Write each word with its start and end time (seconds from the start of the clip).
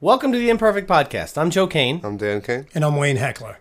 Welcome 0.00 0.30
to 0.32 0.38
the 0.38 0.50
Imperfect 0.50 0.86
Podcast. 0.86 1.38
I'm 1.38 1.48
Joe 1.48 1.66
Kane. 1.66 2.02
I'm 2.04 2.18
Dan 2.18 2.42
Kane. 2.42 2.66
And 2.74 2.84
I'm 2.84 2.96
Wayne 2.96 3.16
Heckler. 3.16 3.60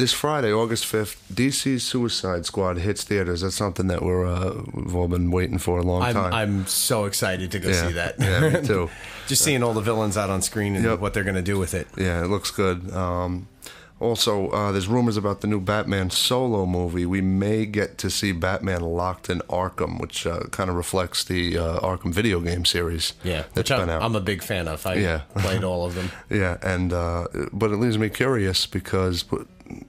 This 0.00 0.14
Friday, 0.14 0.50
August 0.50 0.84
5th, 0.90 1.18
DC's 1.30 1.82
Suicide 1.82 2.46
Squad 2.46 2.78
hits 2.78 3.04
theaters. 3.04 3.42
That's 3.42 3.54
something 3.54 3.88
that 3.88 4.00
we're, 4.02 4.24
uh, 4.24 4.62
we've 4.72 4.96
all 4.96 5.08
been 5.08 5.30
waiting 5.30 5.58
for 5.58 5.78
a 5.78 5.82
long 5.82 6.00
I'm, 6.00 6.14
time. 6.14 6.32
I'm 6.32 6.66
so 6.66 7.04
excited 7.04 7.50
to 7.50 7.58
go 7.58 7.68
yeah. 7.68 7.86
see 7.86 7.92
that. 7.92 8.14
yeah, 8.18 8.48
me 8.60 8.62
too. 8.66 8.88
Just 9.26 9.44
seeing 9.44 9.62
all 9.62 9.74
the 9.74 9.82
villains 9.82 10.16
out 10.16 10.30
on 10.30 10.40
screen 10.40 10.74
and 10.74 10.82
Yep. 10.86 11.00
what 11.00 11.12
they're 11.12 11.22
going 11.22 11.36
to 11.36 11.42
do 11.42 11.58
with 11.58 11.74
it. 11.74 11.86
Yeah, 11.98 12.24
it 12.24 12.28
looks 12.28 12.50
good. 12.50 12.90
Um, 12.94 13.48
also, 14.00 14.48
uh, 14.48 14.72
there's 14.72 14.88
rumors 14.88 15.18
about 15.18 15.42
the 15.42 15.46
new 15.46 15.60
Batman 15.60 16.08
solo 16.08 16.64
movie. 16.64 17.04
We 17.04 17.20
may 17.20 17.66
get 17.66 17.98
to 17.98 18.08
see 18.08 18.32
Batman 18.32 18.80
locked 18.80 19.28
in 19.28 19.40
Arkham, 19.50 20.00
which 20.00 20.26
uh, 20.26 20.44
kind 20.50 20.70
of 20.70 20.76
reflects 20.76 21.24
the 21.24 21.58
uh, 21.58 21.80
Arkham 21.80 22.10
video 22.14 22.40
game 22.40 22.64
series. 22.64 23.12
Yeah, 23.22 23.42
that's 23.52 23.56
which 23.56 23.70
I'm, 23.72 23.80
been 23.80 23.90
out. 23.90 24.00
I'm 24.00 24.16
a 24.16 24.20
big 24.22 24.42
fan 24.42 24.66
of. 24.66 24.86
I 24.86 24.94
Yeah. 24.94 25.20
played 25.36 25.62
all 25.62 25.84
of 25.84 25.94
them. 25.94 26.10
yeah, 26.30 26.56
and 26.62 26.90
uh, 26.94 27.26
but 27.52 27.70
it 27.70 27.76
leaves 27.76 27.98
me 27.98 28.08
curious 28.08 28.64
because 28.64 29.26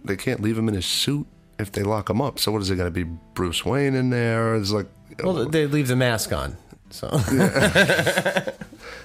they 0.04 0.16
can't 0.16 0.42
leave 0.42 0.58
him 0.58 0.68
in 0.68 0.76
his 0.76 0.86
suit 0.86 1.28
if 1.60 1.72
they 1.72 1.84
lock 1.84 2.10
him 2.10 2.22
up. 2.22 2.40
So 2.40 2.52
what 2.52 2.62
is 2.62 2.70
it 2.70 2.76
going 2.76 2.92
to 2.92 3.06
be? 3.06 3.10
Bruce 3.34 3.66
Wayne 3.66 3.96
in 3.96 4.10
there? 4.10 4.56
It's 4.56 4.72
like 4.72 4.88
Well, 5.24 5.46
they 5.46 5.68
leave 5.68 5.88
the 5.88 5.96
mask 5.96 6.32
on. 6.34 6.58
So 6.90 7.10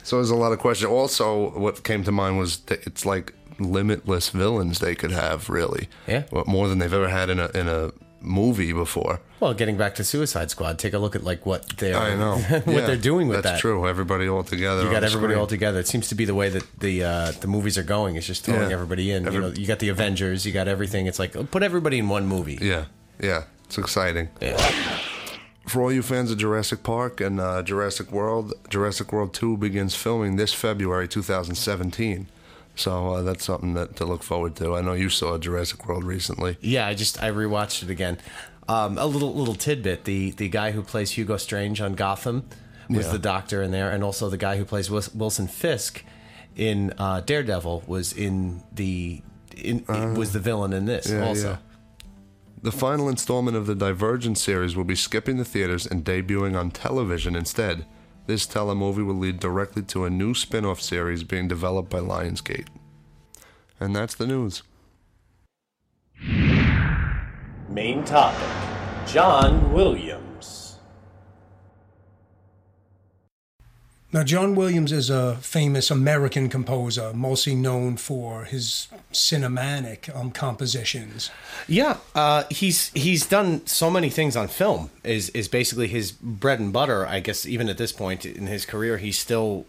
So 0.02 0.16
there's 0.16 0.30
a 0.30 0.36
lot 0.36 0.52
of 0.52 0.58
questions. 0.60 0.88
Also, 0.90 1.50
what 1.58 1.82
came 1.82 2.04
to 2.04 2.12
mind 2.12 2.38
was 2.38 2.58
that 2.66 2.86
it's 2.86 3.04
like 3.04 3.32
limitless 3.58 4.28
villains 4.30 4.78
they 4.78 4.94
could 4.94 5.10
have, 5.10 5.48
really. 5.50 5.88
Yeah. 6.06 6.22
What 6.30 6.46
more 6.46 6.68
than 6.68 6.78
they've 6.78 6.92
ever 6.92 7.08
had 7.08 7.28
in 7.28 7.40
a 7.40 7.48
in 7.54 7.68
a 7.68 7.90
movie 8.20 8.72
before. 8.72 9.20
Well, 9.40 9.54
getting 9.54 9.76
back 9.76 9.94
to 9.96 10.04
Suicide 10.04 10.50
Squad, 10.50 10.78
take 10.78 10.92
a 10.94 10.98
look 10.98 11.14
at 11.14 11.22
like 11.24 11.44
what 11.46 11.68
they're 11.76 11.96
I 11.96 12.14
know 12.16 12.36
what 12.38 12.66
Yeah, 12.66 12.86
they're 12.86 12.96
doing 12.96 13.28
with 13.28 13.36
That's 13.38 13.44
that. 13.44 13.50
That's 13.52 13.60
true. 13.60 13.86
Everybody 13.86 14.28
all 14.28 14.42
together. 14.44 14.82
You 14.84 14.90
got 14.90 15.04
everybody 15.04 15.32
screen. 15.32 15.38
all 15.38 15.46
together. 15.46 15.78
It 15.80 15.86
seems 15.86 16.08
to 16.08 16.14
be 16.14 16.24
the 16.24 16.34
way 16.34 16.48
that 16.48 16.64
the 16.80 17.04
uh, 17.04 17.30
the 17.40 17.46
movies 17.48 17.76
are 17.78 17.82
going. 17.82 18.16
It's 18.16 18.26
just 18.26 18.44
throwing 18.44 18.68
Yeah. 18.70 18.74
everybody 18.74 19.10
in. 19.10 19.26
Every- 19.26 19.34
you 19.36 19.40
know, 19.42 19.48
you 19.54 19.66
got 19.66 19.78
the 19.80 19.88
Avengers, 19.90 20.44
you 20.46 20.52
got 20.52 20.68
everything. 20.68 21.06
It's 21.06 21.18
like 21.18 21.32
put 21.50 21.62
everybody 21.62 21.98
in 21.98 22.08
one 22.08 22.26
movie. 22.26 22.58
Yeah, 22.60 22.86
yeah. 23.20 23.44
It's 23.66 23.78
exciting. 23.78 24.28
Yeah. 24.40 24.56
For 25.66 25.82
all 25.82 25.92
you 25.92 26.00
fans 26.02 26.30
of 26.30 26.38
Jurassic 26.38 26.84
Park 26.84 27.20
and 27.20 27.40
uh, 27.40 27.60
Jurassic 27.64 28.12
World, 28.12 28.54
Jurassic 28.70 29.12
World 29.12 29.34
2 29.34 29.56
begins 29.56 29.96
filming 29.96 30.36
this 30.36 30.52
February 30.54 31.08
2017. 31.08 32.28
So 32.76 33.14
uh, 33.14 33.22
that's 33.22 33.44
something 33.44 33.74
that 33.74 33.96
to 33.96 34.04
look 34.04 34.22
forward 34.22 34.54
to. 34.56 34.76
I 34.76 34.82
know 34.82 34.92
you 34.92 35.08
saw 35.08 35.38
Jurassic 35.38 35.86
World 35.88 36.04
recently. 36.04 36.58
Yeah, 36.60 36.86
I 36.86 36.94
just 36.94 37.20
I 37.22 37.30
rewatched 37.30 37.82
it 37.82 37.90
again. 37.90 38.18
Um, 38.68 38.98
a 38.98 39.06
little 39.06 39.34
little 39.34 39.54
tidbit: 39.54 40.04
the 40.04 40.30
the 40.32 40.48
guy 40.48 40.72
who 40.72 40.82
plays 40.82 41.12
Hugo 41.12 41.36
Strange 41.38 41.80
on 41.80 41.94
Gotham 41.94 42.48
was 42.88 43.06
Yeah. 43.06 43.12
the 43.12 43.18
Doctor 43.18 43.62
in 43.62 43.70
there, 43.70 43.90
and 43.90 44.04
also 44.04 44.28
the 44.28 44.36
guy 44.36 44.56
who 44.58 44.64
plays 44.64 44.90
Wilson 44.90 45.48
Fisk 45.48 46.04
in 46.54 46.92
uh, 46.98 47.20
Daredevil 47.20 47.84
was 47.86 48.12
in 48.12 48.62
the 48.72 49.22
in, 49.56 49.84
was 50.14 50.32
the 50.32 50.38
villain 50.40 50.72
in 50.72 50.84
this 50.86 51.10
Uh, 51.10 51.14
yeah, 51.16 51.26
also. 51.26 51.48
yeah. 51.50 51.56
The 52.62 52.72
final 52.72 53.08
installment 53.08 53.56
of 53.56 53.66
the 53.66 53.74
Divergent 53.74 54.38
series 54.38 54.74
will 54.76 54.84
be 54.84 54.96
skipping 54.96 55.36
the 55.36 55.44
theaters 55.44 55.86
and 55.86 56.04
debuting 56.04 56.58
on 56.58 56.70
television 56.70 57.36
instead. 57.36 57.86
This 58.26 58.44
telemovie 58.46 59.06
will 59.06 59.14
lead 59.14 59.38
directly 59.38 59.82
to 59.82 60.04
a 60.04 60.10
new 60.10 60.34
spin 60.34 60.64
off 60.64 60.80
series 60.80 61.22
being 61.22 61.46
developed 61.46 61.90
by 61.90 62.00
Lionsgate. 62.00 62.66
And 63.78 63.94
that's 63.94 64.16
the 64.16 64.26
news. 64.26 64.62
Main 67.68 68.04
topic: 68.04 68.48
John 69.06 69.72
Williams. 69.72 70.15
Now, 74.16 74.22
John 74.22 74.54
Williams 74.54 74.92
is 74.92 75.10
a 75.10 75.36
famous 75.42 75.90
American 75.90 76.48
composer, 76.48 77.12
mostly 77.12 77.54
known 77.54 77.98
for 77.98 78.44
his 78.44 78.88
cinematic 79.12 80.08
um, 80.16 80.30
compositions. 80.30 81.30
Yeah, 81.68 81.98
uh, 82.14 82.44
he's 82.50 82.88
he's 82.94 83.26
done 83.26 83.66
so 83.66 83.90
many 83.90 84.08
things 84.08 84.34
on 84.34 84.48
film. 84.48 84.88
Is 85.04 85.28
is 85.30 85.48
basically 85.48 85.88
his 85.88 86.12
bread 86.12 86.60
and 86.60 86.72
butter. 86.72 87.06
I 87.06 87.20
guess 87.20 87.44
even 87.44 87.68
at 87.68 87.76
this 87.76 87.92
point 87.92 88.24
in 88.24 88.46
his 88.46 88.64
career, 88.64 88.96
he's 88.96 89.18
still 89.18 89.66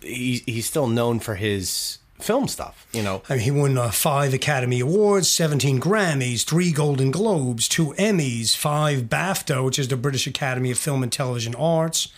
he's 0.00 0.42
he's 0.44 0.64
still 0.64 0.86
known 0.86 1.20
for 1.20 1.34
his 1.34 1.98
film 2.14 2.48
stuff. 2.48 2.86
You 2.94 3.02
know, 3.02 3.20
I 3.28 3.34
mean, 3.34 3.42
he 3.42 3.50
won 3.50 3.76
uh, 3.76 3.90
five 3.90 4.32
Academy 4.32 4.80
Awards, 4.80 5.28
17 5.28 5.78
Grammys, 5.78 6.44
three 6.44 6.72
Golden 6.72 7.10
Globes, 7.10 7.68
two 7.68 7.88
Emmys, 7.98 8.56
five 8.56 9.10
BAFTA, 9.10 9.62
which 9.62 9.78
is 9.78 9.88
the 9.88 9.98
British 9.98 10.26
Academy 10.26 10.70
of 10.70 10.78
Film 10.78 11.02
and 11.02 11.12
Television 11.12 11.54
Arts. 11.54 12.08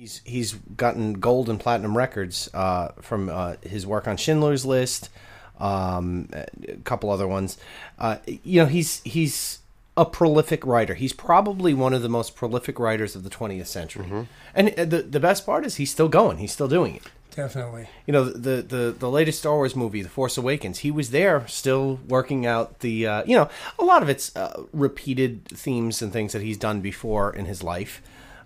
He's 0.00 0.22
he's 0.24 0.54
gotten 0.76 1.14
gold 1.14 1.50
and 1.50 1.60
platinum 1.60 1.96
records 1.96 2.48
uh, 2.54 2.88
from 3.00 3.28
uh, 3.28 3.56
his 3.62 3.86
work 3.86 4.08
on 4.08 4.16
Schindler's 4.16 4.64
List, 4.64 5.10
um, 5.58 6.28
a 6.32 6.76
couple 6.84 7.10
other 7.10 7.28
ones. 7.28 7.58
Uh, 7.98 8.16
you 8.26 8.60
know, 8.60 8.66
he's 8.66 9.02
he's 9.02 9.58
a 9.96 10.06
prolific 10.06 10.64
writer. 10.64 10.94
He's 10.94 11.12
probably 11.12 11.74
one 11.74 11.92
of 11.92 12.00
the 12.00 12.08
most 12.08 12.34
prolific 12.34 12.78
writers 12.78 13.14
of 13.14 13.24
the 13.24 13.30
20th 13.30 13.66
century. 13.66 14.26
And 14.54 14.70
uh, 14.78 14.86
the 14.86 15.02
the 15.02 15.20
best 15.20 15.44
part 15.44 15.66
is 15.66 15.76
he's 15.76 15.90
still 15.90 16.08
going. 16.08 16.38
He's 16.38 16.52
still 16.52 16.68
doing 16.68 16.96
it. 16.96 17.02
Definitely. 17.32 17.88
you 18.06 18.12
know 18.12 18.24
the 18.24 18.60
the 18.62 18.94
the 18.98 19.08
latest 19.08 19.38
Star 19.38 19.54
Wars 19.54 19.76
movie, 19.76 20.02
The 20.02 20.08
Force 20.08 20.36
Awakens. 20.36 20.80
He 20.80 20.90
was 20.90 21.10
there, 21.10 21.46
still 21.46 22.00
working 22.08 22.44
out 22.44 22.80
the 22.80 23.06
uh, 23.06 23.24
you 23.24 23.36
know 23.36 23.48
a 23.78 23.84
lot 23.84 24.02
of 24.02 24.08
it's 24.08 24.34
uh, 24.34 24.64
repeated 24.72 25.44
themes 25.44 26.02
and 26.02 26.12
things 26.12 26.32
that 26.32 26.42
he's 26.42 26.56
done 26.56 26.80
before 26.80 27.32
in 27.32 27.44
his 27.44 27.62
life, 27.62 28.02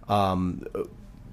um, 0.06 0.66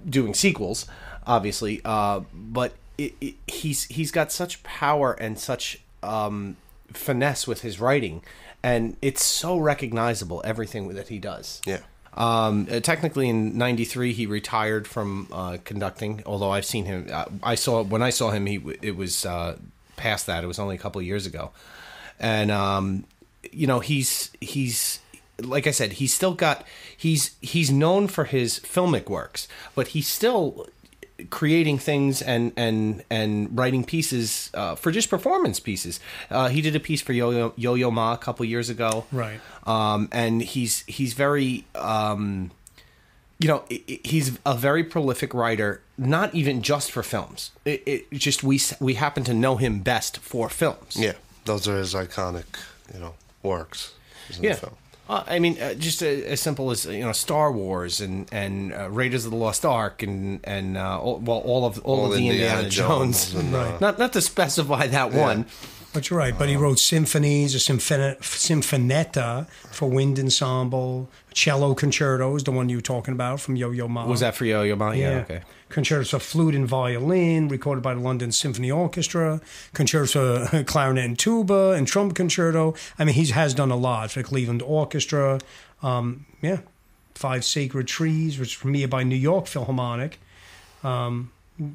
doing 0.07 0.34
sequels, 0.34 0.85
obviously. 1.25 1.81
Uh, 1.84 2.22
but 2.34 2.73
it, 2.97 3.13
it, 3.22 3.35
he's 3.47 3.85
he's 3.85 4.12
got 4.12 4.31
such 4.31 4.62
power 4.63 5.13
and 5.13 5.39
such 5.39 5.79
um, 6.03 6.57
finesse 6.94 7.47
with 7.47 7.62
his 7.62 7.79
writing, 7.79 8.22
and 8.63 8.97
it's 9.01 9.23
so 9.23 9.57
recognizable 9.57 10.41
everything 10.45 10.89
that 10.89 11.07
he 11.07 11.19
does. 11.19 11.62
Yeah. 11.66 11.79
Um, 12.13 12.67
uh, 12.69 12.81
technically, 12.81 13.29
in 13.29 13.57
'93, 13.57 14.13
he 14.13 14.25
retired 14.25 14.88
from 14.88 15.28
uh, 15.31 15.57
conducting. 15.63 16.23
Although 16.25 16.51
I've 16.51 16.66
seen 16.66 16.85
him, 16.85 17.07
uh, 17.12 17.25
I 17.41 17.56
saw 17.56 17.83
when 17.83 18.01
I 18.01 18.09
saw 18.09 18.31
him, 18.31 18.45
he 18.45 18.62
it 18.81 18.95
was 18.97 19.25
uh, 19.25 19.57
past 19.95 20.25
that. 20.28 20.44
It 20.44 20.47
was 20.47 20.59
only 20.59 20.75
a 20.75 20.79
couple 20.79 21.00
of 21.00 21.07
years 21.07 21.25
ago, 21.25 21.51
and 22.19 22.51
um, 22.51 23.06
you 23.51 23.66
know 23.66 23.79
he's 23.79 24.31
he's 24.41 25.00
like 25.46 25.68
I 25.68 25.72
said, 25.72 25.94
he's 25.94 26.13
still 26.13 26.34
got 26.34 26.66
he's 26.96 27.35
he's 27.41 27.72
known 27.72 28.07
for 28.07 28.25
his 28.25 28.59
filmic 28.59 29.09
works, 29.09 29.47
but 29.75 29.90
he's 29.90 30.07
still 30.07 30.68
creating 31.29 31.78
things 31.78 32.22
and 32.22 32.52
and 32.57 33.03
and 33.09 33.56
writing 33.57 33.84
pieces 33.84 34.50
uh, 34.53 34.75
for 34.75 34.91
just 34.91 35.09
performance 35.09 35.59
pieces. 35.59 36.00
Uh, 36.30 36.50
he 36.50 36.62
did 36.62 36.75
a 36.75 36.80
piece 36.80 37.01
for 37.01 37.13
Yo 37.13 37.31
Yo 37.31 37.53
Yo 37.56 37.74
Yo 37.75 37.91
Ma 37.91 38.13
a 38.13 38.18
couple 38.18 38.46
years 38.46 38.69
ago, 38.69 39.06
Right. 39.12 39.40
um, 39.68 40.09
and 40.12 40.41
he's 40.41 40.84
he's 40.88 41.13
very 41.13 41.66
um, 41.75 42.51
you 43.40 43.47
know 43.47 43.63
i- 43.72 43.84
i- 43.90 44.00
he's 44.03 44.38
a 44.46 44.56
very 44.56 44.84
prolific 44.84 45.34
writer 45.34 45.81
not 45.97 46.34
even 46.35 46.62
just 46.62 46.91
for 46.91 47.01
films 47.03 47.51
it, 47.66 47.81
it 47.88 48.12
just 48.13 48.44
we 48.44 48.59
we 48.80 48.94
happen 48.96 49.24
to 49.24 49.34
know 49.34 49.56
him 49.57 49.80
best 49.81 50.18
for 50.19 50.50
films 50.50 50.96
Yeah. 50.96 51.13
Those 51.46 51.68
are 51.68 51.78
his 51.78 51.96
iconic, 51.96 52.46
you 52.94 53.00
know, 53.00 53.16
works. 53.41 53.94
in 54.30 54.41
the 54.41 54.47
yeah 54.50 54.56
film. 54.56 54.74
Uh, 55.12 55.24
I 55.28 55.40
mean, 55.40 55.60
uh, 55.60 55.74
just 55.74 56.02
as 56.02 56.40
simple 56.40 56.72
as 56.72 56.86
you 56.86 57.02
know, 57.04 57.12
Star 57.12 57.52
Wars 57.52 58.00
and 58.00 58.28
and 58.32 58.74
uh, 58.74 58.90
Raiders 58.90 59.26
of 59.26 59.32
the 59.32 59.38
Lost 59.38 59.66
Ark 59.66 60.02
and 60.04 60.40
and 60.46 60.78
uh, 60.78 61.00
all, 61.00 61.20
well, 61.20 61.40
all 61.40 61.66
of 61.66 61.80
all, 61.84 62.00
All 62.00 62.06
of 62.06 62.18
the 62.18 62.28
Indiana 62.30 62.62
Indiana, 62.64 62.70
Jones. 62.70 63.31
Jones 63.34 63.44
and, 63.46 63.56
uh, 63.56 63.78
Not 63.80 64.00
not 64.00 64.13
to 64.13 64.22
specify 64.22 64.88
that 64.88 65.12
one. 65.12 65.46
But 65.94 66.10
you're 66.10 66.18
right. 66.20 66.38
But 66.38 66.48
he 66.48 66.56
wrote 66.56 66.80
symphonies, 66.80 67.54
a 67.54 67.60
symphon- 67.60 68.16
sinfonietta 68.22 69.50
for 69.72 69.90
wind 69.90 70.18
ensemble, 70.20 71.10
cello 71.34 71.74
concertos, 71.76 72.44
the 72.44 72.52
one 72.52 72.70
you 72.70 72.78
were 72.78 72.82
talking 72.82 73.14
about 73.14 73.42
from 73.42 73.56
Yo 73.56 73.72
Yo 73.72 73.88
Ma. 73.88 74.06
Was 74.06 74.22
that 74.22 74.36
for 74.36 74.46
Yo 74.46 74.64
Yo 74.64 74.76
Ma? 74.76 74.92
Yeah. 74.92 75.10
Yeah. 75.10 75.18
Okay. 75.20 75.42
Concertos 75.70 76.10
for 76.12 76.20
flute 76.20 76.56
and 76.56 76.68
violin, 76.68 77.48
recorded 77.48 77.82
by 77.82 77.94
the 77.94 78.00
London 78.00 78.32
Symphony 78.32 78.72
Orchestra. 78.72 79.42
Concertos 79.74 80.14
for 80.14 80.64
clarinet 80.68 81.06
and 81.06 81.20
tuba 81.20 81.72
and 81.72 81.88
trumpet 81.88 82.16
concerto. 82.16 82.74
I 82.98 83.04
mean, 83.06 83.16
he 83.16 83.26
has 83.28 83.54
done 83.54 83.72
a 83.72 83.78
lot 83.78 84.12
for 84.12 84.20
the 84.22 84.28
Cleveland 84.28 84.62
Orchestra. 84.62 85.40
Um, 85.84 86.26
yeah, 86.42 86.60
Five 87.16 87.44
Sacred 87.44 87.88
Trees, 87.88 88.40
which 88.40 88.56
is 88.56 88.62
premiered 88.62 88.90
by 88.90 89.04
New 89.04 89.16
York 89.16 89.48
Philharmonic. 89.48 90.20
Um, 90.84 91.32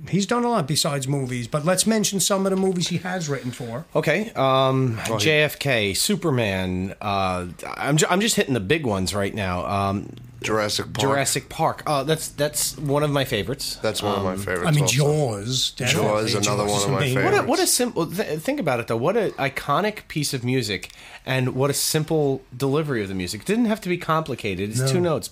he's 0.08 0.26
done 0.26 0.44
a 0.44 0.48
lot 0.48 0.66
besides 0.66 1.06
movies. 1.08 1.46
But 1.48 1.64
let's 1.64 1.86
mention 1.86 2.20
some 2.20 2.46
of 2.46 2.50
the 2.50 2.56
movies 2.56 2.88
he 2.88 2.98
has 2.98 3.28
written 3.28 3.50
for. 3.50 3.84
Okay, 3.94 4.30
um, 4.34 4.96
JFK, 4.98 5.96
Superman. 5.96 6.94
Uh, 7.00 7.46
I'm 7.76 7.96
ju- 7.96 8.06
I'm 8.08 8.20
just 8.20 8.36
hitting 8.36 8.54
the 8.54 8.60
big 8.60 8.86
ones 8.86 9.14
right 9.14 9.34
now. 9.34 9.66
Um, 9.66 10.10
Jurassic 10.42 10.92
Park. 10.92 10.98
Jurassic 11.00 11.48
Park. 11.48 11.82
Uh, 11.86 12.04
that's 12.04 12.28
that's 12.28 12.76
one 12.78 13.02
of 13.02 13.10
my 13.10 13.24
favorites. 13.24 13.76
That's 13.76 14.02
one 14.02 14.16
of 14.16 14.22
my 14.22 14.36
favorites. 14.36 14.66
I 14.68 14.70
mean, 14.70 14.82
also. 14.82 14.94
Jaws. 14.96 15.70
definitely. 15.72 16.30
Jaws, 16.30 16.46
another 16.46 16.64
one 16.64 16.76
is 16.76 16.84
of 16.84 16.90
my 16.90 16.96
amazing. 16.98 17.16
What 17.16 17.24
a, 17.24 17.30
favorites. 17.30 17.48
what 17.48 17.60
a 17.60 17.66
simple. 17.66 18.06
Th- 18.06 18.38
think 18.40 18.60
about 18.60 18.78
it 18.80 18.86
though. 18.86 18.96
What 18.96 19.16
an 19.16 19.30
iconic 19.32 20.06
piece 20.08 20.34
of 20.34 20.44
music, 20.44 20.90
and 21.24 21.54
what 21.54 21.70
a 21.70 21.74
simple 21.74 22.42
delivery 22.56 23.02
of 23.02 23.08
the 23.08 23.14
music. 23.14 23.40
It 23.42 23.46
didn't 23.46 23.64
have 23.64 23.80
to 23.80 23.88
be 23.88 23.98
complicated. 23.98 24.70
It's 24.70 24.80
No. 24.80 24.86
two 24.88 25.00
notes, 25.00 25.28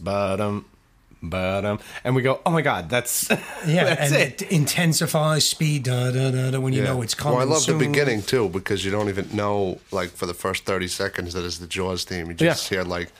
bottom, 1.30 1.76
bottom, 1.76 1.86
and 2.04 2.14
we 2.14 2.22
go. 2.22 2.40
Oh 2.46 2.50
my 2.50 2.62
god, 2.62 2.88
that's 2.88 3.28
Yeah, 3.66 3.84
that's 3.84 4.12
and 4.12 4.20
it. 4.20 4.42
it 4.42 4.50
intensifies 4.52 5.46
speed 5.46 5.84
da, 5.84 6.10
da, 6.10 6.30
da, 6.30 6.50
da, 6.50 6.60
when 6.60 6.72
you 6.72 6.82
Yeah. 6.82 6.88
know 6.92 7.02
it's 7.02 7.14
coming. 7.14 7.38
Well, 7.38 7.46
I 7.48 7.50
love 7.50 7.62
soon. 7.62 7.78
the 7.78 7.86
beginning 7.86 8.22
too 8.22 8.48
because 8.48 8.84
you 8.84 8.90
don't 8.90 9.08
even 9.08 9.28
know, 9.34 9.78
like, 9.90 10.10
for 10.10 10.26
the 10.26 10.34
first 10.34 10.64
thirty 10.64 10.88
seconds 10.88 11.34
that 11.34 11.44
is 11.44 11.58
the 11.58 11.66
Jaws 11.66 12.04
theme. 12.04 12.28
You 12.28 12.34
just 12.34 12.70
Yeah. 12.70 12.78
hear 12.78 12.84
like, 12.84 13.10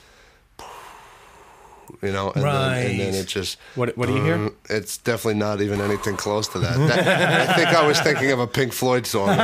you 2.03 2.13
know, 2.13 2.33
and, 2.35 2.43
then, 2.45 2.91
and 2.91 3.01
then 3.01 3.15
it 3.15 3.27
just. 3.27 3.57
What- 3.75 3.97
what 3.97 4.09
do 4.09 4.15
you 4.15 4.23
hear? 4.25 4.47
uh, 4.47 4.51
It's 4.71 4.97
definitely 4.99 5.39
not 5.39 5.61
even 5.61 5.81
anything 5.81 6.17
close 6.17 6.49
to 6.49 6.59
that. 6.59 6.77
That- 6.77 7.51
I 7.51 7.55
think 7.55 7.69
I 7.69 7.87
was 7.87 8.01
thinking 8.01 8.31
of 8.33 8.41
a 8.41 8.47
Pink 8.47 8.73
Floyd 8.73 9.07
song. 9.07 9.29
Um, 9.29 9.39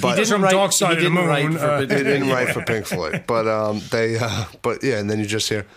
but 0.00 0.16
didn't 0.16 0.26
from 0.26 0.42
Dark 0.42 0.72
Side 0.72 0.98
he 0.98 1.06
of 1.06 1.12
the 1.12 1.20
didn't 1.20 1.28
write 1.28 1.52
for- 1.58 1.64
uh, 1.66 1.80
they 1.80 1.86
didn't 2.02 2.28
write 2.28 2.50
for 2.50 2.62
Pink 2.62 2.86
Floyd, 2.86 3.24
but 3.26 3.46
um, 3.48 3.80
they, 3.90 4.18
uh, 4.18 4.44
but 4.62 4.82
yeah, 4.82 4.98
and 4.98 5.08
then 5.10 5.18
you 5.20 5.26
just 5.26 5.48
hear, 5.48 5.62
boom, 5.62 5.68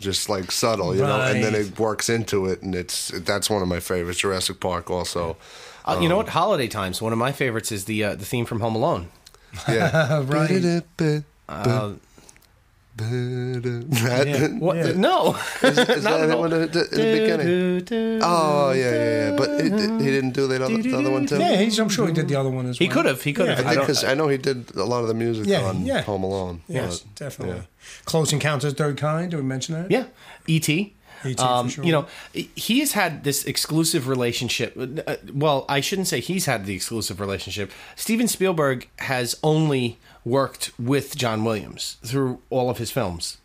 just 0.00 0.28
like 0.28 0.50
subtle, 0.52 0.94
you 0.94 1.02
know, 1.02 1.20
and 1.20 1.42
then 1.42 1.52
Right. 1.54 1.62
it 1.66 1.78
works 1.78 2.08
into 2.08 2.46
it, 2.46 2.62
and 2.62 2.74
it's 2.74 3.08
that's 3.14 3.50
one 3.50 3.62
of 3.62 3.68
my 3.68 3.80
favorites. 3.80 4.20
Jurassic 4.20 4.60
Park, 4.60 4.90
also, 4.90 5.36
Uh, 5.84 5.98
you 6.00 6.08
know 6.08 6.18
what? 6.18 6.28
Holiday 6.28 6.68
times. 6.68 7.00
One 7.00 7.12
of 7.12 7.18
my 7.18 7.32
favorites 7.32 7.72
is 7.72 7.86
the 7.86 8.04
uh, 8.04 8.14
the 8.14 8.24
theme 8.24 8.44
from 8.44 8.60
Home 8.60 8.74
Alone. 8.76 9.08
yeah, 9.68 10.22
Right. 10.26 10.82
Uh, 11.48 11.92
That- 12.98 14.56
what? 14.58 14.76
Yeah. 14.76 14.92
No. 14.92 15.36
Is, 15.62 15.78
is 15.78 16.02
that 16.04 16.26
the 16.26 16.36
one 16.36 16.52
at 16.52 16.72
the, 16.72 16.80
at 16.80 16.90
the 16.90 16.96
beginning? 16.96 18.20
Oh 18.22 18.72
yeah, 18.72 18.90
yeah, 18.90 19.30
yeah. 19.30 19.36
But 19.36 19.50
it, 19.50 19.72
it- 19.72 20.00
he 20.00 20.06
didn't 20.10 20.32
do 20.32 20.46
that 20.48 20.62
other, 20.62 20.82
the 20.82 20.94
other 20.96 21.10
one 21.10 21.26
too. 21.26 21.38
Yeah, 21.38 21.56
he's, 21.56 21.78
I'm 21.78 21.88
sure 21.88 22.06
he 22.06 22.12
did 22.12 22.28
the 22.28 22.36
other 22.36 22.50
one 22.50 22.66
as 22.66 22.78
well. 22.80 22.88
He 22.88 22.92
could 22.92 23.06
have. 23.06 23.22
He 23.22 23.32
could 23.32 23.48
have. 23.48 23.58
Yeah. 23.60 23.64
I 23.64 23.68
I 23.70 23.74
think 23.74 23.78
don't- 23.80 23.86
because 23.86 24.04
I 24.04 24.14
know 24.14 24.28
he 24.28 24.36
did 24.38 24.74
a 24.76 24.84
lot 24.84 25.02
of 25.02 25.08
the 25.08 25.14
music 25.14 25.46
Yeah, 25.46 25.62
on 25.62 25.84
yeah. 25.86 26.02
Home 26.02 26.24
Alone. 26.24 26.62
Yes, 26.68 27.00
but, 27.00 27.14
definitely. 27.14 27.56
yeah. 27.58 27.62
Close 28.04 28.32
Encounters 28.32 28.72
of 28.72 28.76
the 28.76 28.84
Third 28.84 28.96
Kind. 28.98 29.30
Did 29.30 29.36
we 29.38 29.42
mention 29.42 29.74
that? 29.74 29.90
Yeah, 29.90 30.04
E.T. 30.46 30.94
E.T. 31.24 31.34
for 31.36 31.42
Um, 31.42 31.68
sure. 31.68 31.84
You 31.84 31.90
know, 31.92 32.06
he 32.32 32.78
has 32.80 32.92
had 32.92 33.24
this 33.24 33.44
exclusive 33.44 34.06
relationship. 34.08 34.76
uh, 35.06 35.16
Well, 35.32 35.64
I 35.68 35.80
shouldn't 35.80 36.06
say 36.08 36.20
he's 36.20 36.46
had 36.46 36.64
the 36.66 36.74
exclusive 36.74 37.18
relationship. 37.20 37.72
Steven 37.96 38.28
Spielberg 38.28 38.88
has 38.98 39.36
only 39.42 39.98
worked 40.24 40.72
with 40.78 41.16
John 41.16 41.44
Williams 41.44 41.96
through 42.02 42.40
all 42.50 42.70
of 42.70 42.78
his 42.78 42.90
films, 42.90 43.38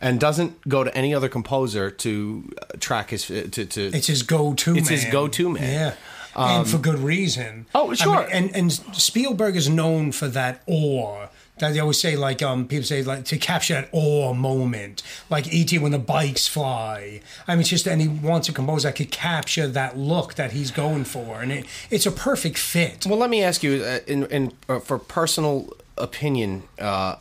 and 0.00 0.20
doesn't 0.20 0.68
go 0.68 0.84
to 0.84 0.94
any 0.96 1.14
other 1.14 1.28
composer 1.28 1.90
to 1.90 2.52
uh, 2.60 2.64
track 2.80 3.10
his 3.10 3.26
to 3.26 3.48
to. 3.48 3.80
It's 3.94 4.06
his 4.06 4.22
go-to. 4.22 4.76
It's 4.76 4.88
his 4.88 5.04
man. 5.04 5.12
go-to 5.12 5.50
man. 5.50 5.62
Yeah, 5.62 5.94
and 6.36 6.68
for 6.68 6.78
good 6.78 6.98
reason. 6.98 7.66
Oh, 7.74 7.90
I 7.90 7.94
sure. 7.94 8.20
mean, 8.22 8.28
and 8.32 8.56
and 8.56 8.72
Spielberg 8.72 9.56
is 9.56 9.68
known 9.68 10.12
for 10.12 10.28
that 10.28 10.62
awe. 10.66 11.28
That 11.58 11.72
they 11.72 11.80
always 11.80 12.00
say, 12.00 12.14
like 12.14 12.40
um, 12.40 12.68
people 12.68 12.84
say, 12.84 13.02
like 13.02 13.24
to 13.24 13.36
capture 13.36 13.74
that 13.74 13.88
awe 13.90 14.32
moment, 14.32 15.02
like 15.28 15.52
ET 15.52 15.72
when 15.80 15.90
the 15.90 15.98
bikes 15.98 16.46
fly. 16.46 17.20
I 17.48 17.54
mean, 17.54 17.62
it's 17.62 17.68
just 17.68 17.88
and 17.88 18.00
he 18.00 18.06
wants 18.06 18.48
a 18.48 18.52
composer 18.52 18.86
that 18.86 18.94
could 18.94 19.10
capture 19.10 19.66
that 19.66 19.98
look 19.98 20.34
that 20.34 20.52
he's 20.52 20.70
going 20.70 21.02
for, 21.02 21.42
and 21.42 21.50
it, 21.50 21.66
it's 21.90 22.06
a 22.06 22.12
perfect 22.12 22.58
fit. 22.58 23.06
Well, 23.06 23.18
let 23.18 23.28
me 23.28 23.42
ask 23.42 23.64
you, 23.64 23.82
uh, 23.82 23.98
in, 24.06 24.26
in 24.26 24.52
uh, 24.68 24.78
for 24.78 25.00
personal 25.00 25.72
opinion 26.00 26.64
uh, 26.78 27.16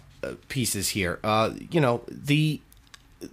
pieces 0.49 0.89
here. 0.89 1.19
Uh, 1.23 1.51
you 1.71 1.81
know 1.81 2.01
the 2.09 2.61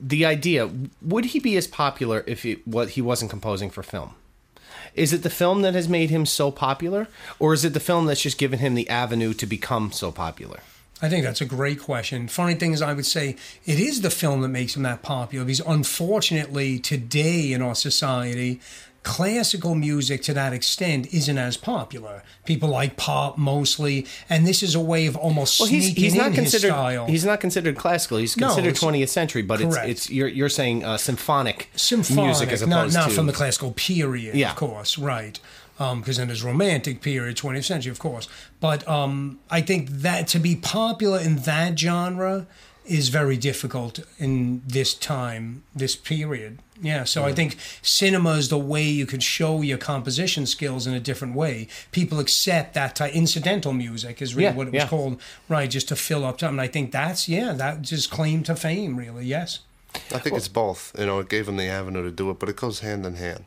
the 0.00 0.24
idea 0.24 0.70
would 1.02 1.26
he 1.26 1.38
be 1.38 1.56
as 1.56 1.66
popular 1.66 2.24
if 2.26 2.44
it, 2.44 2.66
what 2.66 2.90
he 2.90 3.02
wasn't 3.02 3.30
composing 3.30 3.70
for 3.70 3.82
film? 3.82 4.14
Is 4.94 5.12
it 5.12 5.22
the 5.22 5.30
film 5.30 5.62
that 5.62 5.74
has 5.74 5.88
made 5.88 6.10
him 6.10 6.24
so 6.24 6.50
popular, 6.50 7.08
or 7.38 7.52
is 7.52 7.64
it 7.64 7.74
the 7.74 7.80
film 7.80 8.06
that's 8.06 8.22
just 8.22 8.38
given 8.38 8.60
him 8.60 8.74
the 8.74 8.88
avenue 8.88 9.34
to 9.34 9.46
become 9.46 9.90
so 9.90 10.12
popular? 10.12 10.60
I 11.02 11.08
think 11.08 11.24
that's 11.24 11.40
a 11.40 11.46
great 11.46 11.80
question. 11.80 12.28
Funny 12.28 12.54
thing 12.54 12.72
is, 12.72 12.80
I 12.80 12.94
would 12.94 13.04
say 13.04 13.36
it 13.66 13.80
is 13.80 14.00
the 14.00 14.10
film 14.10 14.40
that 14.42 14.48
makes 14.48 14.76
him 14.76 14.84
that 14.84 15.02
popular 15.02 15.44
because 15.44 15.60
unfortunately, 15.60 16.78
today 16.78 17.52
in 17.52 17.60
our 17.60 17.74
society, 17.74 18.60
classical 19.04 19.74
music 19.76 20.22
to 20.22 20.34
that 20.34 20.52
extent 20.52 21.12
isn't 21.14 21.38
as 21.38 21.56
popular. 21.56 22.22
People 22.44 22.68
like 22.70 22.96
pop 22.96 23.38
mostly, 23.38 24.06
and 24.28 24.46
this 24.46 24.62
is 24.62 24.74
a 24.74 24.80
way 24.80 25.06
of 25.06 25.16
almost 25.16 25.60
Well, 25.60 25.68
he's 25.68 25.84
sneaking 25.86 26.04
he's 26.04 26.14
not 26.14 26.26
in 26.28 26.32
his 26.32 26.50
considered 26.52 26.72
style. 26.74 27.06
he's 27.06 27.24
not 27.24 27.40
considered 27.40 27.76
classical. 27.76 28.18
He's 28.18 28.36
No, 28.36 28.48
considered 28.48 28.68
it's- 28.70 28.80
twentieth 28.80 29.10
century, 29.10 29.42
but 29.42 29.60
it's 29.60 29.76
it's 29.76 30.10
you're 30.10 30.26
you're 30.28 30.48
saying 30.48 30.84
uh, 30.84 30.96
symphonic, 30.96 31.68
symphonic, 31.76 32.24
music 32.24 32.48
as 32.50 32.66
not, 32.66 32.80
opposed 32.80 32.94
not 32.96 33.08
to 33.10 33.14
from 33.14 33.26
the 33.26 33.32
classical 33.32 33.70
period, 33.72 34.34
Yeah. 34.34 34.50
of 34.50 34.56
course, 34.56 34.98
right? 34.98 35.38
Because 35.76 36.16
then 36.18 36.28
there's 36.28 36.44
romantic 36.44 37.00
period, 37.02 37.36
20th 37.36 37.64
century, 37.64 37.90
of 37.90 37.98
course. 37.98 38.28
But 38.60 38.86
um, 38.88 39.40
I 39.50 39.60
think 39.60 39.90
that 39.90 40.28
to 40.28 40.38
be 40.38 40.54
popular 40.54 41.18
in 41.18 41.36
that 41.38 41.78
genre 41.78 42.46
is 42.84 43.08
very 43.08 43.36
difficult 43.36 44.00
in 44.18 44.62
this 44.66 44.94
time, 44.94 45.62
this 45.74 45.96
period. 45.96 46.58
Yeah, 46.80 47.04
so 47.04 47.24
I 47.24 47.32
mm. 47.32 47.36
think 47.36 47.56
cinema 47.82 48.32
is 48.32 48.48
the 48.48 48.58
way 48.58 48.82
you 48.82 49.06
could 49.06 49.22
show 49.22 49.62
your 49.62 49.78
composition 49.78 50.44
skills 50.44 50.86
in 50.86 50.92
a 50.92 51.00
different 51.00 51.34
way. 51.34 51.68
People 51.92 52.18
accept 52.18 52.74
that 52.74 52.96
type, 52.96 53.14
incidental 53.14 53.72
music 53.72 54.20
is 54.20 54.34
really 54.34 54.44
Yeah, 54.44 54.54
what 54.54 54.66
it 54.66 54.72
was 54.72 54.82
yeah. 54.82 54.88
called, 54.88 55.20
right? 55.48 55.70
Just 55.70 55.88
to 55.88 55.96
fill 55.96 56.24
up 56.24 56.38
time. 56.38 56.50
And 56.50 56.60
I 56.60 56.66
think 56.66 56.92
that's 56.92 57.28
yeah, 57.28 57.52
that 57.52 57.82
just 57.82 58.10
claim 58.10 58.42
to 58.44 58.56
fame, 58.56 58.96
really. 58.96 59.24
Yes. 59.24 59.60
I 60.12 60.18
think 60.18 60.36
it's 60.36 60.48
both. 60.48 60.92
You 60.98 61.06
know, 61.06 61.20
it 61.20 61.28
gave 61.28 61.48
him 61.48 61.56
the 61.56 61.66
avenue 61.66 62.02
to 62.02 62.10
do 62.10 62.30
it, 62.30 62.38
but 62.38 62.48
it 62.48 62.56
goes 62.56 62.80
hand 62.80 63.06
in 63.06 63.14
hand 63.14 63.44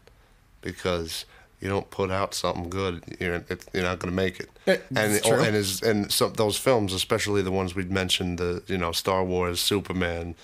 because 0.62 1.26
you 1.60 1.68
don't 1.68 1.90
put 1.90 2.12
out 2.12 2.34
something 2.34 2.70
good, 2.70 3.04
you're 3.20 3.36
it, 3.36 3.66
you're 3.74 3.84
not 3.84 4.00
going 4.00 4.12
to 4.12 4.16
make 4.16 4.40
it. 4.40 4.50
And 4.66 5.14
it's 5.14 5.26
oh, 5.26 5.36
true. 5.36 5.44
and 5.44 5.56
his, 5.56 5.82
and 5.82 6.12
some 6.12 6.34
those 6.34 6.58
films, 6.58 6.94
especially 6.94 7.42
the 7.42 7.52
ones 7.52 7.76
we'd 7.76 7.92
mentioned, 7.92 8.38
the 8.38 8.64
you 8.68 8.78
know 8.78 8.92
Star 8.92 9.24
Wars, 9.24 9.60
Superman, 9.60 10.36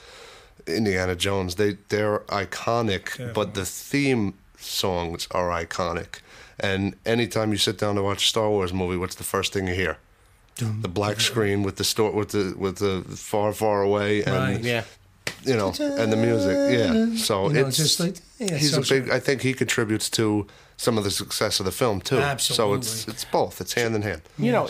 Indiana 0.66 1.16
Jones, 1.16 1.56
they 1.56 1.78
they're 1.90 2.20
iconic, 2.30 3.34
but 3.34 3.54
the 3.54 3.66
theme 3.66 4.34
songs 4.58 5.28
are 5.32 5.50
iconic. 5.50 6.20
And 6.60 6.96
anytime 7.06 7.52
you 7.52 7.58
sit 7.58 7.78
down 7.78 7.96
to 7.96 8.04
watch 8.04 8.24
a 8.26 8.28
Star 8.28 8.50
Wars 8.50 8.74
movie, 8.74 8.98
what's 8.98 9.16
the 9.16 9.24
first 9.24 9.54
thing 9.54 9.68
you 9.68 9.74
hear? 9.74 9.98
The 10.58 10.88
black 10.88 11.20
screen 11.20 11.64
with 11.64 11.78
the 11.78 11.84
store 11.84 12.12
with 12.12 12.30
the 12.30 12.56
with 12.58 12.78
the 12.78 13.04
far 13.16 13.54
far 13.54 13.82
away 13.82 14.24
and 14.24 14.36
Right. 14.36 14.62
yeah. 14.62 14.84
you 15.44 15.56
know, 15.56 15.74
and 15.80 16.12
the 16.12 16.16
music. 16.16 16.56
Yeah. 16.78 17.18
So 17.18 17.48
You 17.48 17.54
know, 17.54 17.68
it's 17.68 17.78
just 17.78 18.00
like- 18.00 18.18
yeah, 18.38 18.58
he's 18.58 18.72
so 18.74 18.82
a 18.82 19.02
big. 19.02 19.10
I 19.10 19.20
think 19.20 19.42
he 19.42 19.54
contributes 19.54 20.10
to 20.12 20.48
some 20.78 20.98
of 20.98 21.04
the 21.04 21.12
success 21.12 21.60
of 21.60 21.66
the 21.66 21.72
film 21.72 22.02
too. 22.02 22.22
So 22.38 22.74
it's 22.74 23.08
it's 23.08 23.26
both. 23.26 23.62
It's 23.62 23.74
hand 23.74 23.96
in 23.96 24.02
hand. 24.02 24.22
You 24.38 24.52
know, 24.52 24.70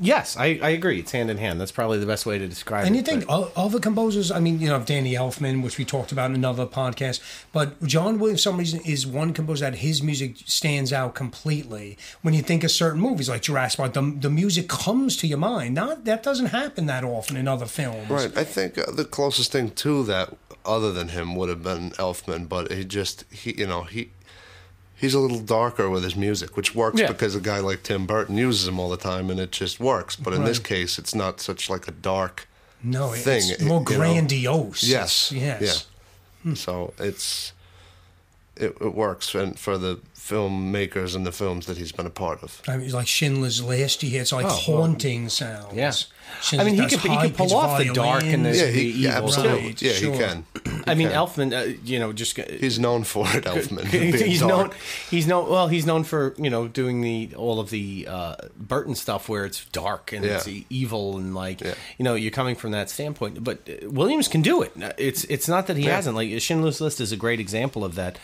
yes, 0.00 0.36
I, 0.36 0.58
I 0.62 0.70
agree. 0.70 1.00
It's 1.00 1.12
hand 1.12 1.30
in 1.30 1.38
hand. 1.38 1.60
That's 1.60 1.72
probably 1.72 1.98
the 1.98 2.06
best 2.06 2.24
way 2.24 2.38
to 2.38 2.46
describe 2.46 2.86
And 2.86 2.94
it. 2.94 2.98
And 2.98 3.06
you 3.06 3.12
think 3.12 3.26
but- 3.28 3.34
o- 3.56 3.64
other 3.66 3.80
composers, 3.80 4.30
I 4.30 4.38
mean, 4.40 4.60
you 4.60 4.68
know, 4.68 4.80
Danny 4.80 5.14
Elfman, 5.14 5.62
which 5.62 5.76
we 5.78 5.84
talked 5.84 6.12
about 6.12 6.30
in 6.30 6.36
another 6.36 6.66
podcast, 6.66 7.20
but 7.52 7.82
John 7.82 8.18
Williams, 8.18 8.40
for 8.40 8.50
some 8.50 8.56
reason, 8.58 8.80
is 8.84 9.06
one 9.06 9.32
composer 9.32 9.64
that 9.70 9.78
his 9.78 10.02
music 10.02 10.36
stands 10.46 10.92
out 10.92 11.14
completely. 11.14 11.98
When 12.22 12.32
you 12.34 12.42
think 12.42 12.62
of 12.64 12.70
certain 12.70 13.00
movies 13.00 13.28
like 13.28 13.42
Jurassic 13.42 13.78
Park, 13.78 13.92
the, 13.94 14.02
the 14.20 14.30
music 14.30 14.68
comes 14.68 15.16
to 15.18 15.26
your 15.26 15.38
mind. 15.38 15.74
Not 15.74 16.04
That 16.04 16.22
doesn't 16.22 16.46
happen 16.46 16.86
that 16.86 17.02
often 17.04 17.36
in 17.36 17.48
other 17.48 17.66
films. 17.66 18.08
Right. 18.08 18.36
I 18.36 18.44
think 18.44 18.78
uh, 18.78 18.90
the 18.92 19.04
closest 19.04 19.50
thing 19.52 19.70
to 19.70 20.04
that, 20.04 20.34
other 20.64 20.92
than 20.92 21.08
him, 21.08 21.34
would 21.34 21.48
have 21.48 21.62
been 21.62 21.90
Elfman. 21.92 22.48
But 22.48 22.70
he 22.70 22.84
just 22.84 23.24
he 23.32 23.52
you 23.58 23.66
know 23.66 23.82
he. 23.82 24.10
He's 25.00 25.14
a 25.14 25.20
little 25.20 25.38
darker 25.38 25.88
with 25.88 26.02
his 26.02 26.16
music, 26.16 26.56
which 26.56 26.74
works 26.74 26.98
Yeah. 27.00 27.06
because 27.08 27.34
a 27.36 27.40
guy 27.40 27.60
like 27.60 27.84
Tim 27.84 28.04
Burton 28.04 28.36
uses 28.36 28.66
him 28.66 28.80
all 28.80 28.88
the 28.90 28.96
time, 28.96 29.30
and 29.30 29.38
it 29.38 29.52
just 29.52 29.78
works. 29.78 30.16
But 30.16 30.34
in 30.34 30.44
this 30.44 30.58
case, 30.58 30.98
it's 30.98 31.14
not 31.14 31.40
such 31.40 31.70
like 31.70 31.86
a 31.86 31.92
dark 31.92 32.48
No, 32.82 33.10
thing. 33.12 33.42
it's 33.48 33.62
more 33.62 33.78
you 33.80 33.96
know. 33.96 33.96
grandiose. 33.98 34.82
Yes. 34.82 35.30
Yes. 35.32 35.86
Yeah. 36.44 36.54
So 36.54 36.94
it's 36.98 37.52
it, 38.56 38.76
it 38.80 38.94
works 38.94 39.28
for, 39.28 39.52
for 39.52 39.78
the 39.78 40.00
filmmakers 40.18 41.14
and 41.14 41.24
the 41.26 41.32
films 41.32 41.66
that 41.66 41.76
he's 41.78 41.92
been 41.92 42.06
a 42.06 42.10
part 42.10 42.42
of. 42.42 42.60
I 42.68 42.76
mean, 42.76 42.84
it's 42.86 42.94
like 42.94 43.06
Schindler's 43.06 43.62
List. 43.62 44.02
He 44.02 44.10
hear 44.10 44.22
it's 44.22 44.32
like 44.32 44.46
Oh, 44.46 44.58
well. 44.68 44.78
haunting 44.82 45.28
sounds. 45.28 45.74
Yeah. 45.74 45.92
Schindler 46.42 46.66
I 46.66 46.70
mean, 46.70 46.74
he 46.74 46.80
does 46.88 47.00
could- 47.00 47.10
he 47.10 47.16
could 47.18 47.36
pull 47.36 47.54
off 47.56 47.78
the 47.78 47.92
dark 47.94 48.22
and 48.24 48.44
the- 48.44 48.54
Yeah, 48.54 48.66
he, 48.66 48.92
the 48.92 48.98
yeah 48.98 49.16
evil 49.18 49.28
absolutely. 49.28 49.64
Right, 49.68 49.82
yeah, 49.82 49.92
sure. 49.92 50.12
he 50.12 50.18
can. 50.18 50.44
I 50.86 50.94
mean, 50.94 51.08
can. 51.08 51.16
Elfman, 51.16 51.52
uh, 51.54 51.78
you 51.84 51.98
know, 51.98 52.12
just 52.12 52.36
He's 52.36 52.78
known 52.78 53.04
for 53.04 53.24
it, 53.28 53.44
Elfman. 53.44 53.84
he's 54.24 54.40
dark. 54.40 54.50
known. 54.70 54.70
He's 55.10 55.26
known. 55.26 55.48
Well, 55.48 55.68
he's 55.68 55.86
known 55.86 56.04
for 56.04 56.34
you 56.36 56.50
know 56.50 56.68
doing 56.68 57.00
the 57.00 57.30
all 57.36 57.60
of 57.60 57.70
the 57.70 58.06
uh, 58.08 58.34
Burton 58.58 58.94
stuff 58.94 59.28
where 59.28 59.44
it's 59.46 59.64
dark 59.66 60.12
and 60.12 60.24
it's 60.24 60.46
evil 60.68 61.16
and 61.16 61.34
like 61.34 61.60
Yeah. 61.62 61.74
you 61.96 62.04
know 62.04 62.14
you're 62.14 62.30
coming 62.30 62.56
from 62.56 62.72
that 62.72 62.90
standpoint. 62.90 63.42
But 63.42 63.60
uh, 63.68 63.88
Williams 63.90 64.28
can 64.28 64.42
do 64.42 64.60
it. 64.62 64.72
It's 64.98 65.24
it's 65.24 65.48
not 65.48 65.66
that 65.68 65.76
he 65.78 65.86
Yeah. 65.86 65.96
hasn't. 65.96 66.14
Like 66.14 66.28
Schindler's 66.42 66.80
List 66.80 67.00
is 67.00 67.10
a 67.12 67.16
great 67.16 67.40
example 67.40 67.84
of 67.84 67.94
that. 67.94 68.18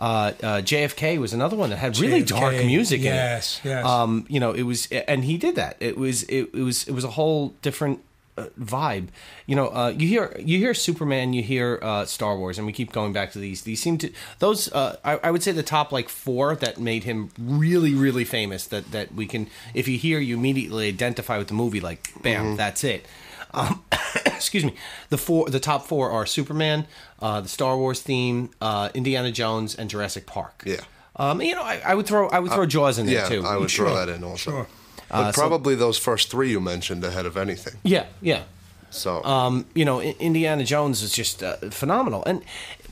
Uh, 0.00 0.32
uh, 0.42 0.62
JFK 0.62 1.18
was 1.18 1.32
another 1.32 1.56
one 1.56 1.70
that 1.70 1.76
had 1.76 1.98
really 1.98 2.22
dark 2.22 2.54
music 2.54 3.02
yes, 3.02 3.60
in 3.62 3.70
it. 3.70 3.74
yes. 3.74 3.84
Um, 3.84 4.24
you 4.28 4.40
know, 4.40 4.52
it 4.52 4.62
was, 4.62 4.86
and 4.90 5.24
he 5.24 5.36
did 5.36 5.56
that. 5.56 5.76
It 5.78 5.98
was, 5.98 6.22
it, 6.24 6.48
it 6.54 6.62
was, 6.62 6.88
it 6.88 6.92
was 6.92 7.04
a 7.04 7.10
whole 7.10 7.54
different 7.60 8.00
uh, 8.38 8.46
vibe. 8.58 9.08
You 9.46 9.56
know, 9.56 9.68
uh, 9.68 9.94
you 9.96 10.08
hear 10.08 10.34
you 10.38 10.58
hear 10.58 10.72
Superman, 10.72 11.32
you 11.32 11.42
hear 11.42 11.78
uh, 11.82 12.04
Star 12.06 12.36
Wars, 12.36 12.56
and 12.56 12.66
we 12.66 12.72
keep 12.72 12.92
going 12.92 13.12
back 13.12 13.32
to 13.32 13.38
these. 13.38 13.62
These 13.62 13.82
seem 13.82 13.98
to 13.98 14.10
those. 14.38 14.72
Uh, 14.72 14.96
I, 15.04 15.18
I 15.24 15.30
would 15.30 15.42
say 15.42 15.52
the 15.52 15.62
top 15.62 15.92
like 15.92 16.08
four 16.08 16.56
that 16.56 16.78
made 16.78 17.04
him 17.04 17.30
really, 17.38 17.94
really 17.94 18.24
famous. 18.24 18.66
That 18.66 18.90
that 18.92 19.14
we 19.14 19.26
can, 19.26 19.48
if 19.74 19.88
you 19.88 19.98
hear, 19.98 20.18
you 20.18 20.36
immediately 20.36 20.88
identify 20.88 21.36
with 21.38 21.48
the 21.48 21.54
movie. 21.54 21.80
Like, 21.80 22.08
bam, 22.22 22.56
that's 22.56 22.84
it. 22.84 23.04
Um, 23.52 23.82
excuse 24.26 24.64
me. 24.64 24.74
The 25.10 25.18
four, 25.18 25.48
the 25.50 25.60
top 25.60 25.86
four 25.86 26.10
are 26.10 26.26
Superman, 26.26 26.86
uh, 27.20 27.40
the 27.42 27.48
Star 27.48 27.76
Wars 27.76 28.00
theme, 28.00 28.50
uh, 28.60 28.88
Indiana 28.94 29.32
Jones, 29.32 29.74
and 29.74 29.90
Jurassic 29.90 30.26
Park. 30.26 30.62
Yeah. 30.66 30.80
Um, 31.16 31.40
you 31.42 31.54
know, 31.54 31.62
I, 31.62 31.80
I 31.84 31.94
would 31.94 32.06
throw 32.06 32.28
I 32.28 32.38
would 32.38 32.52
throw 32.52 32.64
Jaws 32.66 32.98
in 32.98 33.06
there 33.06 33.16
Yeah, 33.16 33.28
too. 33.28 33.44
I 33.44 33.56
would 33.56 33.70
Sure, 33.70 33.86
throw 33.86 33.96
that 33.96 34.08
in 34.08 34.24
also. 34.24 34.50
sure. 34.50 34.66
But 35.10 35.16
Uh, 35.16 35.32
so- 35.32 35.40
probably 35.40 35.74
those 35.74 35.98
first 35.98 36.30
three 36.30 36.50
you 36.50 36.60
mentioned 36.60 37.02
ahead 37.04 37.26
of 37.26 37.36
anything. 37.36 37.74
Yeah, 37.82 38.06
yeah. 38.22 38.42
So 38.90 39.22
Um, 39.24 39.66
you 39.74 39.84
know, 39.84 40.00
Indiana 40.00 40.64
Jones 40.64 41.02
is 41.02 41.12
just 41.12 41.42
uh, 41.42 41.56
phenomenal. 41.70 42.22
And 42.26 42.42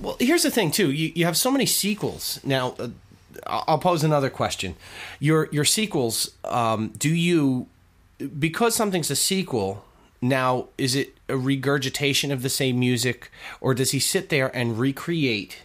well, 0.01 0.17
here's 0.21 0.43
the 0.43 0.51
thing 0.51 0.71
too: 0.71 0.91
you, 0.93 1.13
you 1.15 1.25
have 1.25 1.37
so 1.37 1.51
many 1.51 1.67
sequels 1.67 2.41
now. 2.45 2.75
Uh, 2.79 2.89
I'll 3.47 3.65
I'll 3.69 3.79
pose 3.79 4.05
another 4.05 4.31
question: 4.31 4.75
your 5.21 5.49
your 5.53 5.65
sequels, 5.65 6.31
um, 6.45 6.93
do 6.99 7.09
you 7.09 7.67
because 8.39 8.75
something's 8.77 9.11
a 9.11 9.17
sequel? 9.17 9.85
Now, 10.21 10.69
is 10.77 10.95
it 10.95 11.17
a 11.29 11.37
regurgitation 11.37 12.33
of 12.33 12.43
the 12.43 12.49
same 12.49 12.79
music, 12.79 13.31
or 13.61 13.75
does 13.75 13.93
he 13.93 14.01
sit 14.01 14.29
there 14.31 14.55
and 14.55 14.79
recreate 14.79 15.63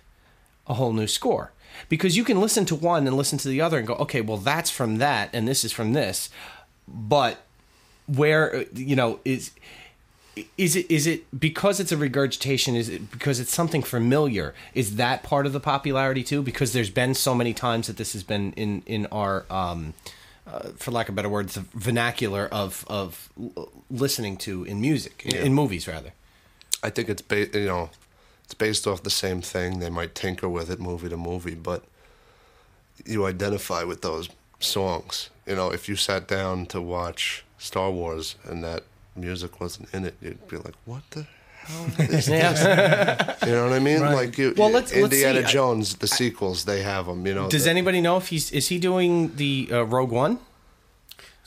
a 0.67 0.75
whole 0.75 0.93
new 0.93 1.07
score? 1.07 1.51
Because 1.89 2.15
you 2.15 2.23
can 2.23 2.39
listen 2.39 2.65
to 2.65 2.75
one 2.75 3.07
and 3.07 3.17
listen 3.17 3.39
to 3.39 3.47
the 3.47 3.61
other 3.61 3.79
and 3.79 3.87
go, 3.87 3.95
okay, 3.95 4.21
well, 4.21 4.37
that's 4.37 4.69
from 4.69 4.97
that, 4.97 5.29
and 5.33 5.47
this 5.47 5.63
is 5.63 5.71
from 5.71 5.93
this, 5.93 6.29
but 6.87 7.43
where 8.05 8.65
you 8.73 8.95
know 8.95 9.19
is 9.23 9.51
is 10.57 10.75
it 10.75 10.89
is 10.89 11.07
it 11.07 11.39
because 11.39 11.79
it's 11.79 11.91
a 11.91 11.97
regurgitation 11.97 12.75
is 12.75 12.89
it 12.89 13.11
because 13.11 13.39
it's 13.39 13.53
something 13.53 13.83
familiar? 13.83 14.53
Is 14.73 14.95
that 14.95 15.23
part 15.23 15.45
of 15.45 15.53
the 15.53 15.59
popularity 15.59 16.23
too? 16.23 16.41
Because 16.41 16.73
there's 16.73 16.89
been 16.89 17.13
so 17.13 17.35
many 17.35 17.53
times 17.53 17.87
that 17.87 17.97
this 17.97 18.13
has 18.13 18.23
been 18.23 18.51
in 18.53 18.83
in 18.85 19.05
our 19.07 19.45
um 19.49 19.93
uh, 20.47 20.69
for 20.75 20.91
lack 20.91 21.09
of 21.09 21.15
better 21.15 21.29
words 21.29 21.55
the 21.55 21.65
vernacular 21.73 22.47
of 22.51 22.85
of 22.87 23.29
listening 23.89 24.37
to 24.37 24.63
in 24.63 24.81
music 24.81 25.23
in, 25.25 25.35
in 25.35 25.53
movies 25.53 25.87
rather 25.87 26.13
I 26.83 26.89
think 26.89 27.09
it's 27.09 27.21
ba- 27.21 27.57
you 27.57 27.65
know 27.65 27.89
it's 28.43 28.53
based 28.53 28.85
off 28.85 29.03
the 29.03 29.09
same 29.09 29.41
thing. 29.41 29.79
They 29.79 29.89
might 29.89 30.13
tinker 30.13 30.49
with 30.49 30.69
it 30.69 30.79
movie 30.79 31.09
to 31.09 31.17
movie, 31.17 31.55
but 31.55 31.83
you 33.05 33.25
identify 33.25 33.83
with 33.83 34.01
those 34.01 34.29
songs. 34.59 35.29
You 35.45 35.55
know, 35.55 35.69
if 35.71 35.87
you 35.87 35.95
sat 35.95 36.27
down 36.27 36.65
to 36.67 36.81
watch 36.81 37.45
Star 37.57 37.89
Wars 37.89 38.35
and 38.43 38.63
that 38.63 38.83
music 39.15 39.61
wasn't 39.61 39.93
in 39.93 40.05
it, 40.05 40.15
you'd 40.21 40.45
be 40.49 40.57
like, 40.57 40.75
"What 40.85 41.03
the 41.11 41.25
yeah. 42.27 43.35
You 43.45 43.51
know 43.53 43.63
what 43.65 43.73
I 43.73 43.79
mean? 43.79 44.01
Right. 44.01 44.15
Like 44.15 44.37
you, 44.37 44.53
Well, 44.57 44.69
let's- 44.69 44.91
let's 44.93 45.03
Indiana 45.13 45.45
see. 45.47 45.53
Jones, 45.53 45.95
the 45.95 46.07
sequels, 46.07 46.65
they 46.65 46.81
have 46.83 47.05
them. 47.05 47.25
You 47.25 47.33
know. 47.35 47.49
does 47.49 47.63
the- 47.65 47.69
anybody 47.69 48.01
know 48.01 48.17
if 48.17 48.27
he's 48.27 48.51
is 48.51 48.67
he 48.69 48.79
doing 48.79 49.35
the 49.35 49.69
uh, 49.71 49.83
rogue 49.85 50.11
one 50.11 50.39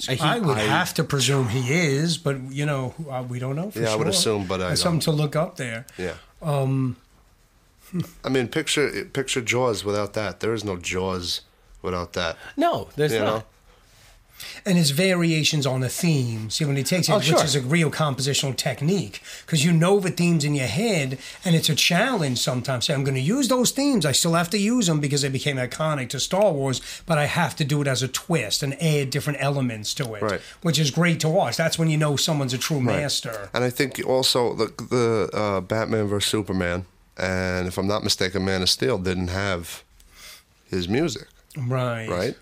Uh, 0.09 0.13
he- 0.13 0.21
I 0.21 0.39
would 0.39 0.59
I- 0.59 0.63
have 0.79 0.93
to 0.95 1.05
presume 1.05 1.49
he 1.49 1.73
is, 1.73 2.19
but 2.19 2.37
you 2.51 2.67
know, 2.67 2.95
uh, 3.11 3.23
we 3.29 3.39
don't 3.39 3.57
know 3.57 3.71
for 3.71 3.81
Yeah, 3.81 3.93
I 3.93 3.97
would 3.97 4.09
assume, 4.09 4.47
but 4.47 4.61
I 4.61 4.69
That's 4.71 4.83
something 4.83 5.01
to 5.01 5.13
look 5.13 5.35
up 5.37 5.57
there. 5.57 5.87
Yeah. 5.99 6.15
Um. 6.43 6.97
I 8.25 8.29
mean, 8.29 8.49
picture 8.49 9.05
picture 9.13 9.41
Jaws 9.41 9.85
without 9.85 10.13
that. 10.15 10.41
There 10.41 10.53
is 10.53 10.65
no 10.65 10.77
Jaws 10.77 11.43
without 11.83 12.13
that. 12.15 12.37
no 12.57 12.89
there's 12.97 13.13
You 13.13 13.21
not 13.21 13.27
know. 13.27 13.43
And 14.65 14.77
his 14.77 14.91
variations 14.91 15.67
on 15.67 15.83
a 15.83 15.89
theme. 15.89 16.51
See, 16.51 16.65
when 16.65 16.77
he 16.77 16.83
takes 16.83 17.09
it, 17.09 17.13
Oh, 17.13 17.19
which 17.19 17.31
is 17.31 17.55
a 17.57 17.61
real 17.61 17.91
compositional 17.91 18.57
technique, 18.57 19.23
because 19.45 19.65
you 19.65 19.73
know 19.73 20.01
the 20.01 20.11
themes 20.11 20.45
in 20.45 20.55
your 20.55 20.67
head, 20.67 21.19
and 21.45 21.55
it's 21.55 21.69
a 21.69 21.75
challenge 21.75 22.39
sometimes. 22.39 22.87
Say, 22.87 22.95
I'm 22.95 23.05
going 23.05 23.15
to 23.15 23.21
use 23.21 23.49
those 23.49 23.71
themes. 23.71 24.05
I 24.05 24.13
still 24.13 24.35
have 24.35 24.51
to 24.51 24.59
use 24.59 24.87
them 24.89 25.01
because 25.01 25.23
they 25.23 25.29
became 25.29 25.57
iconic 25.57 26.09
to 26.11 26.21
Star 26.21 26.53
Wars, 26.53 26.81
but 27.07 27.17
I 27.19 27.25
have 27.27 27.55
to 27.57 27.65
do 27.65 27.81
it 27.81 27.87
as 27.87 28.03
a 28.03 28.09
twist 28.09 28.63
and 28.63 28.75
add 28.83 29.11
different 29.11 29.39
elements 29.43 29.95
to 29.95 30.15
it, 30.15 30.23
Right. 30.23 30.41
which 30.63 30.79
is 30.79 30.91
great 30.91 31.21
to 31.21 31.29
watch. 31.29 31.57
That's 31.57 31.79
when 31.79 31.89
you 31.89 31.97
know 31.97 32.17
someone's 32.17 32.53
a 32.55 32.59
true 32.59 32.81
master. 32.81 33.49
And 33.55 33.63
I 33.65 33.71
think 33.71 34.01
also 34.07 34.55
the 34.55 34.67
the 34.91 35.31
uh, 35.33 35.61
Batman 35.61 36.09
vs 36.09 36.29
Superman, 36.29 36.87
and 37.17 37.67
if 37.69 37.79
I'm 37.79 37.87
not 37.87 38.03
mistaken, 38.05 38.45
Man 38.45 38.63
of 38.63 38.69
Steel 38.69 38.99
didn't 38.99 39.29
have 39.29 39.83
his 40.71 40.89
music, 40.89 41.29
Right. 41.57 42.09
right? 42.09 42.37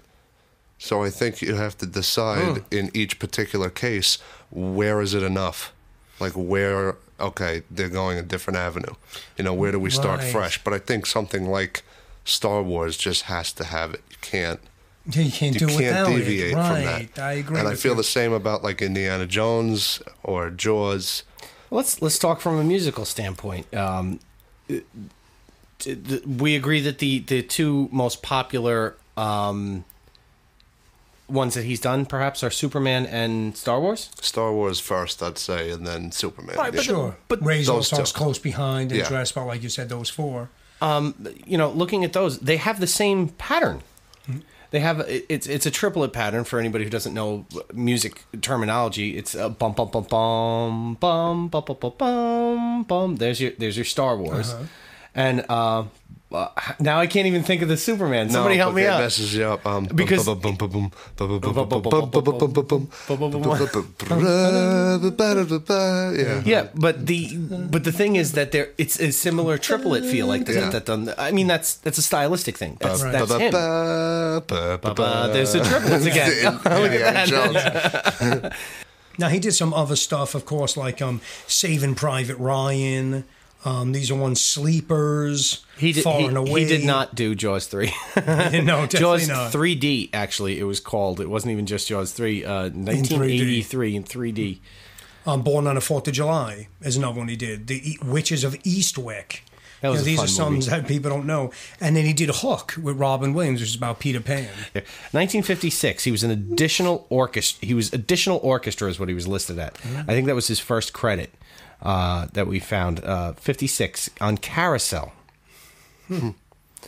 So 0.85 1.03
I 1.03 1.09
think 1.09 1.41
you 1.41 1.55
have 1.55 1.79
to 1.79 1.87
decide 1.87 2.63
in 2.71 2.91
each 2.93 3.19
particular 3.19 3.71
case 3.71 4.19
where 4.51 5.01
is 5.01 5.15
it 5.15 5.23
enough, 5.23 5.73
like 6.21 6.35
where 6.35 6.97
okay 7.19 7.63
they're 7.71 7.89
going 7.89 8.19
a 8.19 8.23
different 8.23 8.59
avenue, 8.59 8.95
you 9.39 9.45
know 9.45 9.55
where 9.55 9.73
do 9.73 9.79
we 9.81 9.89
start 9.89 10.21
Right. 10.21 10.31
fresh? 10.33 10.63
But 10.63 10.75
I 10.75 10.79
think 10.79 11.07
something 11.07 11.49
like 11.49 11.83
Star 12.27 12.63
Wars 12.63 12.99
just 12.99 13.23
has 13.23 13.51
to 13.55 13.65
have 13.65 13.95
it. 13.95 14.03
You 14.11 14.17
can't 14.21 14.61
You 15.07 15.31
can't 15.31 15.55
you 15.55 15.61
do 15.61 15.67
can't 15.69 15.79
without 15.79 16.07
deviate 16.09 16.51
it. 16.51 16.53
from 16.53 16.61
Right. 16.85 17.15
that. 17.15 17.23
I 17.23 17.33
agree. 17.33 17.59
And 17.61 17.67
I 17.69 17.77
feel 17.77 17.93
you. 17.93 17.97
the 17.97 18.05
same 18.19 18.33
about 18.35 18.63
like 18.63 18.83
Indiana 18.83 19.25
Jones 19.27 20.03
or 20.23 20.51
Jaws. 20.51 21.23
Let's 21.71 22.03
let's 22.03 22.19
talk 22.19 22.43
from 22.43 22.59
a 22.59 22.65
musical 22.65 23.07
standpoint. 23.07 23.75
Um, 23.75 24.21
t- 24.69 24.83
t- 25.79 26.23
we 26.27 26.55
agree 26.55 26.81
that 26.83 26.99
the 26.99 27.21
the 27.21 27.43
two 27.43 27.89
most 27.91 28.23
popular 28.23 28.97
um, 29.17 29.85
ones 31.29 31.55
that 31.55 31.65
he's 31.65 31.81
done, 31.81 32.05
perhaps, 32.07 32.43
are 32.43 32.51
Superman 32.51 33.07
and 33.07 33.57
Star 33.57 33.81
Wars. 33.81 34.11
Star 34.21 34.53
Wars 34.53 34.79
first, 34.81 35.23
I'd 35.23 35.39
say, 35.39 35.71
and 35.71 35.87
then 35.87 36.13
Superman. 36.13 36.57
Right, 36.57 36.73
Yeah. 36.73 36.77
but- 36.77 36.85
Sure. 36.85 37.17
but 37.29 37.41
But 37.41 37.47
Razor 37.47 37.73
those 37.73 37.87
starts 37.87 38.13
two. 38.13 38.19
close 38.19 38.39
behind 38.39 38.93
and 38.93 39.01
Yeah. 39.01 39.09
dress 39.09 39.31
about 39.31 39.47
like 39.47 39.63
you 39.63 39.69
said, 39.71 39.89
those 39.89 40.11
four. 40.11 40.51
Um, 40.83 41.15
you 41.47 41.57
know, 41.57 41.71
looking 41.71 42.05
at 42.05 42.13
those, 42.13 42.39
they 42.41 42.57
have 42.59 42.79
the 42.81 42.87
same 42.87 43.29
pattern. 43.29 43.83
They 44.71 44.81
have 44.81 45.05
it's 45.09 45.47
it's 45.47 45.67
a 45.67 45.71
triplet 45.71 46.13
pattern 46.13 46.43
for 46.43 46.59
anybody 46.59 46.83
who 46.83 46.91
doesn't 46.91 47.15
know 47.15 47.47
music 47.73 48.25
terminology. 48.43 49.17
It's 49.17 49.37
a 49.37 49.49
bum 49.49 49.73
bum 49.73 49.89
bum 49.93 50.03
bum 50.11 50.97
bum 50.99 51.49
bum 51.49 51.65
bum 51.65 51.77
bum 51.81 51.93
bum 51.97 52.83
bum. 52.83 53.17
There's 53.17 53.41
your 53.41 53.53
there's 53.57 53.77
your 53.77 53.85
Star 53.85 54.17
Wars, 54.17 54.53
and 55.15 55.45
uh, 55.49 55.85
uh, 56.33 56.49
now 56.81 56.99
I 57.01 57.07
can't 57.07 57.27
even 57.27 57.43
think 57.43 57.63
of 57.63 57.69
the 57.69 57.77
Superman. 57.77 58.29
Somebody 58.31 58.57
help 58.57 58.73
but 58.73 58.77
me 58.77 58.83
that 58.85 58.95
out. 58.95 59.01
messes 59.01 59.35
you 59.35 59.45
up. 59.45 59.65
Um, 59.67 59.85
Because- 59.87 60.27
yeah. 65.05 66.43
Yeah, 66.45 66.69
but 66.75 67.07
the 67.07 67.37
but 67.71 67.85
the 67.85 67.93
thing 67.93 68.17
is 68.17 68.33
that 68.33 68.53
there 68.53 68.69
it's 68.79 68.99
a 69.01 69.11
similar 69.13 69.59
triplet 69.59 70.05
feel 70.05 70.27
like 70.27 70.49
Yeah. 70.49 70.71
that. 70.71 70.87
that 70.87 71.15
I 71.19 71.31
mean 71.33 71.47
that's 71.47 71.75
that's 71.75 71.99
a 71.99 72.03
stylistic 72.03 72.57
thing. 72.59 72.77
That's 72.81 73.03
that's 73.03 73.33
him. 73.33 73.55
Uh, 73.55 74.41
there's 75.33 75.53
the 75.53 75.61
triplets 75.65 76.07
again. 76.07 76.55
Look 76.55 76.67
at 76.67 77.29
that. 77.29 78.53
Now 79.17 79.29
he 79.29 79.39
did 79.39 79.53
some 79.53 79.73
other 79.73 79.95
stuff, 79.97 80.35
of 80.35 80.45
course, 80.45 80.77
like 80.77 81.01
um, 81.01 81.21
Saving 81.47 81.95
Private 81.95 82.37
Ryan. 82.37 83.25
Um, 83.65 83.93
these 83.93 84.11
are 84.11 84.15
ones 84.15 84.41
sleepers. 84.43 85.65
He 85.79 85.93
did, 85.93 86.05
Far 86.05 86.21
he, 86.21 86.27
and 86.27 86.37
Away. 86.37 86.63
he 86.63 86.67
did 86.69 86.85
not 86.85 87.15
do 87.15 87.35
Jaws 87.35 87.67
3. 87.67 87.87
no, 88.17 88.23
definitely 88.23 88.87
Jaws 88.99 89.29
not. 89.29 89.53
3D, 89.53 90.11
actually, 90.13 90.59
it 90.61 90.65
was 90.65 90.81
called. 90.81 91.19
It 91.21 91.31
wasn't 91.31 91.53
even 91.53 91.65
just 91.67 91.89
Jaws 91.89 92.13
3. 92.13 92.45
Uh, 92.45 92.53
1983 92.71 93.97
in 93.97 94.05
3D. 94.05 94.59
Um, 95.27 95.43
Born 95.43 95.67
on 95.67 95.77
the 95.77 95.81
Fourth 95.81 96.07
of 96.07 96.13
July 96.15 96.69
is 96.83 96.97
another 96.99 97.19
one 97.19 97.29
he 97.29 97.37
did. 97.37 97.67
The 97.67 97.93
E- 97.93 97.99
Witches 98.05 98.45
of 98.45 98.55
Eastwick. 98.63 99.41
That 99.81 99.89
was 99.91 100.07
You 100.07 100.17
know, 100.17 100.23
these 100.23 100.31
are 100.31 100.35
some 100.35 100.55
movie. 100.55 100.71
that 100.71 100.87
people 100.87 101.11
don't 101.11 101.27
know. 101.27 101.51
And 101.81 101.97
then 101.97 102.05
he 102.05 102.13
did 102.13 102.31
Hook 102.31 102.75
with 102.81 102.97
Robin 102.99 103.33
Williams, 103.33 103.61
which 103.61 103.71
is 103.71 103.75
about 103.77 103.99
Peter 103.99 104.21
Pan. 104.21 104.49
1956, 105.13 106.05
he 106.05 106.11
was 106.11 106.23
an 106.23 106.31
additional 106.31 107.07
orchestra. 107.11 107.67
He 107.67 107.75
was 107.75 107.93
additional 107.93 108.39
orchestra 108.43 108.89
is 108.89 108.99
what 109.01 109.09
he 109.09 109.15
was 109.15 109.27
listed 109.27 109.59
at. 109.59 109.75
Mm-hmm. 109.75 110.11
I 110.11 110.15
think 110.15 110.27
that 110.27 110.35
was 110.35 110.49
his 110.49 110.61
first 110.61 110.93
credit 110.93 111.33
uh, 111.85 112.27
that 112.33 112.47
we 112.47 112.59
found. 112.59 113.05
Uh, 113.05 113.33
56 113.35 114.11
on 114.21 114.39
Carousel. 114.39 115.13
Hmm. 116.09 116.31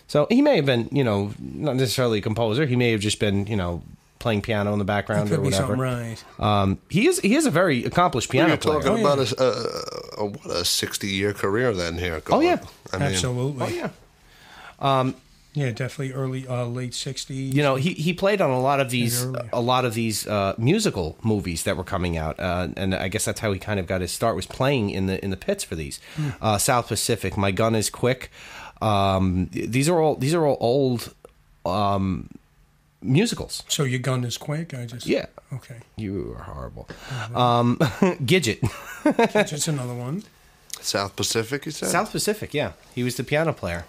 So 0.08 0.26
he 0.28 0.42
may 0.42 0.56
have 0.56 0.66
been, 0.66 0.88
you 0.92 1.04
know, 1.04 1.32
not 1.38 1.76
necessarily 1.76 2.18
a 2.18 2.22
composer. 2.22 2.66
He 2.66 2.76
may 2.76 2.90
have 2.92 3.00
just 3.00 3.18
been, 3.18 3.46
you 3.46 3.56
know, 3.56 3.82
playing 4.18 4.42
piano 4.42 4.72
in 4.72 4.78
the 4.78 4.84
background 4.84 5.30
or 5.30 5.36
Could 5.36 5.42
be 5.42 5.44
whatever. 5.50 5.76
something 5.76 5.78
right. 5.80 6.24
Um, 6.38 6.78
he 6.88 7.06
is 7.06 7.20
he 7.20 7.34
is 7.34 7.46
a 7.46 7.50
very 7.50 7.84
accomplished 7.84 8.30
piano 8.30 8.48
You're 8.48 8.56
player. 8.56 8.80
talking 8.82 8.92
Oh, 8.92 8.96
yeah. 8.96 9.12
about 9.12 9.32
a, 9.32 9.42
a, 9.42 10.22
a 10.22 10.26
what 10.26 10.46
a 10.56 10.64
sixty 10.64 11.08
year 11.08 11.32
career 11.32 11.72
then 11.72 11.98
here. 11.98 12.20
Oh, 12.30 12.40
yeah. 12.40 12.58
I 12.92 12.98
mean, 12.98 13.08
Absolutely. 13.08 13.64
Oh 13.64 13.68
yeah. 13.68 15.10
Yeah, 15.56 15.70
definitely 15.70 16.12
early, 16.12 16.46
uh, 16.46 16.66
late 16.66 16.92
60s. 16.92 17.54
You 17.54 17.62
know, 17.62 17.76
he, 17.76 17.94
he 17.94 18.12
played 18.12 18.42
on 18.42 18.50
a 18.50 18.60
lot 18.60 18.78
of 18.78 18.90
these 18.90 19.24
a 19.54 19.60
lot 19.60 19.86
of 19.86 19.94
these 19.94 20.26
uh, 20.26 20.54
musical 20.58 21.16
movies 21.22 21.62
that 21.62 21.78
were 21.78 21.84
coming 21.84 22.18
out, 22.18 22.38
uh, 22.38 22.68
and 22.76 22.94
I 22.94 23.08
guess 23.08 23.24
that's 23.24 23.40
how 23.40 23.50
he 23.52 23.58
kind 23.58 23.80
of 23.80 23.86
got 23.86 24.02
his 24.02 24.12
start 24.12 24.36
was 24.36 24.46
playing 24.46 24.90
in 24.90 25.06
the 25.06 25.16
in 25.24 25.30
the 25.30 25.36
pits 25.38 25.64
for 25.64 25.74
these. 25.74 25.98
Uh, 26.42 26.58
South 26.58 26.88
Pacific, 26.88 27.38
My 27.38 27.52
Gun 27.52 27.74
Is 27.74 27.88
Quick, 27.88 28.30
Um, 28.82 29.48
these 29.50 29.88
are 29.88 29.98
all 29.98 30.14
these 30.16 30.34
are 30.34 30.44
all 30.44 30.58
old 30.60 31.14
um, 31.64 32.28
musicals. 33.00 33.62
So 33.68 33.84
your 33.84 34.00
gun 34.00 34.24
is 34.24 34.36
quick. 34.36 34.74
I 34.74 34.84
just 34.84 35.06
Yeah. 35.06 35.26
Okay, 35.54 35.76
You 35.96 36.36
are 36.38 36.42
horrible. 36.42 36.86
Um, 37.34 37.76
Gidget, 38.30 38.60
just 39.48 39.68
another 39.68 39.94
one. 39.94 40.22
South 40.82 41.16
Pacific, 41.16 41.64
you 41.64 41.72
said? 41.72 41.88
South 41.88 42.12
Pacific. 42.12 42.52
Yeah, 42.52 42.72
he 42.94 43.02
was 43.02 43.16
the 43.16 43.24
piano 43.24 43.52
player. 43.54 43.86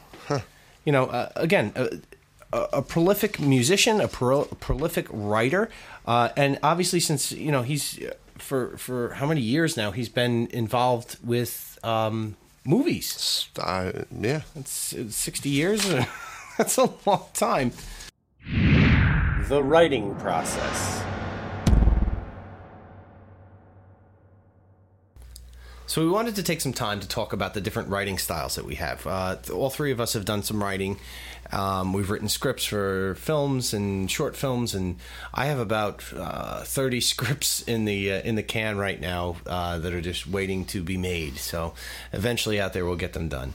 You 0.87 0.93
know, 0.93 1.07
uh, 1.07 1.29
again, 1.35 1.73
a, 1.75 1.89
a, 2.53 2.59
a 2.79 2.81
prolific 2.81 3.41
musician, 3.41 3.99
a, 3.99 4.07
pro, 4.07 4.43
a 4.43 4.55
prolific 4.55 5.07
writer, 5.11 5.69
uh, 6.05 6.29
and 6.37 6.59
obviously, 6.63 7.01
since 7.01 7.33
you 7.33 7.51
know 7.51 7.61
he's 7.61 8.01
uh, 8.01 8.13
for 8.37 8.77
for 8.77 9.09
how 9.15 9.25
many 9.25 9.41
years 9.41 9.75
now 9.75 9.91
he's 9.91 10.07
been 10.07 10.47
involved 10.47 11.17
with 11.21 11.77
um, 11.83 12.37
movies. 12.63 13.49
Uh, 13.59 13.91
yeah. 14.17 14.43
It's, 14.55 14.93
it's 14.93 15.17
sixty 15.17 15.49
years. 15.49 15.83
That's 16.57 16.77
a 16.77 16.89
long 17.05 17.25
time. 17.33 17.73
The 19.49 19.61
writing 19.61 20.15
process. 20.15 21.03
So 25.87 26.01
we 26.03 26.09
wanted 26.09 26.35
to 26.35 26.43
take 26.43 26.59
some 26.59 26.73
time 26.73 26.99
to 26.99 27.07
talk 27.07 27.31
about 27.31 27.53
the 27.53 27.61
different 27.61 27.87
writing 27.89 28.17
styles 28.17 28.55
that 28.55 28.65
we 28.65 28.75
have. 28.75 29.07
Uh, 29.07 29.37
all 29.53 29.69
three 29.69 29.91
of 29.91 30.01
us 30.01 30.13
have 30.13 30.25
done 30.25 30.43
some 30.43 30.61
writing. 30.61 30.99
Um, 31.53 31.93
we've 31.93 32.09
written 32.09 32.27
scripts 32.27 32.65
for 32.65 33.15
films 33.15 33.73
and 33.73 34.11
short 34.11 34.35
films, 34.35 34.75
and 34.75 34.97
I 35.33 35.45
have 35.45 35.59
about 35.59 36.03
uh, 36.13 36.63
thirty 36.63 36.99
scripts 37.13 37.61
in 37.61 37.85
the 37.85 38.11
uh, 38.11 38.21
in 38.21 38.35
the 38.35 38.43
can 38.43 38.77
right 38.77 38.99
now 38.99 39.37
uh, 39.45 39.79
that 39.79 39.93
are 39.93 40.01
just 40.01 40.27
waiting 40.27 40.65
to 40.65 40.83
be 40.83 40.97
made. 40.97 41.37
So 41.37 41.73
eventually, 42.11 42.59
out 42.59 42.73
there, 42.73 42.85
we'll 42.85 42.97
get 42.97 43.13
them 43.13 43.29
done. 43.29 43.53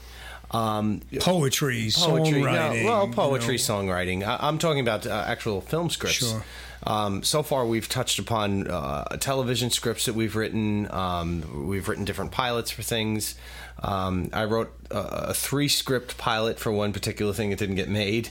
Um, 0.49 1.01
Poetry, 1.19 1.89
poetry, 1.93 2.41
no, 2.41 2.47
songwriting. 2.47 2.85
well, 2.85 3.07
you 3.07 3.13
poetry, 3.13 3.55
know. 3.55 3.61
songwriting. 3.61 4.23
I, 4.23 4.37
I'm 4.41 4.57
talking 4.57 4.81
about 4.81 5.05
uh, 5.05 5.23
actual 5.27 5.61
film 5.61 5.91
scripts. 5.91 6.17
Sure. 6.17 6.43
Um, 6.85 7.23
so 7.23 7.43
far, 7.43 7.65
we've 7.65 7.87
touched 7.87 8.19
upon 8.19 8.67
uh, 8.67 9.03
television 9.17 9.69
scripts 9.69 10.05
that 10.05 10.15
we've 10.15 10.35
written. 10.35 10.91
Um, 10.91 11.67
we've 11.67 11.87
written 11.87 12.05
different 12.05 12.31
pilots 12.31 12.71
for 12.71 12.81
things. 12.81 13.35
Um, 13.81 14.29
I 14.33 14.45
wrote 14.45 14.71
a, 14.91 14.97
a 15.29 15.33
three 15.33 15.67
script 15.67 16.17
pilot 16.17 16.59
for 16.59 16.71
one 16.71 16.93
particular 16.93 17.33
thing 17.33 17.49
that 17.49 17.59
didn't 17.59 17.75
get 17.75 17.89
made. 17.89 18.29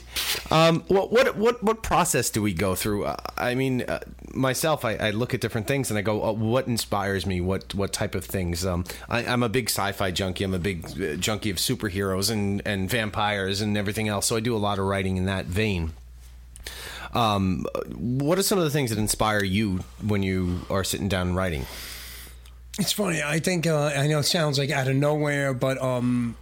Um, 0.49 0.81
what, 0.87 1.11
what 1.11 1.35
what 1.35 1.61
what 1.63 1.83
process 1.83 2.29
do 2.29 2.41
we 2.41 2.53
go 2.53 2.75
through? 2.75 3.05
Uh, 3.05 3.17
I 3.37 3.53
mean, 3.55 3.81
uh, 3.81 3.99
myself, 4.33 4.85
I, 4.85 4.95
I 4.95 5.11
look 5.11 5.33
at 5.33 5.41
different 5.41 5.67
things 5.67 5.89
and 5.89 5.97
I 5.97 6.01
go, 6.01 6.23
uh, 6.23 6.31
what 6.31 6.67
inspires 6.67 7.25
me? 7.25 7.41
What 7.41 7.75
what 7.75 7.91
type 7.91 8.15
of 8.15 8.23
things? 8.23 8.65
Um, 8.65 8.85
I, 9.09 9.25
I'm 9.25 9.43
a 9.43 9.49
big 9.49 9.69
sci-fi 9.69 10.11
junkie. 10.11 10.43
I'm 10.43 10.53
a 10.53 10.59
big 10.59 10.85
uh, 10.85 11.15
junkie 11.17 11.49
of 11.49 11.57
superheroes 11.57 12.31
and 12.31 12.61
and 12.65 12.89
vampires 12.89 13.61
and 13.61 13.77
everything 13.77 14.07
else. 14.07 14.27
So 14.27 14.37
I 14.37 14.39
do 14.39 14.55
a 14.55 14.57
lot 14.57 14.79
of 14.79 14.85
writing 14.85 15.17
in 15.17 15.25
that 15.25 15.45
vein. 15.45 15.91
Um, 17.13 17.65
what 17.95 18.39
are 18.39 18.43
some 18.43 18.57
of 18.57 18.63
the 18.63 18.69
things 18.71 18.89
that 18.89 18.99
inspire 18.99 19.43
you 19.43 19.79
when 20.05 20.23
you 20.23 20.61
are 20.69 20.83
sitting 20.83 21.07
down 21.07 21.35
writing? 21.35 21.65
It's 22.79 22.91
funny. 22.91 23.21
I 23.21 23.39
think 23.39 23.67
uh, 23.67 23.91
I 23.95 24.07
know 24.07 24.19
it 24.19 24.23
sounds 24.23 24.57
like 24.57 24.71
out 24.71 24.87
of 24.87 24.95
nowhere, 24.95 25.53
but 25.53 25.79
um, 25.79 26.35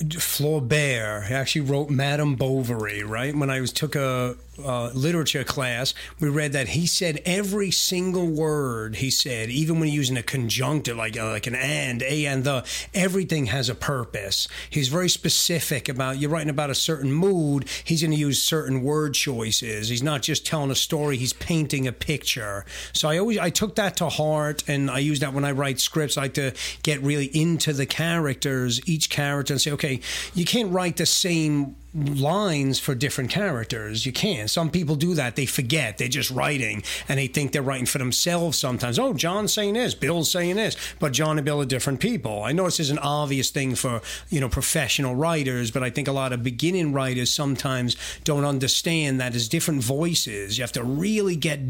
Flaubert 0.00 1.30
actually 1.30 1.62
wrote 1.62 1.90
Madame 1.90 2.36
Bovary. 2.36 3.02
Right 3.02 3.34
when 3.34 3.50
I 3.50 3.60
was 3.60 3.72
took 3.72 3.96
a 3.96 4.36
uh, 4.64 4.90
literature 4.94 5.44
class, 5.44 5.94
we 6.20 6.28
read 6.28 6.52
that 6.52 6.68
he 6.68 6.86
said 6.86 7.20
every 7.24 7.70
single 7.70 8.26
word 8.26 8.96
he 8.96 9.10
said, 9.10 9.50
even 9.50 9.80
when 9.80 9.88
using 9.88 10.16
a 10.16 10.22
conjunctive 10.22 10.96
like 10.96 11.18
uh, 11.18 11.26
like 11.26 11.46
an 11.46 11.54
and, 11.54 12.02
a 12.02 12.26
and 12.26 12.44
the, 12.44 12.64
everything 12.94 13.46
has 13.46 13.68
a 13.68 13.74
purpose. 13.74 14.48
He's 14.70 14.88
very 14.88 15.08
specific 15.08 15.88
about. 15.88 16.18
You're 16.18 16.30
writing 16.30 16.50
about 16.50 16.70
a 16.70 16.74
certain 16.74 17.12
mood. 17.12 17.68
He's 17.84 18.02
going 18.02 18.12
to 18.12 18.16
use 18.16 18.42
certain 18.42 18.82
word 18.82 19.14
choices. 19.14 19.88
He's 19.88 20.02
not 20.02 20.22
just 20.22 20.46
telling 20.46 20.70
a 20.70 20.74
story. 20.74 21.16
He's 21.16 21.32
painting 21.32 21.86
a 21.86 21.92
picture. 21.92 22.64
So 22.92 23.08
I 23.08 23.18
always 23.18 23.38
I 23.38 23.50
took 23.50 23.76
that 23.76 23.96
to 23.98 24.08
heart, 24.08 24.64
and 24.68 24.90
I 24.90 24.98
use 24.98 25.20
that 25.20 25.32
when 25.32 25.44
I 25.44 25.52
write 25.52 25.80
scripts. 25.80 26.16
I 26.16 26.22
like 26.22 26.34
to 26.34 26.52
get 26.82 27.00
really 27.02 27.26
into 27.26 27.72
the 27.72 27.86
characters, 27.86 28.80
each 28.88 29.10
character, 29.10 29.54
and 29.54 29.60
say, 29.60 29.70
okay, 29.72 30.00
you 30.34 30.44
can't 30.44 30.72
write 30.72 30.96
the 30.96 31.06
same 31.06 31.76
lines 32.04 32.78
for 32.78 32.94
different 32.94 33.30
characters. 33.30 34.06
You 34.06 34.12
can't. 34.12 34.50
Some 34.50 34.70
people 34.70 34.96
do 34.96 35.14
that. 35.14 35.36
They 35.36 35.46
forget. 35.46 35.98
They're 35.98 36.08
just 36.08 36.30
writing 36.30 36.82
and 37.08 37.18
they 37.18 37.26
think 37.26 37.52
they're 37.52 37.62
writing 37.62 37.86
for 37.86 37.98
themselves 37.98 38.58
sometimes. 38.58 38.98
Oh, 38.98 39.14
John's 39.14 39.52
saying 39.52 39.74
this, 39.74 39.94
Bill's 39.94 40.30
saying 40.30 40.56
this, 40.56 40.76
but 40.98 41.12
John 41.12 41.38
and 41.38 41.44
Bill 41.44 41.60
are 41.60 41.66
different 41.66 42.00
people. 42.00 42.42
I 42.42 42.52
know 42.52 42.64
this 42.64 42.80
is 42.80 42.90
an 42.90 42.98
obvious 42.98 43.50
thing 43.50 43.74
for, 43.74 44.00
you 44.28 44.40
know, 44.40 44.48
professional 44.48 45.14
writers, 45.14 45.70
but 45.70 45.82
I 45.82 45.90
think 45.90 46.08
a 46.08 46.12
lot 46.12 46.32
of 46.32 46.42
beginning 46.42 46.92
writers 46.92 47.30
sometimes 47.30 47.96
don't 48.24 48.44
understand 48.44 49.20
that 49.20 49.34
as 49.34 49.48
different 49.48 49.82
voices. 49.82 50.58
You 50.58 50.62
have 50.62 50.72
to 50.72 50.84
really 50.84 51.36
get 51.36 51.60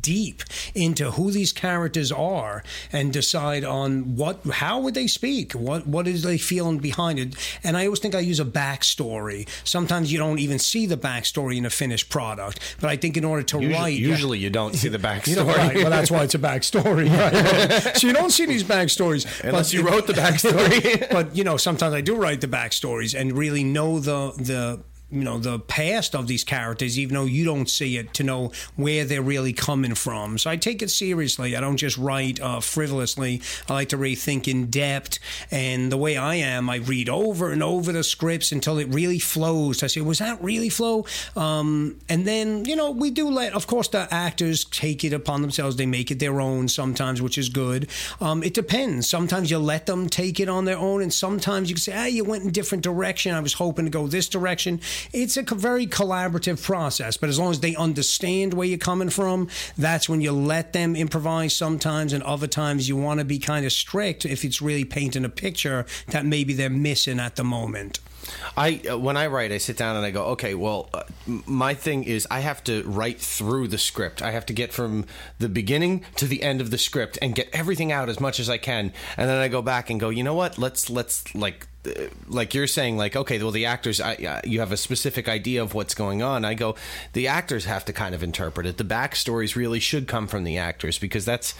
deep 0.00 0.42
into 0.74 1.12
who 1.12 1.30
these 1.30 1.52
characters 1.52 2.12
are 2.12 2.62
and 2.92 3.12
decide 3.12 3.64
on 3.64 4.16
what 4.16 4.44
how 4.46 4.80
would 4.80 4.94
they 4.94 5.06
speak? 5.06 5.52
What 5.52 5.86
what 5.86 6.06
is 6.06 6.22
they 6.22 6.38
feeling 6.38 6.78
behind 6.78 7.18
it? 7.18 7.34
And 7.64 7.76
I 7.76 7.86
always 7.86 8.00
think 8.00 8.14
I 8.14 8.20
use 8.20 8.40
a 8.40 8.44
backstory. 8.44 9.48
Sometimes 9.70 10.12
you 10.12 10.18
don't 10.18 10.38
even 10.40 10.58
see 10.58 10.86
the 10.86 10.96
backstory 10.96 11.56
in 11.56 11.64
a 11.64 11.70
finished 11.70 12.08
product. 12.08 12.58
But 12.80 12.90
I 12.90 12.96
think 12.96 13.16
in 13.16 13.24
order 13.24 13.42
to 13.44 13.56
Usually, 13.60 13.74
write, 13.74 13.98
usually 13.98 14.38
you 14.38 14.50
don't 14.50 14.74
see 14.74 14.88
the 14.88 14.98
backstory 15.08 15.28
you 15.28 15.36
know, 15.36 15.44
right, 15.44 15.76
well, 15.76 15.90
that's 15.90 16.10
why 16.10 16.24
it's 16.24 16.34
a 16.34 16.38
backstory, 16.38 17.08
right? 17.84 17.96
so 17.96 18.06
you 18.06 18.12
don't 18.12 18.30
see 18.30 18.46
these 18.46 18.64
backstories 18.64 19.24
unless 19.44 19.72
you 19.72 19.82
wrote 19.82 20.06
the 20.06 20.12
backstory. 20.24 21.08
but 21.10 21.36
you 21.36 21.44
know, 21.44 21.56
sometimes 21.56 21.94
I 21.94 22.00
do 22.00 22.16
write 22.16 22.40
the 22.40 22.48
backstories 22.48 23.18
and 23.18 23.32
really 23.36 23.64
know 23.64 24.00
the 24.00 24.32
the 24.36 24.82
you 25.10 25.24
know 25.24 25.38
the 25.38 25.58
past 25.58 26.14
of 26.14 26.26
these 26.26 26.44
characters, 26.44 26.98
even 26.98 27.14
though 27.14 27.24
you 27.24 27.44
don't 27.44 27.68
see 27.68 27.96
it, 27.96 28.14
to 28.14 28.22
know 28.22 28.52
where 28.76 29.04
they're 29.04 29.22
really 29.22 29.52
coming 29.52 29.94
from. 29.94 30.38
So 30.38 30.50
I 30.50 30.56
take 30.56 30.82
it 30.82 30.90
seriously. 30.90 31.56
I 31.56 31.60
don't 31.60 31.76
just 31.76 31.98
write 31.98 32.40
uh, 32.40 32.60
frivolously. 32.60 33.42
I 33.68 33.72
like 33.72 33.88
to 33.90 33.96
really 33.96 34.14
think 34.14 34.46
in 34.46 34.66
depth. 34.66 35.18
And 35.50 35.90
the 35.90 35.96
way 35.96 36.16
I 36.16 36.36
am, 36.36 36.70
I 36.70 36.76
read 36.76 37.08
over 37.08 37.50
and 37.50 37.62
over 37.62 37.92
the 37.92 38.04
scripts 38.04 38.52
until 38.52 38.78
it 38.78 38.88
really 38.88 39.18
flows. 39.18 39.82
I 39.82 39.88
say, 39.88 40.00
was 40.00 40.18
that 40.20 40.42
really 40.42 40.68
flow? 40.68 41.06
Um, 41.36 42.00
and 42.08 42.26
then 42.26 42.64
you 42.64 42.76
know 42.76 42.90
we 42.90 43.10
do 43.10 43.28
let, 43.28 43.52
of 43.54 43.66
course, 43.66 43.88
the 43.88 44.12
actors 44.12 44.64
take 44.64 45.04
it 45.04 45.12
upon 45.12 45.42
themselves. 45.42 45.76
They 45.76 45.86
make 45.86 46.10
it 46.10 46.18
their 46.18 46.40
own 46.40 46.68
sometimes, 46.68 47.20
which 47.20 47.38
is 47.38 47.48
good. 47.48 47.88
Um, 48.20 48.42
it 48.42 48.54
depends. 48.54 49.08
Sometimes 49.08 49.50
you 49.50 49.58
let 49.58 49.86
them 49.86 50.08
take 50.08 50.38
it 50.40 50.48
on 50.48 50.64
their 50.64 50.78
own, 50.78 51.02
and 51.02 51.12
sometimes 51.12 51.68
you 51.68 51.74
can 51.74 51.82
say, 51.82 51.94
ah, 51.96 52.04
you 52.04 52.24
went 52.24 52.44
in 52.44 52.50
different 52.50 52.84
direction. 52.84 53.34
I 53.34 53.40
was 53.40 53.54
hoping 53.54 53.86
to 53.86 53.90
go 53.90 54.06
this 54.06 54.28
direction 54.28 54.80
it's 55.12 55.36
a 55.36 55.42
very 55.42 55.86
collaborative 55.86 56.62
process. 56.62 57.16
But 57.16 57.28
as 57.28 57.38
long 57.38 57.50
as 57.50 57.60
they 57.60 57.76
understand 57.76 58.54
where 58.54 58.66
you're 58.66 58.78
coming 58.78 59.10
from, 59.10 59.48
that's 59.76 60.08
when 60.08 60.20
you 60.20 60.32
let 60.32 60.72
them 60.72 60.96
improvise 60.96 61.54
sometimes, 61.54 62.12
and 62.12 62.22
other 62.22 62.46
times 62.46 62.88
you 62.88 62.96
want 62.96 63.20
to 63.20 63.24
be 63.24 63.38
kind 63.38 63.64
of 63.66 63.72
strict 63.72 64.24
if 64.24 64.44
it's 64.44 64.62
really 64.62 64.84
painting 64.84 65.24
a 65.24 65.28
picture 65.28 65.86
that 66.08 66.24
maybe 66.24 66.52
they're 66.52 66.70
missing 66.70 67.20
at 67.20 67.36
the 67.36 67.44
moment. 67.44 68.00
I 68.56 68.80
uh, 68.90 68.98
when 68.98 69.16
I 69.16 69.26
write, 69.26 69.52
I 69.52 69.58
sit 69.58 69.76
down 69.76 69.96
and 69.96 70.04
I 70.04 70.10
go, 70.10 70.24
okay, 70.26 70.54
well, 70.54 70.90
uh, 70.92 71.02
my 71.46 71.74
thing 71.74 72.04
is 72.04 72.26
I 72.30 72.40
have 72.40 72.62
to 72.64 72.82
write 72.84 73.20
through 73.20 73.68
the 73.68 73.78
script. 73.78 74.22
I 74.22 74.30
have 74.30 74.46
to 74.46 74.52
get 74.52 74.72
from 74.72 75.06
the 75.38 75.48
beginning 75.48 76.04
to 76.16 76.26
the 76.26 76.42
end 76.42 76.60
of 76.60 76.70
the 76.70 76.78
script 76.78 77.18
and 77.22 77.34
get 77.34 77.48
everything 77.52 77.92
out 77.92 78.08
as 78.08 78.20
much 78.20 78.38
as 78.38 78.48
I 78.48 78.58
can, 78.58 78.92
and 79.16 79.28
then 79.28 79.38
I 79.38 79.48
go 79.48 79.62
back 79.62 79.90
and 79.90 79.98
go, 79.98 80.10
you 80.10 80.22
know 80.22 80.34
what? 80.34 80.58
Let's 80.58 80.90
let's 80.90 81.34
like. 81.34 81.66
Like 82.28 82.52
you're 82.52 82.66
saying, 82.66 82.98
like 82.98 83.16
okay, 83.16 83.42
well 83.42 83.50
the 83.50 83.66
actors, 83.66 84.00
I, 84.00 84.42
you 84.44 84.60
have 84.60 84.72
a 84.72 84.76
specific 84.76 85.28
idea 85.28 85.62
of 85.62 85.72
what's 85.72 85.94
going 85.94 86.22
on. 86.22 86.44
I 86.44 86.54
go, 86.54 86.76
the 87.14 87.28
actors 87.28 87.64
have 87.64 87.84
to 87.86 87.92
kind 87.92 88.14
of 88.14 88.22
interpret 88.22 88.66
it. 88.66 88.76
The 88.76 88.84
backstories 88.84 89.56
really 89.56 89.80
should 89.80 90.06
come 90.06 90.26
from 90.26 90.44
the 90.44 90.58
actors 90.58 90.98
because 90.98 91.24
that's, 91.24 91.54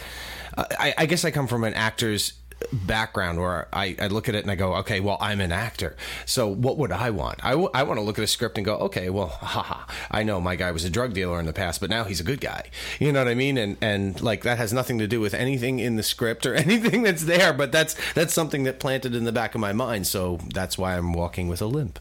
uh, 0.55 0.65
I, 0.77 0.93
I 0.97 1.05
guess 1.07 1.25
I 1.25 1.31
come 1.31 1.47
from 1.47 1.63
an 1.63 1.73
actor's 1.73 2.33
background 2.71 3.39
where 3.39 3.67
I, 3.73 3.95
I 3.99 4.07
look 4.07 4.29
at 4.29 4.35
it 4.35 4.43
and 4.43 4.51
I 4.51 4.55
go, 4.55 4.75
okay, 4.75 4.99
well, 4.99 5.17
I'm 5.19 5.41
an 5.41 5.51
actor. 5.51 5.95
So 6.25 6.47
what 6.47 6.77
would 6.77 6.91
I 6.91 7.09
want? 7.09 7.43
I, 7.43 7.51
w- 7.51 7.69
I 7.73 7.83
want 7.83 7.97
to 7.97 8.01
look 8.01 8.17
at 8.17 8.23
a 8.23 8.27
script 8.27 8.57
and 8.57 8.65
go, 8.65 8.75
okay, 8.77 9.09
well, 9.09 9.27
haha, 9.41 9.91
I 10.09 10.23
know 10.23 10.39
my 10.41 10.55
guy 10.55 10.71
was 10.71 10.83
a 10.83 10.89
drug 10.89 11.13
dealer 11.13 11.39
in 11.39 11.45
the 11.45 11.53
past, 11.53 11.81
but 11.81 11.89
now 11.89 12.03
he's 12.03 12.19
a 12.19 12.23
good 12.23 12.41
guy. 12.41 12.69
You 12.99 13.11
know 13.11 13.19
what 13.19 13.27
I 13.27 13.35
mean? 13.35 13.57
And, 13.57 13.77
and 13.81 14.21
like 14.21 14.43
that 14.43 14.57
has 14.57 14.73
nothing 14.73 14.99
to 14.99 15.07
do 15.07 15.19
with 15.19 15.33
anything 15.33 15.79
in 15.79 15.95
the 15.95 16.03
script 16.03 16.45
or 16.45 16.55
anything 16.61 17.03
that's 17.03 17.25
there, 17.25 17.53
but 17.53 17.71
that's, 17.71 17.95
that's 18.13 18.33
something 18.33 18.63
that 18.63 18.79
planted 18.79 19.15
in 19.15 19.23
the 19.25 19.31
back 19.31 19.55
of 19.55 19.61
my 19.61 19.73
mind. 19.73 20.07
So 20.07 20.39
that's 20.53 20.77
why 20.77 20.97
I'm 20.97 21.13
walking 21.13 21.47
with 21.47 21.61
a 21.61 21.67
limp, 21.67 21.99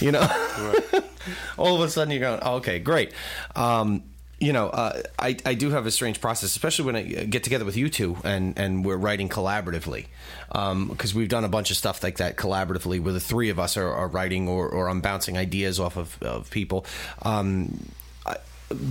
you 0.00 0.12
know? 0.12 0.26
All 1.58 1.74
of 1.74 1.80
a 1.82 1.90
sudden 1.90 2.12
you're 2.12 2.20
going, 2.20 2.40
okay, 2.40 2.78
great. 2.78 3.12
Um, 3.54 4.02
you 4.40 4.52
know, 4.52 4.68
uh, 4.68 5.02
I, 5.18 5.36
I 5.44 5.54
do 5.54 5.70
have 5.70 5.86
a 5.86 5.90
strange 5.90 6.20
process, 6.20 6.50
especially 6.50 6.84
when 6.84 6.96
I 6.96 7.02
get 7.02 7.42
together 7.42 7.64
with 7.64 7.76
you 7.76 7.88
two 7.88 8.16
and, 8.22 8.56
and 8.56 8.84
we're 8.84 8.96
writing 8.96 9.28
collaboratively. 9.28 10.06
Because 10.48 11.14
we've 11.14 11.28
done 11.28 11.44
a 11.44 11.48
bunch 11.48 11.70
of 11.70 11.76
stuff 11.76 12.02
like 12.02 12.18
that 12.18 12.36
collaboratively 12.36 13.00
where 13.00 13.12
the 13.12 13.20
three 13.20 13.50
of 13.50 13.58
us 13.58 13.76
are, 13.76 13.92
are 13.92 14.06
writing 14.06 14.48
or, 14.48 14.68
or 14.68 14.88
I'm 14.88 15.00
bouncing 15.00 15.36
ideas 15.36 15.80
off 15.80 15.96
of, 15.96 16.22
of 16.22 16.50
people. 16.50 16.86
Um, 17.22 17.80
I, 18.24 18.36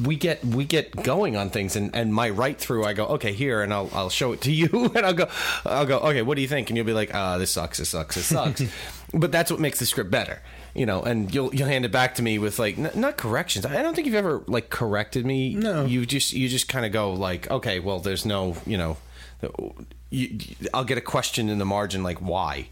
we 0.04 0.16
get 0.16 0.44
we 0.44 0.66
get 0.66 0.92
going 1.04 1.38
on 1.38 1.50
things 1.50 1.76
and, 1.76 1.96
and 1.96 2.14
my 2.14 2.30
write 2.32 2.58
through 2.58 2.84
I 2.84 2.94
go 2.94 3.06
okay 3.10 3.32
here 3.32 3.62
and 3.62 3.72
I'll 3.72 3.90
I'll 3.94 4.10
show 4.10 4.32
it 4.32 4.42
to 4.42 4.52
you 4.52 4.92
and 4.96 5.06
I'll 5.06 5.14
go 5.14 5.30
I'll 5.66 5.86
go 5.86 6.00
okay 6.00 6.24
what 6.24 6.36
do 6.36 6.42
you 6.42 6.48
think 6.48 6.72
and 6.72 6.78
you'll 6.78 6.86
be 6.86 6.94
like 6.94 7.14
ah 7.14 7.38
this 7.38 7.52
sucks 7.52 7.78
this 7.78 7.90
sucks 7.90 8.16
this 8.16 8.26
sucks 8.26 8.64
but 9.14 9.32
that's 9.32 9.52
what 9.52 9.60
makes 9.60 9.78
the 9.78 9.86
script 9.86 10.10
better 10.10 10.42
you 10.78 10.86
know, 10.86 11.02
and 11.02 11.34
you'll 11.34 11.54
you'll 11.56 11.68
hand 11.68 11.86
it 11.86 11.92
back 11.92 12.16
to 12.16 12.22
me 12.22 12.38
with 12.38 12.60
like 12.60 12.78
n- 12.78 12.92
not 12.94 13.18
corrections. 13.18 13.66
I 13.66 13.82
don't 13.82 13.96
think 13.96 14.06
you've 14.06 14.16
ever 14.16 14.44
like 14.46 14.70
corrected 14.70 15.26
me. 15.26 15.56
No. 15.56 15.86
you 15.86 16.06
just 16.06 16.34
you 16.34 16.48
just 16.48 16.70
kind 16.70 16.86
of 16.86 16.92
go 16.92 17.14
like, 17.14 17.50
okay, 17.50 17.80
well, 17.80 18.00
there's 18.00 18.26
no, 18.26 18.56
you 18.66 18.78
know, 18.78 18.98
you, 20.12 20.40
I'll 20.74 20.86
get 20.86 21.00
a 21.00 21.02
question 21.02 21.50
in 21.50 21.58
the 21.58 21.66
margin 21.66 22.04
like 22.04 22.20
why, 22.20 22.68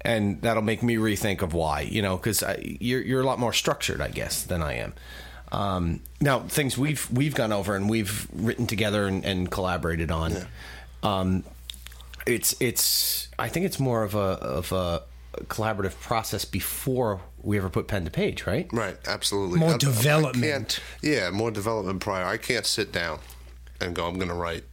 and 0.00 0.40
that'll 0.40 0.62
make 0.62 0.82
me 0.82 0.96
rethink 0.96 1.42
of 1.42 1.52
why, 1.52 1.82
you 1.82 2.00
know, 2.00 2.16
because 2.16 2.42
you're 2.62 3.02
you're 3.02 3.20
a 3.20 3.26
lot 3.26 3.38
more 3.38 3.52
structured, 3.52 4.00
I 4.00 4.08
guess, 4.08 4.42
than 4.42 4.62
I 4.62 4.74
am. 4.76 4.94
Um, 5.52 6.00
now, 6.22 6.40
things 6.40 6.78
we've 6.78 7.06
we've 7.10 7.34
gone 7.34 7.52
over 7.52 7.76
and 7.76 7.90
we've 7.90 8.26
written 8.32 8.66
together 8.66 9.06
and, 9.06 9.22
and 9.22 9.50
collaborated 9.50 10.10
on. 10.10 10.34
Um, 11.02 11.44
it's 12.26 12.56
it's 12.58 13.28
I 13.38 13.50
think 13.50 13.66
it's 13.66 13.78
more 13.78 14.02
of 14.02 14.14
a 14.14 14.18
of 14.18 14.72
a 14.72 15.02
collaborative 15.44 15.98
process 16.00 16.44
before 16.44 17.20
we 17.42 17.56
ever 17.58 17.68
put 17.68 17.88
pen 17.88 18.04
to 18.04 18.10
page, 18.10 18.46
right? 18.46 18.68
Right, 18.72 18.96
absolutely. 19.06 19.58
More 19.60 19.70
I- 19.70 19.74
I 19.74 19.78
development. 19.78 20.44
can't- 20.44 20.80
yeah, 21.02 21.30
more 21.30 21.50
development 21.50 22.00
prior. 22.00 22.24
I 22.24 22.36
can't 22.36 22.66
sit 22.66 22.92
down 22.92 23.18
and 23.80 23.94
go. 23.94 24.06
I'm 24.06 24.14
going 24.16 24.28
to 24.28 24.34
write. 24.34 24.64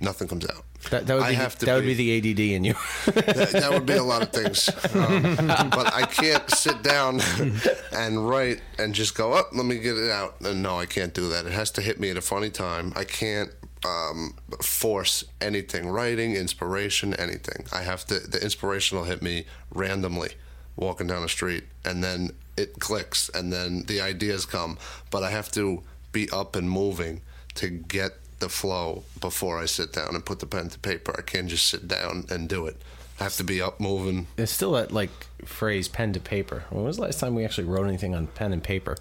Nothing 0.00 0.28
comes 0.28 0.46
out. 0.48 0.64
That, 0.90 1.08
that 1.08 1.14
would 1.14 1.24
I 1.24 1.30
be 1.30 1.34
have 1.34 1.58
to 1.58 1.66
that 1.66 1.74
would 1.74 1.84
be 1.84 1.94
the 1.94 2.18
ADD 2.18 2.38
in 2.54 2.62
you. 2.62 2.74
that, 3.06 3.50
that 3.52 3.70
would 3.72 3.84
be 3.84 3.94
a 3.94 4.02
lot 4.02 4.22
of 4.22 4.30
things. 4.32 4.68
Um, 4.94 5.70
but 5.70 5.92
I 5.92 6.06
can't 6.06 6.48
sit 6.50 6.84
down 6.84 7.20
and 7.92 8.28
write 8.28 8.60
and 8.78 8.94
just 8.94 9.16
go, 9.16 9.32
up, 9.32 9.48
let 9.52 9.66
me 9.66 9.78
get 9.80 9.96
it 9.98 10.08
out. 10.08 10.40
And 10.40 10.62
no, 10.62 10.78
I 10.78 10.86
can't 10.86 11.12
do 11.12 11.28
that. 11.30 11.46
It 11.46 11.52
has 11.52 11.72
to 11.72 11.82
hit 11.82 11.98
me 11.98 12.10
at 12.10 12.16
a 12.16 12.20
funny 12.20 12.48
time. 12.48 12.92
I 12.94 13.02
can't 13.02 13.50
um, 13.84 14.34
force 14.62 15.24
anything, 15.40 15.88
writing, 15.88 16.34
inspiration, 16.34 17.14
anything. 17.14 17.66
I 17.72 17.82
have 17.82 18.04
to, 18.06 18.18
the 18.18 18.42
inspiration 18.42 18.98
will 18.98 19.04
hit 19.04 19.22
me 19.22 19.44
randomly 19.72 20.30
walking 20.76 21.06
down 21.06 21.22
the 21.22 21.28
street 21.28 21.64
and 21.84 22.02
then 22.02 22.30
it 22.56 22.78
clicks 22.78 23.28
and 23.30 23.52
then 23.52 23.84
the 23.86 24.00
ideas 24.00 24.46
come. 24.46 24.78
But 25.10 25.22
I 25.22 25.30
have 25.30 25.50
to 25.52 25.82
be 26.12 26.28
up 26.30 26.56
and 26.56 26.70
moving 26.70 27.20
to 27.56 27.68
get 27.68 28.12
the 28.38 28.48
flow 28.48 29.04
before 29.20 29.58
I 29.58 29.66
sit 29.66 29.92
down 29.92 30.14
and 30.14 30.24
put 30.24 30.40
the 30.40 30.46
pen 30.46 30.68
to 30.68 30.78
paper. 30.78 31.14
I 31.16 31.22
can't 31.22 31.48
just 31.48 31.68
sit 31.68 31.88
down 31.88 32.26
and 32.30 32.48
do 32.48 32.66
it. 32.66 32.76
I 33.20 33.24
have 33.24 33.36
to 33.36 33.44
be 33.44 33.60
up 33.60 33.80
moving. 33.80 34.28
It's 34.36 34.52
still 34.52 34.72
that 34.72 34.92
like 34.92 35.10
phrase 35.44 35.88
pen 35.88 36.12
to 36.12 36.20
paper. 36.20 36.64
When 36.70 36.84
was 36.84 36.96
the 36.96 37.02
last 37.02 37.18
time 37.18 37.34
we 37.34 37.44
actually 37.44 37.64
wrote 37.64 37.86
anything 37.86 38.14
on 38.14 38.28
pen 38.28 38.52
and 38.52 38.62
paper? 38.62 38.96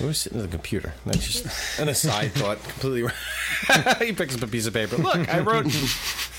We 0.00 0.06
were 0.06 0.14
sitting 0.14 0.38
at 0.38 0.44
the 0.44 0.50
computer. 0.50 0.94
That's 1.06 1.26
just 1.26 1.78
an 1.80 1.88
aside 1.88 2.32
thought. 2.32 2.62
Completely. 2.64 3.12
he 4.04 4.12
picks 4.12 4.34
up 4.34 4.42
a 4.42 4.46
piece 4.46 4.66
of 4.66 4.74
paper. 4.74 4.96
Look, 4.96 5.32
I 5.32 5.40
wrote. 5.40 5.66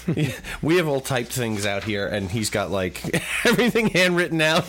we 0.62 0.76
have 0.78 0.88
all 0.88 1.02
typed 1.02 1.32
things 1.32 1.66
out 1.66 1.84
here, 1.84 2.08
and 2.08 2.30
he's 2.30 2.50
got 2.50 2.72
like 2.72 3.02
everything 3.46 3.88
handwritten 3.88 4.42
out. 4.42 4.66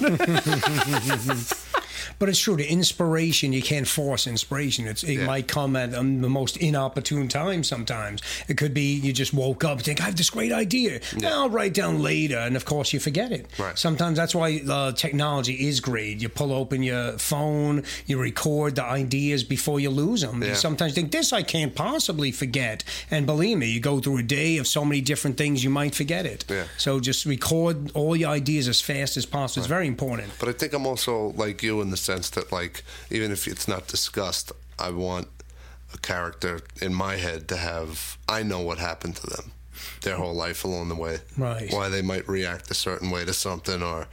But 2.19 2.29
it's 2.29 2.39
true. 2.41 2.57
The 2.57 2.67
inspiration 2.71 3.53
you 3.53 3.63
can't 3.63 3.87
force 3.87 4.27
inspiration. 4.27 4.87
It's, 4.87 5.03
it 5.03 5.19
Yeah. 5.19 5.27
might 5.27 5.49
come 5.49 5.77
at 5.77 5.95
um, 5.95 6.23
the 6.23 6.29
most 6.29 6.57
inopportune 6.57 7.29
time. 7.29 7.63
Sometimes 7.65 8.23
it 8.49 8.57
could 8.57 8.73
be 8.73 8.95
you 8.95 9.13
just 9.13 9.35
woke 9.35 9.65
up 9.65 9.79
and 9.79 9.85
think 9.85 10.01
I 10.01 10.05
have 10.05 10.17
this 10.17 10.31
great 10.31 10.53
idea. 10.53 11.01
I'll 11.25 11.51
write 11.51 11.75
down 11.75 12.03
later, 12.03 12.39
and 12.39 12.57
of 12.57 12.65
course 12.65 12.93
you 12.93 13.01
forget 13.01 13.33
it. 13.33 13.47
Right. 13.59 13.79
Sometimes 13.79 14.17
that's 14.17 14.35
why 14.35 14.61
uh, 14.69 14.93
technology 14.93 15.67
is 15.69 15.81
great. 15.81 16.21
You 16.21 16.29
pull 16.29 16.53
open 16.53 16.83
your 16.83 17.13
phone, 17.19 17.83
you 18.07 18.19
record 18.19 18.77
the 18.77 18.85
ideas 18.85 19.45
before 19.45 19.81
you 19.81 19.91
lose 19.91 20.23
them. 20.23 20.41
Sometimes 20.43 20.49
you 20.49 20.55
sometimes 20.55 20.95
think 20.95 21.13
this 21.13 21.33
I 21.33 21.43
can't 21.43 21.75
possibly 21.75 22.33
forget, 22.33 22.83
and 23.11 23.27
believe 23.27 23.59
me, 23.59 23.67
you 23.71 23.81
go 23.81 24.01
through 24.01 24.19
a 24.19 24.23
day 24.23 24.57
of 24.59 24.67
so 24.67 24.85
many 24.85 25.01
different 25.01 25.37
things 25.37 25.63
you 25.63 25.71
might 25.71 25.95
forget 25.95 26.27
it. 26.27 26.45
Yeah. 26.49 26.65
So 26.77 27.01
just 27.01 27.27
record 27.27 27.91
all 27.95 28.17
your 28.17 28.31
ideas 28.31 28.69
as 28.69 28.81
fast 28.81 29.17
as 29.17 29.27
possible. 29.27 29.61
It's 29.63 29.69
very 29.69 29.87
important. 29.87 30.33
But 30.39 30.49
I 30.49 30.53
think 30.53 30.73
I'm 30.73 30.87
also 30.87 31.33
like 31.37 31.63
you 31.63 31.81
in 31.83 31.91
the 31.91 31.97
sense 32.07 32.31
that, 32.31 32.53
like, 32.53 32.83
even 33.11 33.31
if 33.33 33.47
it's 33.47 33.69
not 33.69 33.87
discussed, 33.89 34.53
I 34.79 34.91
want 34.91 35.29
a 35.93 35.99
character 35.99 36.61
in 36.81 36.95
my 36.95 37.17
head 37.17 37.49
to 37.49 37.57
have, 37.57 38.17
I 38.29 38.43
know 38.43 38.61
what 38.61 38.79
happened 38.79 39.17
to 39.17 39.27
them, 39.27 39.53
their 40.03 40.17
whole 40.17 40.35
life 40.35 40.65
along 40.65 40.89
the 40.89 40.95
way. 40.95 41.19
Right. 41.37 41.73
Why 41.73 41.89
they 41.89 42.03
might 42.03 42.27
react 42.29 42.71
a 42.71 42.75
certain 42.75 43.11
way 43.11 43.25
to 43.25 43.33
something 43.35 43.83
or 43.83 44.07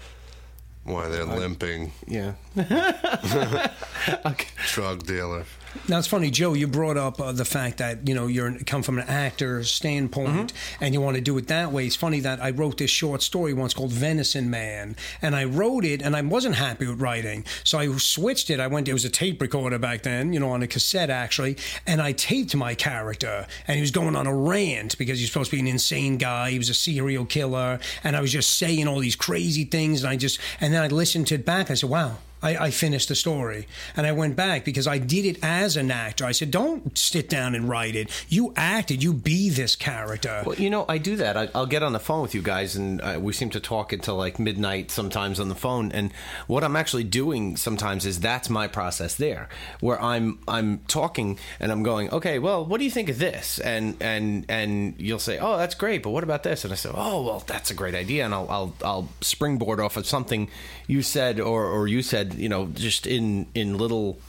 why 0.84 1.08
they're 1.08 1.24
limping, 1.24 1.94
yeah. 2.08 2.34
okay. 4.26 4.48
drug 4.68 5.06
dealer. 5.06 5.46
Now 5.88 5.98
it's 5.98 6.08
funny, 6.08 6.30
Joe. 6.30 6.54
You 6.54 6.68
brought 6.68 6.98
up 6.98 7.20
uh, 7.20 7.32
the 7.32 7.46
fact 7.46 7.80
that 7.80 8.08
you 8.08 8.14
know 8.16 8.28
you're 8.28 8.58
come 8.66 8.84
from 8.84 9.00
an 9.00 9.08
actor 9.08 9.64
standpoint, 9.64 10.54
and 10.80 10.94
you 10.94 11.02
want 11.02 11.16
to 11.16 11.22
do 11.22 11.38
it 11.38 11.48
that 11.48 11.72
way. 11.72 11.86
It's 11.86 11.96
funny 11.96 12.20
that 12.22 12.42
I 12.42 12.52
wrote 12.52 12.78
this 12.78 12.92
short 12.92 13.22
story 13.22 13.54
once 13.54 13.74
called 13.74 13.92
Venison 13.92 14.50
Man, 14.50 14.96
and 15.22 15.36
I 15.36 15.46
wrote 15.46 15.84
it, 15.84 16.02
and 16.02 16.16
I 16.16 16.22
wasn't 16.22 16.56
happy 16.56 16.88
with 16.88 17.02
writing, 17.02 17.44
so 17.64 17.80
I 17.80 17.92
switched 17.98 18.50
it. 18.50 18.60
I 18.60 18.68
went. 18.68 18.88
It 18.88 18.94
was 18.94 19.04
a 19.04 19.10
tape 19.10 19.42
recorder 19.42 19.80
back 19.80 20.04
then, 20.04 20.32
you 20.32 20.40
know, 20.40 20.52
on 20.52 20.62
a 20.62 20.68
cassette 20.68 21.10
actually, 21.10 21.58
and 21.88 22.02
I 22.02 22.12
taped 22.14 22.56
my 22.56 22.76
character, 22.76 23.48
and 23.68 23.76
he 23.76 23.82
was 23.82 23.92
going 23.92 24.16
on 24.16 24.28
a 24.28 24.36
rant 24.36 24.98
because 24.98 25.20
he's 25.20 25.32
supposed 25.32 25.50
to 25.52 25.58
be 25.58 25.60
an 25.60 25.68
insane 25.68 26.18
guy. 26.18 26.52
He 26.52 26.58
was 26.58 26.70
a 26.70 26.74
serial 26.74 27.26
killer, 27.26 27.80
and 28.04 28.16
I 28.16 28.22
was 28.22 28.32
just 28.32 28.58
saying 28.58 28.88
all 28.88 29.00
these 29.00 29.16
crazy 29.16 29.66
things, 29.66 30.04
and 30.04 30.10
I 30.10 30.16
just, 30.16 30.40
and 30.62 30.74
then 30.74 30.82
I 30.82 30.88
listened 30.88 31.28
to 31.28 31.36
it 31.36 31.46
back. 31.46 31.70
I 31.72 31.74
said, 31.74 31.90
"Wow." 31.90 32.18
I, 32.44 32.66
I 32.66 32.72
finished 32.72 33.08
the 33.08 33.16
story 33.16 33.68
and 33.96 34.06
I 34.06 34.12
went 34.12 34.36
back 34.36 34.66
because 34.66 34.86
I 34.86 34.98
did 34.98 35.26
it 35.26 35.40
as 35.42 35.78
an 35.78 35.90
actor. 35.90 36.26
I 36.26 36.34
said, 36.34 36.52
don't 36.52 36.96
sit 36.98 37.30
down 37.30 37.56
and 37.56 37.68
write 37.70 37.96
it. 37.96 38.12
You 38.30 38.54
acted, 38.56 39.02
you 39.02 39.14
be 39.14 39.50
this 39.50 39.76
character. 39.76 40.44
Well, 40.46 40.56
you 40.58 40.70
know, 40.70 40.86
I 40.88 40.98
do 40.98 41.16
that. 41.16 41.38
I, 41.38 41.50
I'll 41.56 41.66
get 41.66 41.82
on 41.84 41.94
the 41.94 42.00
phone 42.00 42.22
with 42.22 42.36
you 42.36 42.42
guys, 42.42 42.76
and 42.76 43.02
uh, 43.02 43.20
we 43.22 43.34
seem 43.34 43.50
to 43.52 43.60
talk 43.60 43.94
until 43.94 44.16
like 44.16 44.40
midnight 44.40 44.92
sometimes 44.92 45.40
on 45.40 45.50
the 45.50 45.56
phone. 45.56 45.92
And 45.92 46.12
what 46.48 46.64
I'm 46.64 46.76
actually 46.76 47.06
doing 47.06 47.56
sometimes 47.56 48.06
is 48.06 48.20
that's 48.20 48.50
my 48.50 48.68
process 48.68 49.16
there, 49.16 49.48
where 49.80 50.02
I'm 50.02 50.40
I'm 50.48 50.80
talking 50.88 51.40
and 51.60 51.72
I'm 51.72 51.84
going, 51.84 52.10
okay, 52.12 52.40
well, 52.40 52.66
what 52.66 52.80
do 52.80 52.86
you 52.86 52.92
think 52.92 53.10
of 53.10 53.20
this? 53.20 53.60
And 53.60 53.96
and 54.02 54.46
and 54.50 54.96
you'll 54.98 55.20
say, 55.20 55.40
oh, 55.40 55.58
that's 55.58 55.76
great, 55.76 56.04
but 56.04 56.10
what 56.10 56.24
about 56.24 56.44
this? 56.44 56.64
And 56.64 56.74
I 56.74 56.76
say, 56.76 56.92
oh, 56.94 57.24
well, 57.24 57.44
that's 57.46 57.72
a 57.72 57.74
great 57.74 57.96
idea, 57.96 58.26
and 58.26 58.34
I'll 58.34 58.50
I'll, 58.50 58.74
I'll 58.84 59.10
springboard 59.22 59.80
off 59.80 59.96
of 59.98 60.06
something 60.06 60.50
you 60.88 61.02
said 61.02 61.40
or 61.40 61.66
or 61.66 61.88
you 61.88 62.02
said, 62.02 62.33
you 62.34 62.50
know, 62.50 62.68
just 62.68 63.08
in 63.08 63.48
in 63.54 63.78
little 63.78 64.20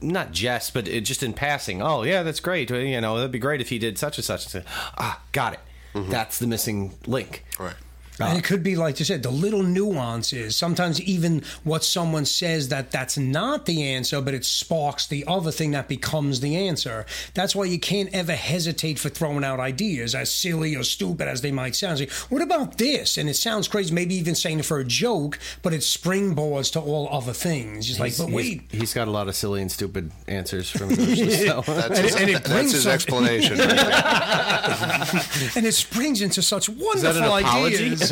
not 0.00 0.32
jest, 0.32 0.72
but 0.74 0.84
just 0.84 1.22
in 1.22 1.32
passing. 1.32 1.82
Oh, 1.82 2.02
yeah, 2.02 2.22
that's 2.22 2.40
great. 2.40 2.70
You 2.70 3.00
know, 3.00 3.16
that'd 3.16 3.30
be 3.30 3.38
great 3.38 3.60
if 3.60 3.68
he 3.68 3.78
did 3.78 3.98
such 3.98 4.18
and 4.18 4.24
such. 4.24 4.44
And 4.44 4.64
say, 4.64 4.70
ah, 4.96 5.20
got 5.32 5.54
it. 5.54 5.60
That's 5.94 6.38
the 6.38 6.46
missing 6.46 6.92
link. 7.06 7.44
Right. 7.58 7.76
Ah. 8.20 8.28
And 8.28 8.38
it 8.38 8.44
could 8.44 8.62
be, 8.62 8.76
like 8.76 8.98
you 9.00 9.04
said, 9.04 9.22
the 9.24 9.30
little 9.30 9.62
nuances. 9.62 10.54
Sometimes 10.54 11.00
even 11.02 11.42
what 11.64 11.82
someone 11.82 12.24
says 12.24 12.68
that 12.68 12.90
that's 12.92 13.18
not 13.18 13.66
the 13.66 13.82
answer, 13.82 14.20
but 14.20 14.34
it 14.34 14.44
sparks 14.44 15.06
the 15.08 15.24
other 15.26 15.50
thing 15.50 15.72
that 15.72 15.88
becomes 15.88 16.38
the 16.40 16.56
answer. 16.56 17.06
That's 17.34 17.56
why 17.56 17.64
you 17.64 17.78
can't 17.80 18.08
ever 18.14 18.32
hesitate 18.34 18.98
for 19.00 19.08
throwing 19.08 19.42
out 19.42 19.58
ideas, 19.58 20.14
as 20.14 20.30
silly 20.30 20.76
or 20.76 20.84
stupid 20.84 21.26
as 21.26 21.40
they 21.40 21.50
might 21.50 21.74
sound. 21.74 21.98
Say, 21.98 22.08
what 22.28 22.40
about 22.40 22.78
this? 22.78 23.18
And 23.18 23.28
it 23.28 23.34
sounds 23.34 23.66
crazy, 23.66 23.92
maybe 23.92 24.14
even 24.14 24.34
saying 24.36 24.60
it 24.60 24.64
for 24.64 24.78
a 24.78 24.84
joke, 24.84 25.38
but 25.62 25.72
it 25.72 25.80
springboards 25.80 26.70
to 26.74 26.80
all 26.80 27.08
other 27.10 27.32
things. 27.32 27.86
Just 27.86 27.98
like, 27.98 28.12
He's- 28.12 28.18
but 28.20 28.26
he's- 28.28 28.34
wait, 28.36 28.62
he's 28.70 28.94
got 28.94 29.08
a 29.08 29.10
lot 29.10 29.26
of 29.28 29.34
silly 29.34 29.60
and 29.60 29.72
stupid 29.72 30.12
answers 30.28 30.70
from 30.70 30.90
his 30.96 31.44
so. 31.44 31.62
That's 31.66 31.98
his, 31.98 32.14
and 32.14 32.30
it 32.30 32.44
that's 32.44 32.70
his 32.72 32.86
explanation. 32.86 33.58
and 35.56 35.66
it 35.66 35.74
springs 35.74 36.20
into 36.22 36.42
such 36.42 36.68
wonderful 36.68 37.34
an 37.34 37.44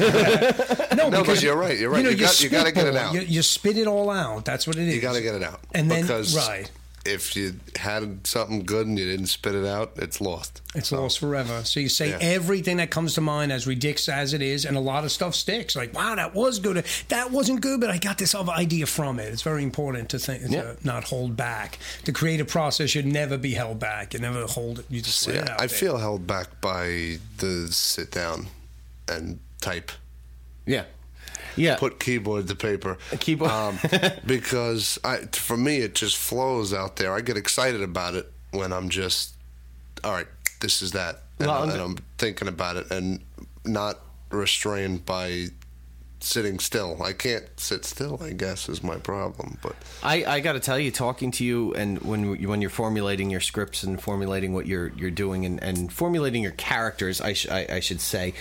no, 0.97 1.09
No, 1.09 1.21
because 1.21 1.43
you're 1.43 1.57
right, 1.57 1.79
you're 1.79 1.91
right. 1.91 2.05
You 2.05 2.17
got- 2.17 2.41
you 2.43 2.49
gotta 2.49 2.73
get 2.73 2.87
it 2.87 2.97
out. 2.97 3.15
You, 3.15 3.21
you 3.23 3.43
spit 3.43 3.77
it 3.79 3.87
all 3.87 4.11
out. 4.11 4.45
That's 4.45 4.67
what 4.67 4.77
it 4.77 4.89
is. 4.89 4.95
You 4.95 5.01
got 5.01 5.15
to 5.15 5.23
get 5.23 5.35
it 5.35 5.43
out. 5.43 5.61
And 5.75 5.91
then- 5.91 6.03
because 6.03 6.35
right. 6.37 6.71
if 7.05 7.35
you 7.35 7.55
had 7.77 8.25
something 8.27 8.63
good 8.65 8.87
and 8.87 8.97
you 8.99 9.05
didn't 9.05 9.27
spit 9.27 9.55
it 9.57 9.67
out, 9.67 9.93
it's 9.97 10.21
lost. 10.21 10.61
It's 10.75 10.91
So, 10.91 11.03
lost 11.03 11.19
forever. 11.19 11.65
So 11.65 11.81
you 11.81 11.89
say 11.89 12.11
Yeah. 12.11 12.19
everything 12.21 12.77
that 12.77 12.91
comes 12.91 13.15
to 13.15 13.21
mind, 13.21 13.51
as 13.51 13.67
ridiculous 13.67 14.09
as 14.09 14.33
it 14.35 14.41
is, 14.41 14.65
and 14.65 14.77
a 14.77 14.81
lot 14.81 15.03
of 15.05 15.11
stuff 15.11 15.35
sticks. 15.35 15.75
Like, 15.75 15.93
wow, 15.95 16.15
that 16.15 16.33
was 16.35 16.61
good. 16.61 16.85
That 17.09 17.33
wasn't 17.33 17.61
good, 17.61 17.81
but 17.81 17.91
I 17.91 17.99
got 17.99 18.19
this 18.19 18.35
other 18.37 18.53
idea 18.53 18.87
from 18.87 19.19
it. 19.19 19.33
It's 19.33 19.43
very 19.43 19.65
important 19.65 20.11
to 20.11 20.19
think, 20.21 20.43
Yeah. 20.49 20.63
to 20.63 20.77
not 20.85 21.05
hold 21.05 21.37
back. 21.37 21.79
The 22.05 22.13
creative 22.13 22.47
process 22.47 22.91
should 22.91 23.07
never 23.07 23.37
be 23.37 23.55
held 23.55 23.81
back. 23.81 24.15
You 24.15 24.21
never 24.21 24.47
hold 24.47 24.79
it. 24.79 24.87
You 24.89 25.01
just 25.03 25.27
it 25.27 25.35
Yeah, 25.35 25.41
out 25.43 25.61
I 25.61 25.67
there. 25.67 25.69
feel 25.77 25.97
held 25.99 26.27
back 26.29 26.61
by 26.61 27.19
the 27.39 27.67
sit 27.73 28.13
down 28.13 28.47
and 29.09 29.41
type. 29.63 29.91
Yeah. 30.67 30.85
Yeah. 31.57 31.77
Put 31.77 32.01
keyboard 32.01 32.49
to 32.49 32.55
paper. 32.55 32.99
keyboard. 33.21 33.51
Um, 33.51 33.79
because 34.27 34.99
I, 35.05 35.19
for 35.33 35.57
me, 35.57 35.79
it 35.79 35.95
just 35.95 36.17
flows 36.17 36.73
out 36.75 36.97
there. 36.97 37.13
I 37.15 37.21
get 37.21 37.37
excited 37.37 37.83
about 37.83 38.15
it 38.15 38.31
when 38.53 38.73
I'm 38.73 38.89
just, 38.89 39.35
all 40.05 40.13
right, 40.13 40.27
this 40.61 40.83
is 40.83 40.93
that. 40.93 41.23
And, 41.39 41.49
Well, 41.49 41.63
I- 41.69 41.73
and 41.73 41.81
I'm 41.81 41.97
thinking 42.19 42.49
about 42.49 42.77
it 42.77 42.91
and 42.91 43.21
not 43.65 44.01
restrained 44.31 45.05
by 45.05 45.49
sitting 46.23 46.59
still. 46.59 47.03
I 47.03 47.13
can't 47.13 47.45
sit 47.59 47.85
still, 47.85 48.23
I 48.23 48.33
guess, 48.33 48.69
is 48.69 48.83
my 48.83 48.97
problem. 48.97 49.59
But 49.63 49.77
I, 50.03 50.25
I 50.25 50.41
got 50.41 50.53
to 50.53 50.61
tell 50.61 50.79
you, 50.79 50.91
talking 50.91 51.31
to 51.33 51.45
you, 51.45 51.73
and 51.75 52.01
when 52.03 52.43
when 52.47 52.61
you're 52.61 52.71
formulating 52.71 53.31
your 53.31 53.41
scripts 53.41 53.83
and 53.83 54.01
formulating 54.01 54.53
what 54.53 54.67
you're 54.67 54.89
you're 54.97 55.11
doing, 55.11 55.45
and, 55.45 55.63
and 55.63 55.93
formulating 55.93 56.43
your 56.43 56.53
characters, 56.53 57.21
I, 57.21 57.33
sh- 57.33 57.49
I, 57.49 57.67
I 57.69 57.81
should 57.81 58.01
say, 58.01 58.35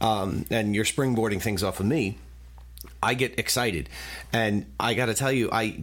um, 0.00 0.44
and 0.50 0.74
you're 0.74 0.84
springboarding 0.84 1.40
things 1.40 1.62
off 1.62 1.80
of 1.80 1.86
me. 1.86 2.18
I 3.02 3.14
get 3.14 3.38
excited, 3.38 3.88
and 4.32 4.66
I 4.80 4.94
got 4.94 5.06
to 5.06 5.14
tell 5.14 5.30
you, 5.30 5.48
I 5.52 5.78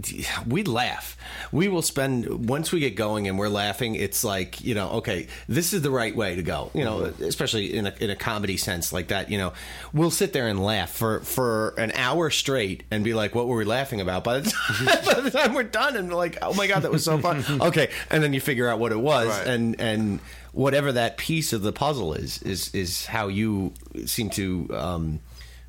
we 0.46 0.64
laugh. 0.64 1.16
We 1.52 1.70
will 1.70 1.82
spend 1.82 2.50
once 2.50 2.72
we 2.74 2.82
get 2.82 2.96
going 2.98 3.28
and 3.30 3.40
we're 3.40 3.48
laughing. 3.50 3.96
It's 3.96 4.24
like 4.24 4.62
you 4.62 4.76
know, 4.76 4.90
okay, 5.00 5.28
this 5.48 5.72
is 5.74 5.82
the 5.82 5.92
right 5.92 6.14
way 6.16 6.36
to 6.36 6.44
go. 6.44 6.72
You 6.74 6.84
know, 6.84 7.04
especially 7.22 7.74
in 7.74 7.88
a 7.88 7.94
in 8.02 8.10
a 8.10 8.16
comedy 8.18 8.58
sense 8.58 8.92
like 8.92 9.08
that. 9.08 9.32
You 9.32 9.38
know, 9.38 9.54
we'll 9.94 10.12
sit 10.12 10.34
there 10.34 10.48
and 10.48 10.62
laugh 10.64 10.90
for 10.92 11.22
for 11.22 11.70
an 11.78 11.92
hour 11.94 12.30
straight 12.30 12.84
and 12.92 13.04
be 13.04 13.14
like, 13.14 13.34
what 13.34 13.48
were 13.48 13.58
we 13.58 13.66
laughing 13.66 14.02
about? 14.02 14.24
By 14.26 14.42
the 14.42 14.50
time, 14.52 14.86
by 15.06 15.22
the 15.22 15.32
time 15.32 15.54
we're 15.54 15.64
done, 15.64 15.96
and 15.96 16.10
we're 16.10 16.16
like, 16.16 16.38
oh 16.42 16.54
my 16.54 16.68
god, 16.68 16.82
that 16.84 16.92
was 16.92 17.06
so 17.06 17.18
fun. 17.20 17.44
Okay, 17.62 17.90
and 18.12 18.22
then 18.22 18.34
you 18.34 18.42
figure 18.42 18.68
out 18.68 18.80
what 18.80 18.92
it 18.92 19.00
was, 19.00 19.30
Right. 19.30 19.48
and 19.48 19.80
and 19.80 20.20
whatever 20.52 20.92
that 20.92 21.18
piece 21.18 21.54
of 21.54 21.62
the 21.62 21.72
puzzle 21.72 22.14
is 22.14 22.42
is 22.44 22.74
is 22.76 23.06
how 23.06 23.28
you 23.30 23.74
seem 24.06 24.30
to 24.32 24.68
um, 24.74 25.20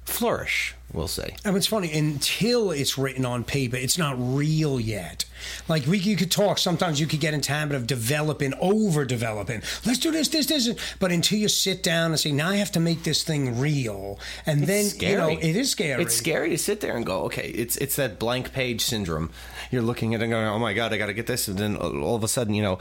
flourish. 0.07 0.75
We'll 0.93 1.09
say. 1.09 1.37
And 1.45 1.57
it's 1.57 1.67
funny 1.67 1.93
until 1.93 2.71
it's 2.71 2.97
written 2.97 3.27
on 3.27 3.45
paper, 3.45 3.77
it's 3.77 3.99
not 3.99 4.15
real 4.19 4.81
yet. 4.81 5.25
Like 5.69 5.85
we, 5.87 5.99
you 5.99 6.17
could 6.17 6.31
talk. 6.31 6.59
Sometimes 6.59 7.01
you 7.01 7.07
could 7.07 7.21
get 7.21 7.35
into 7.35 7.53
habit 7.53 7.77
of 7.77 7.87
developing, 7.87 8.55
over 8.61 9.05
developing. 9.05 9.63
Let's 9.85 9.99
do 9.99 10.11
this, 10.11 10.29
this, 10.29 10.47
this. 10.47 10.73
But 10.99 11.13
until 11.13 11.39
you 11.39 11.49
sit 11.49 11.83
down 11.83 12.13
and 12.13 12.21
say, 12.21 12.33
now 12.33 12.49
I 12.49 12.57
have 12.57 12.73
to 12.73 12.81
make 12.81 13.03
this 13.03 13.25
thing 13.25 13.59
real, 13.59 14.19
and 14.47 14.63
then 14.65 14.87
you 14.99 15.17
know 15.17 15.29
it 15.29 15.57
is 15.57 15.71
scary. 15.71 16.03
It's 16.03 16.15
scary 16.15 16.51
to 16.51 16.59
sit 16.59 16.81
there 16.81 16.97
and 16.97 17.05
go, 17.05 17.25
okay, 17.25 17.49
it's 17.51 17.77
it's 17.77 17.97
that 17.97 18.19
blank 18.19 18.53
page 18.53 18.83
syndrome. 18.83 19.31
You're 19.71 19.83
looking 19.83 20.15
at 20.15 20.23
it 20.23 20.25
and 20.25 20.33
going, 20.33 20.47
oh 20.47 20.59
my 20.59 20.73
god, 20.73 20.93
I 20.93 20.99
got 20.99 21.07
to 21.07 21.15
get 21.15 21.27
this, 21.27 21.49
and 21.49 21.59
then 21.59 21.77
all 21.77 22.15
of 22.15 22.25
a 22.25 22.29
sudden, 22.29 22.55
you 22.55 22.63
know, 22.63 22.79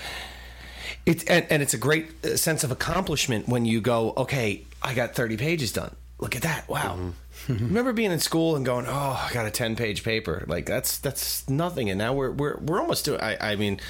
it's 1.06 1.24
and, 1.26 1.46
and 1.50 1.62
it's 1.62 1.74
a 1.74 1.80
great 1.80 2.24
uh, 2.24 2.38
sense 2.38 2.64
of 2.64 2.72
accomplishment 2.72 3.50
when 3.50 3.66
you 3.66 3.82
go, 3.82 4.14
okay, 4.16 4.64
I 4.82 4.94
got 4.94 5.16
30 5.16 5.38
pages 5.38 5.74
done. 5.74 5.96
Look 6.20 6.36
at 6.36 6.44
that! 6.44 6.70
Wow. 6.70 6.98
Mm-hmm. 7.48 7.66
Remember 7.66 7.92
being 7.92 8.12
in 8.12 8.20
school 8.20 8.56
and 8.56 8.66
going, 8.66 8.86
"Oh, 8.88 9.28
I 9.30 9.34
got 9.34 9.46
a 9.46 9.52
ten-page 9.52 10.04
paper." 10.04 10.46
Like 10.48 10.66
that's 10.66 10.98
that's 10.98 11.48
nothing, 11.50 11.90
and 11.90 11.98
now 11.98 12.14
we're 12.14 12.32
we're 12.32 12.58
we're 12.58 12.80
almost 12.80 13.04
doing. 13.06 13.20
I, 13.20 13.52
I 13.52 13.56
mean, 13.58 13.82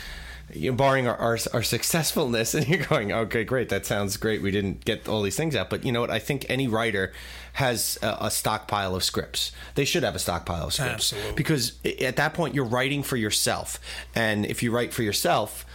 you 0.52 0.72
know, 0.72 0.78
barring 0.78 1.08
our, 1.08 1.16
our 1.16 1.38
our 1.54 1.62
successfulness, 1.62 2.54
and 2.56 2.68
you're 2.68 2.84
going, 2.84 3.12
"Okay, 3.12 3.44
great, 3.44 3.70
that 3.70 3.86
sounds 3.86 4.18
great." 4.18 4.42
We 4.42 4.50
didn't 4.50 4.84
get 4.86 5.08
all 5.08 5.22
these 5.22 5.36
things 5.36 5.56
out, 5.56 5.70
but 5.70 5.86
you 5.86 5.92
know 5.92 6.02
what? 6.02 6.10
I 6.10 6.18
think 6.18 6.48
any 6.50 6.68
writer 6.68 7.14
has 7.54 8.00
a, 8.02 8.18
a 8.22 8.32
stockpile 8.32 8.96
of 8.96 9.04
scripts. 9.04 9.52
They 9.76 9.86
should 9.86 10.04
have 10.04 10.16
a 10.16 10.20
stockpile 10.20 10.66
of 10.66 10.74
scripts 10.74 11.14
Absolutely. 11.14 11.34
because 11.36 11.74
at 12.02 12.16
that 12.16 12.34
point 12.34 12.56
you're 12.56 12.66
writing 12.66 13.04
for 13.04 13.18
yourself, 13.18 13.80
and 14.16 14.48
if 14.48 14.64
you 14.64 14.72
write 14.72 14.94
for 14.94 15.04
yourself. 15.04 15.66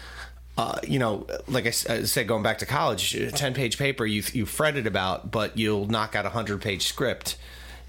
Uh, 0.58 0.78
you 0.86 0.98
know, 0.98 1.26
like 1.48 1.66
I 1.66 1.70
said, 1.70 2.26
going 2.26 2.42
back 2.42 2.58
to 2.58 2.66
college, 2.66 3.12
ten-page 3.32 3.78
paper 3.78 4.04
you 4.04 4.22
you 4.32 4.44
fretted 4.46 4.86
about, 4.86 5.30
but 5.30 5.56
you'll 5.56 5.86
knock 5.86 6.14
out 6.14 6.26
a 6.26 6.30
hundred-page 6.30 6.86
script 6.86 7.36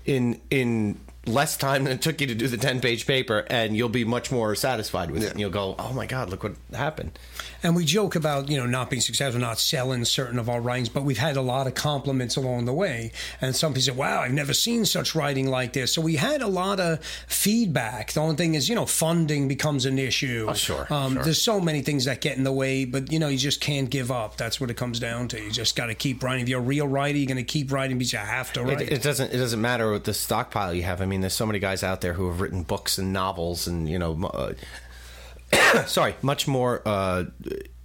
in 0.05 0.39
in 0.49 0.99
less 1.25 1.55
time 1.55 1.83
than 1.83 1.93
it 1.93 2.01
took 2.01 2.19
you 2.19 2.27
to 2.27 2.35
do 2.35 2.47
the 2.47 2.57
ten-page 2.57 3.05
paper, 3.05 3.45
and 3.47 3.77
you'll 3.77 3.89
be 3.89 4.03
much 4.03 4.31
more 4.31 4.55
satisfied 4.55 5.11
with 5.11 5.23
it. 5.23 5.31
And 5.31 5.39
you'll 5.39 5.51
go, 5.51 5.75
"Oh 5.77 5.93
my 5.93 6.05
God, 6.05 6.29
look 6.29 6.43
what 6.43 6.55
happened!" 6.73 7.17
And 7.63 7.75
we 7.75 7.85
joke 7.85 8.15
about, 8.15 8.49
you 8.49 8.57
know, 8.57 8.65
not 8.65 8.89
being 8.89 9.01
successful, 9.01 9.39
not 9.39 9.59
selling 9.59 10.03
certain 10.05 10.39
of 10.39 10.49
our 10.49 10.59
writings, 10.59 10.89
but 10.89 11.03
we've 11.03 11.19
had 11.19 11.37
a 11.37 11.41
lot 11.41 11.67
of 11.67 11.75
compliments 11.75 12.35
along 12.35 12.65
the 12.65 12.73
way. 12.73 13.11
And 13.39 13.55
some 13.55 13.73
people 13.73 13.83
say, 13.83 13.91
wow, 13.91 14.21
I've 14.21 14.31
never 14.31 14.53
seen 14.53 14.83
such 14.83 15.13
writing 15.13 15.47
like 15.47 15.73
this. 15.73 15.93
So 15.93 16.01
we 16.01 16.15
had 16.15 16.41
a 16.41 16.47
lot 16.47 16.79
of 16.79 17.05
feedback. 17.27 18.13
The 18.13 18.19
only 18.19 18.35
thing 18.35 18.55
is, 18.55 18.67
you 18.67 18.73
know, 18.73 18.87
funding 18.87 19.47
becomes 19.47 19.85
an 19.85 19.99
issue. 19.99 20.47
Oh, 20.49 20.53
sure, 20.53 20.87
Um, 20.89 21.13
sure. 21.13 21.23
There's 21.23 21.41
so 21.41 21.59
many 21.59 21.81
things 21.81 22.05
that 22.05 22.19
get 22.19 22.35
in 22.35 22.43
the 22.43 22.51
way, 22.51 22.85
but, 22.85 23.11
you 23.11 23.19
know, 23.19 23.27
you 23.27 23.37
just 23.37 23.61
can't 23.61 23.91
give 23.91 24.09
up. 24.09 24.37
That's 24.37 24.59
what 24.59 24.71
it 24.71 24.77
comes 24.77 24.99
down 24.99 25.27
to. 25.27 25.39
You 25.39 25.51
just 25.51 25.75
got 25.75 25.87
to 25.87 25.93
keep 25.93 26.23
writing. 26.23 26.41
If 26.41 26.49
you're 26.49 26.59
a 26.59 26.63
real 26.63 26.87
writer, 26.87 27.19
you're 27.19 27.27
going 27.27 27.37
to 27.37 27.43
keep 27.43 27.71
writing 27.71 27.99
because 27.99 28.13
you 28.13 28.19
have 28.19 28.51
to 28.53 28.63
write. 28.63 28.81
It, 28.81 28.91
it 28.93 29.03
doesn't. 29.03 29.33
It 29.33 29.37
doesn't 29.37 29.61
matter 29.61 29.91
what 29.91 30.05
the 30.05 30.15
stockpile 30.15 30.73
you 30.73 30.83
have. 30.83 31.01
I 31.01 31.05
mean, 31.05 31.10
there's 31.19 31.33
so 31.33 31.45
many 31.45 31.59
guys 31.59 31.83
out 31.83 31.99
there 31.99 32.13
who 32.13 32.29
have 32.29 32.39
written 32.39 32.63
books 32.63 32.97
and 32.97 33.11
novels, 33.11 33.67
and 33.67 33.89
you 33.89 33.99
know, 33.99 34.23
uh, 34.33 35.85
sorry, 35.85 36.15
much 36.21 36.47
more 36.47 36.81
uh, 36.85 37.25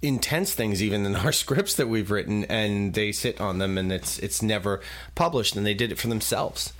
intense 0.01 0.53
things 0.53 0.81
even 0.81 1.03
than 1.03 1.15
our 1.25 1.33
scripts 1.33 1.75
that 1.75 1.89
we've 1.89 2.09
written, 2.09 2.45
and 2.45 2.93
they 2.93 3.11
sit 3.11 3.41
on 3.41 3.57
them, 3.57 3.77
and 3.77 3.91
it's 3.91 4.17
it's 4.19 4.41
never 4.41 4.79
published, 5.15 5.57
and 5.57 5.65
they 5.65 5.73
did 5.73 5.91
it 5.91 5.97
for 5.97 6.07
themselves. 6.07 6.71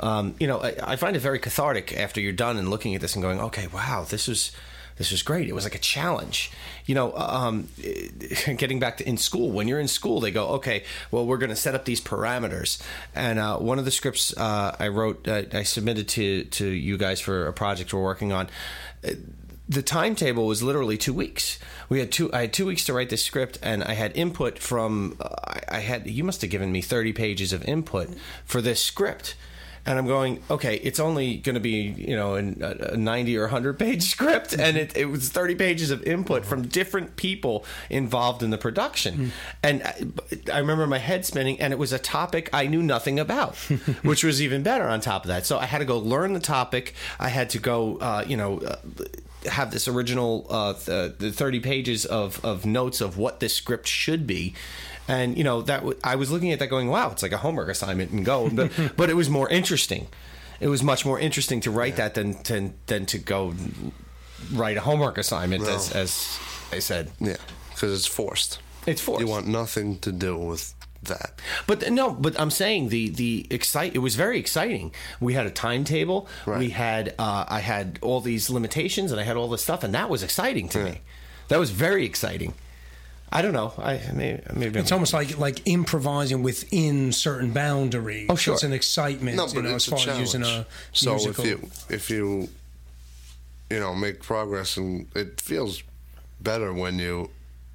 Um, 0.00 0.36
you 0.38 0.46
know, 0.46 0.60
I, 0.60 0.74
I 0.92 0.96
find 0.96 1.16
it 1.16 1.20
very 1.20 1.40
cathartic 1.40 1.96
after 1.96 2.20
you're 2.20 2.32
done 2.32 2.56
and 2.56 2.70
looking 2.70 2.94
at 2.94 3.00
this 3.00 3.16
and 3.16 3.22
going, 3.22 3.40
okay, 3.40 3.66
wow, 3.66 4.06
this 4.08 4.28
was 4.28 4.52
this 4.98 5.10
was 5.10 5.22
great. 5.22 5.48
It 5.48 5.54
was 5.54 5.64
like 5.64 5.74
a 5.74 5.78
challenge. 5.80 6.50
You 6.86 6.94
know, 6.94 7.14
um, 7.16 7.68
getting 8.56 8.78
back 8.80 8.98
to 8.98 9.08
in 9.08 9.16
school, 9.16 9.50
when 9.50 9.68
you're 9.68 9.80
in 9.80 9.88
school, 9.88 10.20
they 10.20 10.30
go, 10.30 10.48
okay, 10.54 10.84
well, 11.10 11.24
we're 11.26 11.38
going 11.38 11.50
to 11.50 11.56
set 11.56 11.74
up 11.74 11.84
these 11.84 12.00
parameters. 12.00 12.82
And 13.14 13.38
uh, 13.38 13.58
one 13.58 13.78
of 13.78 13.84
the 13.84 13.90
scripts 13.90 14.36
uh, 14.36 14.74
I 14.78 14.88
wrote, 14.88 15.26
uh, 15.28 15.42
I 15.52 15.62
submitted 15.62 16.08
to 16.08 16.44
to 16.44 16.66
you 16.66 16.96
guys 16.98 17.20
for 17.20 17.46
a 17.46 17.52
project 17.52 17.92
we're 17.94 18.02
working 18.02 18.32
on. 18.32 18.48
uh, 19.04 19.10
The 19.68 19.82
timetable 19.82 20.46
was 20.46 20.62
literally 20.62 20.96
two 20.96 21.12
weeks. 21.12 21.58
We 21.90 22.00
had 22.00 22.10
two. 22.10 22.32
I 22.32 22.40
had 22.42 22.52
two 22.52 22.64
weeks 22.66 22.84
to 22.86 22.92
write 22.94 23.10
this 23.10 23.22
script, 23.24 23.58
and 23.62 23.84
I 23.84 23.92
had 23.94 24.16
input 24.16 24.58
from. 24.58 25.16
Uh, 25.20 25.60
I 25.68 25.80
had. 25.80 26.06
You 26.06 26.24
must 26.24 26.40
have 26.40 26.50
given 26.50 26.72
me 26.72 26.80
thirty 26.82 27.12
pages 27.12 27.52
of 27.52 27.62
input 27.64 28.08
for 28.46 28.62
this 28.62 28.82
script 28.82 29.36
and 29.86 29.98
I'm 29.98 30.06
going, 30.06 30.42
okay, 30.50 30.76
it's 30.76 31.00
only 31.00 31.36
going 31.36 31.54
to 31.54 31.60
be 31.60 31.94
you 31.96 32.16
know 32.16 32.34
an, 32.34 32.60
a, 32.62 32.92
a 32.92 32.96
90 32.96 33.36
or 33.36 33.42
100 33.42 33.78
page 33.78 34.02
script, 34.10 34.52
and 34.52 34.76
it, 34.76 34.96
it 34.96 35.06
was 35.06 35.28
30 35.28 35.54
pages 35.54 35.90
of 35.90 36.02
input 36.04 36.44
from 36.44 36.62
different 36.68 37.16
people 37.16 37.64
involved 37.90 38.42
in 38.42 38.50
the 38.50 38.58
production, 38.58 39.32
and 39.62 39.82
I, 39.82 39.94
I 40.52 40.58
remember 40.58 40.86
my 40.86 40.98
head 40.98 41.24
spinning, 41.24 41.60
and 41.60 41.72
it 41.72 41.78
was 41.78 41.92
a 41.92 41.98
topic 41.98 42.50
I 42.52 42.66
knew 42.66 42.82
nothing 42.82 43.18
about, 43.18 43.56
which 44.02 44.24
was 44.24 44.42
even 44.42 44.62
better 44.62 44.88
on 44.88 45.00
top 45.00 45.24
of 45.24 45.28
that. 45.28 45.46
So 45.46 45.58
I 45.58 45.66
had 45.66 45.78
to 45.78 45.84
go 45.84 45.98
learn 45.98 46.32
the 46.32 46.40
topic. 46.40 46.94
I 47.18 47.28
had 47.28 47.50
to 47.50 47.58
go, 47.58 47.96
uh, 47.98 48.24
you 48.26 48.36
know. 48.36 48.58
Uh, 48.58 48.76
have 49.50 49.70
this 49.70 49.88
original 49.88 50.46
uh, 50.50 50.74
th- 50.74 51.18
the 51.18 51.32
30 51.32 51.60
pages 51.60 52.04
of, 52.04 52.44
of 52.44 52.64
notes 52.66 53.00
of 53.00 53.16
what 53.18 53.40
this 53.40 53.54
script 53.54 53.86
should 53.86 54.26
be. 54.26 54.54
And 55.06 55.38
you 55.38 55.44
know 55.44 55.62
that 55.62 55.78
w- 55.80 55.98
I 56.04 56.16
was 56.16 56.30
looking 56.30 56.52
at 56.52 56.58
that 56.58 56.68
going 56.68 56.88
wow 56.88 57.10
it's 57.10 57.22
like 57.22 57.32
a 57.32 57.38
homework 57.38 57.68
assignment 57.68 58.10
and 58.10 58.24
go. 58.24 58.50
But 58.50 58.70
but 58.96 59.08
it 59.10 59.14
was 59.14 59.30
more 59.30 59.48
interesting. 59.48 60.08
It 60.60 60.68
was 60.68 60.82
much 60.82 61.06
more 61.06 61.18
interesting 61.18 61.60
to 61.62 61.70
write 61.70 61.96
that 61.96 62.14
than, 62.14 62.42
than 62.42 62.74
than 62.86 63.06
to 63.06 63.18
go 63.18 63.54
write 64.52 64.76
a 64.76 64.80
homework 64.80 65.16
assignment 65.18 65.66
as 65.66 65.92
as 65.92 66.38
I 66.72 66.80
said. 66.80 67.10
Yeah, 67.20 67.36
because 67.70 67.94
it's 67.94 68.06
forced. 68.06 68.58
it's 68.86 69.00
forced. 69.00 69.20
You 69.20 69.28
want 69.28 69.46
nothing 69.46 69.98
to 70.00 70.12
do 70.12 70.36
with 70.36 70.74
that. 71.02 71.40
But 71.66 71.90
no, 71.90 72.12
but 72.12 72.38
I'm 72.40 72.50
saying 72.50 72.88
the 72.88 73.08
the 73.08 73.46
excite. 73.50 73.94
It 73.94 73.98
was 74.00 74.14
very 74.16 74.38
exciting. 74.38 74.92
We 75.20 75.34
had 75.34 75.46
a 75.46 75.50
timetable. 75.50 76.28
Right. 76.46 76.58
We 76.58 76.70
had 76.70 77.14
uh, 77.18 77.44
I 77.48 77.60
had 77.60 77.98
all 78.02 78.20
these 78.20 78.50
limitations, 78.50 79.12
and 79.12 79.20
I 79.20 79.24
had 79.24 79.36
all 79.36 79.48
this 79.48 79.62
stuff, 79.62 79.84
and 79.84 79.94
that 79.94 80.10
was 80.10 80.22
exciting 80.22 80.68
to 80.70 80.84
me. 80.84 81.00
That 81.48 81.58
was 81.58 81.70
very 81.70 82.04
exciting. 82.04 82.54
I 83.30 83.42
don't 83.42 83.52
know. 83.52 83.74
I 83.78 84.00
maybe, 84.14 84.40
maybe 84.54 84.80
It's 84.80 84.90
almost 84.90 85.12
like 85.12 85.38
like 85.38 85.60
improvising 85.66 86.42
within 86.42 87.12
certain 87.12 87.52
boundaries. 87.52 88.26
Oh, 88.30 88.36
sure. 88.36 88.54
It's 88.54 88.62
an 88.62 88.72
excitement, 88.72 89.36
No, 89.36 89.46
you 89.46 89.54
but 89.54 89.64
know, 89.64 89.74
it's 89.76 89.92
as 89.92 90.02
far 90.04 90.08
a 90.14 90.16
as 90.16 90.18
using 90.20 90.42
a 90.42 90.46
challenge. 90.46 90.66
so 90.92 91.10
musical. 91.14 91.44
if 91.44 91.50
you 91.50 91.70
if 91.90 92.10
you 92.10 92.48
you 93.70 93.80
know 93.80 93.94
make 93.94 94.22
progress 94.22 94.78
and 94.78 95.06
it 95.14 95.40
feels 95.42 95.82
better 96.40 96.72
when 96.72 96.98
you 96.98 97.28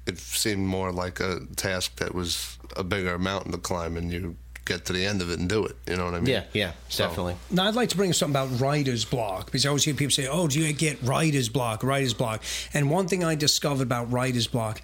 it 0.06 0.18
seemed 0.18 0.66
more 0.66 0.92
like 0.92 1.20
a 1.20 1.40
task 1.56 1.96
that 1.96 2.14
was 2.14 2.58
a 2.76 2.84
bigger 2.84 3.18
mountain 3.18 3.52
to 3.52 3.58
climb 3.58 3.96
and 3.96 4.12
you 4.12 4.36
get 4.66 4.86
to 4.86 4.94
the 4.94 5.04
end 5.04 5.20
of 5.20 5.30
it 5.30 5.38
and 5.38 5.46
do 5.48 5.64
it. 5.66 5.76
You 5.86 5.96
know 5.96 6.06
what 6.06 6.14
I 6.14 6.20
mean? 6.20 6.26
yeah, 6.32 6.44
yeah, 6.54 6.72
So- 6.88 7.06
definitely. 7.06 7.36
Now, 7.50 7.66
I'd 7.68 7.74
like 7.74 7.90
to 7.90 7.96
bring 7.98 8.08
up 8.10 8.16
something 8.16 8.32
about 8.34 8.58
writer's 8.60 9.04
block 9.04 9.44
because 9.46 9.66
I 9.66 9.68
always 9.68 9.84
hear 9.84 9.92
people 9.94 10.10
say, 10.12 10.26
"Oh, 10.26 10.48
do 10.48 10.58
you 10.58 10.72
get 10.72 11.02
writer's 11.02 11.50
block? 11.50 11.82
Writer's 11.82 12.14
block?" 12.14 12.42
And 12.72 12.90
one 12.90 13.06
thing 13.06 13.22
I 13.22 13.34
discovered 13.34 13.82
about 13.82 14.10
writer's 14.10 14.46
block, 14.46 14.80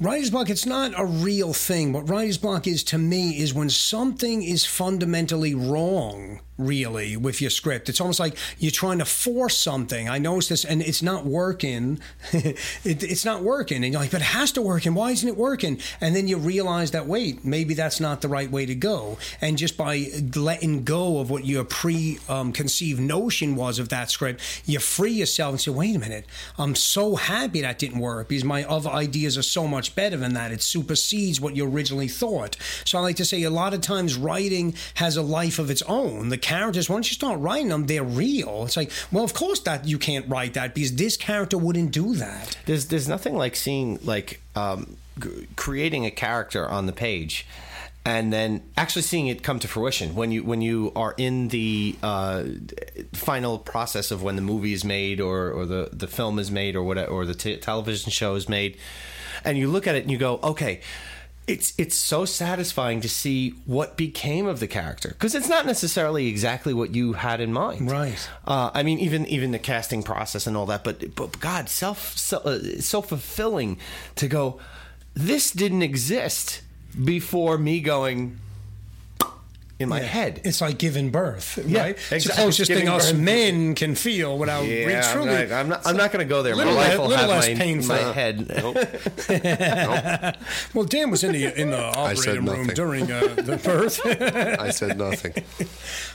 writer's 0.00 0.30
block, 0.30 0.48
it's 0.48 0.66
not 0.66 0.92
a 0.96 1.04
real 1.04 1.52
thing. 1.52 1.92
What 1.92 2.08
writer's 2.08 2.38
block 2.38 2.66
is 2.66 2.84
to 2.84 2.98
me 2.98 3.40
is 3.40 3.52
when 3.52 3.70
something 3.70 4.42
is 4.42 4.64
fundamentally 4.64 5.54
wrong, 5.54 6.40
really, 6.56 7.16
with 7.16 7.40
your 7.40 7.50
script. 7.50 7.88
It's 7.88 8.00
almost 8.00 8.20
like 8.20 8.36
you're 8.58 8.70
trying 8.70 8.98
to 8.98 9.04
force 9.04 9.56
something. 9.56 10.08
I 10.08 10.18
noticed 10.18 10.50
this, 10.50 10.64
and 10.64 10.82
it's 10.82 11.02
not 11.02 11.24
working. 11.24 12.00
it, 12.32 12.58
it's 12.84 13.24
not 13.24 13.42
working, 13.42 13.82
and 13.82 13.92
you're 13.92 14.00
like, 14.00 14.10
"But 14.10 14.20
it 14.20 14.26
has 14.26 14.52
to 14.52 14.62
work, 14.62 14.86
and 14.86 14.94
why 14.94 15.10
isn't 15.12 15.28
it 15.28 15.36
working?" 15.36 15.80
And 16.00 16.14
then 16.14 16.28
you 16.28 16.36
realize 16.36 16.92
that 16.92 17.06
wait, 17.06 17.44
maybe 17.44 17.74
that's 17.74 18.00
not 18.00 18.20
the 18.20 18.28
right 18.28 18.50
way 18.50 18.66
to 18.66 18.74
go. 18.74 19.18
And 19.40 19.58
just 19.58 19.76
by 19.76 20.06
letting 20.36 20.84
go 20.84 21.18
of 21.18 21.30
what 21.30 21.44
your 21.44 21.64
pre-conceived 21.64 23.00
notion 23.00 23.56
was 23.56 23.78
of 23.78 23.88
that 23.88 24.10
script, 24.10 24.40
you 24.66 24.78
free 24.78 25.12
yourself 25.12 25.52
and 25.52 25.60
say, 25.60 25.70
"Wait 25.70 25.96
a 25.96 25.98
minute, 25.98 26.26
I'm 26.56 26.74
so 26.74 27.16
happy 27.16 27.62
that 27.62 27.78
didn't 27.78 27.98
work 27.98 28.28
because 28.28 28.44
my 28.44 28.64
other 28.64 28.90
ideas 28.90 29.36
are 29.38 29.42
so 29.42 29.66
much 29.66 29.87
better 29.88 30.16
than 30.16 30.34
that. 30.34 30.52
It 30.52 30.62
supersedes 30.62 31.40
what 31.40 31.56
you 31.56 31.66
originally 31.66 32.08
thought." 32.08 32.56
So 32.84 32.98
I 32.98 33.02
like 33.02 33.16
to 33.16 33.24
say, 33.24 33.42
a 33.42 33.50
lot 33.50 33.74
of 33.74 33.80
times 33.80 34.16
writing 34.16 34.74
has 34.94 35.16
a 35.16 35.22
life 35.22 35.58
of 35.58 35.70
its 35.70 35.82
own. 35.82 36.28
The 36.28 36.38
characters, 36.38 36.88
once 36.88 37.08
you 37.10 37.14
start 37.14 37.40
writing 37.40 37.68
them, 37.68 37.86
they're 37.86 38.04
real. 38.04 38.64
It's 38.64 38.76
like, 38.76 38.90
well, 39.12 39.24
of 39.24 39.34
course 39.34 39.60
that 39.60 39.86
you 39.86 39.98
can't 39.98 40.28
write 40.28 40.54
that 40.54 40.74
because 40.74 40.94
this 40.94 41.16
character 41.16 41.58
wouldn't 41.58 41.92
do 41.92 42.14
that. 42.16 42.56
There's 42.66 42.86
there's 42.86 43.08
nothing 43.08 43.36
like 43.36 43.56
seeing 43.56 43.98
like 44.02 44.40
um, 44.54 44.96
g- 45.18 45.46
creating 45.56 46.06
a 46.06 46.10
character 46.10 46.68
on 46.68 46.86
the 46.86 46.92
page 46.92 47.46
and 48.08 48.32
then 48.32 48.62
actually 48.76 49.02
seeing 49.02 49.26
it 49.26 49.42
come 49.42 49.58
to 49.58 49.68
fruition 49.68 50.14
when 50.14 50.32
you 50.32 50.42
when 50.42 50.62
you 50.62 50.92
are 50.96 51.14
in 51.18 51.48
the 51.48 51.94
uh, 52.02 52.44
final 53.12 53.58
process 53.58 54.10
of 54.10 54.22
when 54.22 54.34
the 54.36 54.42
movie 54.42 54.72
is 54.72 54.82
made 54.82 55.20
or, 55.20 55.50
or 55.50 55.66
the, 55.66 55.90
the 55.92 56.06
film 56.06 56.38
is 56.38 56.50
made 56.50 56.74
or 56.74 56.82
whatever 56.82 57.10
or 57.10 57.26
the 57.26 57.34
t- 57.34 57.56
television 57.56 58.10
show 58.10 58.34
is 58.34 58.48
made 58.48 58.78
and 59.44 59.56
you 59.58 59.68
look 59.68 59.86
at 59.86 59.94
it 59.94 60.02
and 60.02 60.10
you 60.10 60.18
go 60.18 60.38
okay 60.42 60.80
it's 61.46 61.72
it's 61.78 61.96
so 61.96 62.26
satisfying 62.26 63.00
to 63.00 63.08
see 63.08 63.50
what 63.64 63.96
became 63.96 64.46
of 64.46 64.60
the 64.60 64.66
character 64.66 65.08
because 65.08 65.34
it's 65.34 65.48
not 65.48 65.64
necessarily 65.64 66.26
exactly 66.28 66.74
what 66.74 66.94
you 66.94 67.14
had 67.14 67.40
in 67.40 67.52
mind 67.52 67.90
Right. 67.90 68.28
uh, 68.46 68.70
I 68.74 68.82
mean, 68.82 68.98
even 68.98 69.24
even 69.26 69.52
the 69.52 69.58
casting 69.58 70.02
process 70.02 70.46
and 70.46 70.56
all 70.58 70.66
that, 70.66 70.84
but 70.84 71.14
but 71.14 71.40
God, 71.40 71.70
self 71.70 72.18
so, 72.18 72.36
uh, 72.38 72.58
so 72.80 73.00
fulfilling 73.00 73.78
to 74.16 74.28
go. 74.28 74.60
This 75.14 75.50
didn't 75.50 75.80
exist 75.82 76.60
before 77.02 77.56
me 77.56 77.80
going 77.80 78.38
in 79.78 79.88
my 79.88 80.00
Yeah. 80.00 80.06
head. 80.06 80.40
It's 80.44 80.60
like 80.60 80.76
giving 80.78 81.10
birth, 81.10 81.58
Yeah, 81.66 81.80
right? 81.82 81.96
It's 81.96 82.08
the 82.08 82.16
exactly. 82.16 82.42
closest 82.42 82.68
thing 82.68 82.76
Giving 82.78 82.92
us 82.92 83.12
birth. 83.12 83.20
men 83.20 83.74
can 83.76 83.94
feel 83.94 84.36
without 84.36 84.64
yeah, 84.66 84.74
really 84.86 84.96
I'm 84.96 85.12
truly. 85.12 85.46
not, 85.46 85.52
I'm 85.52 85.68
not, 85.68 85.86
I'm 85.86 85.96
not 85.96 86.12
going 86.12 86.26
to 86.26 86.28
go 86.28 86.42
there. 86.42 86.56
Little 86.56 86.74
my 86.74 86.78
wife 86.80 86.94
le- 86.94 87.00
will 87.00 87.08
little 87.08 87.26
have 87.28 87.30
less 87.44 87.48
my, 87.48 87.54
painful. 87.54 87.94
my 87.96 88.12
head. 88.12 88.48
Nope. 88.48 88.76
Well, 90.74 90.84
Dan 90.84 91.10
was 91.10 91.24
in 91.24 91.32
the 91.32 91.60
in 91.60 91.70
the 91.70 91.82
operating 91.96 92.44
room 92.44 92.66
during 92.68 93.10
uh, 93.10 93.34
the 93.36 93.56
birth. 93.56 94.00
I 94.60 94.70
said 94.70 94.98
nothing. 94.98 95.32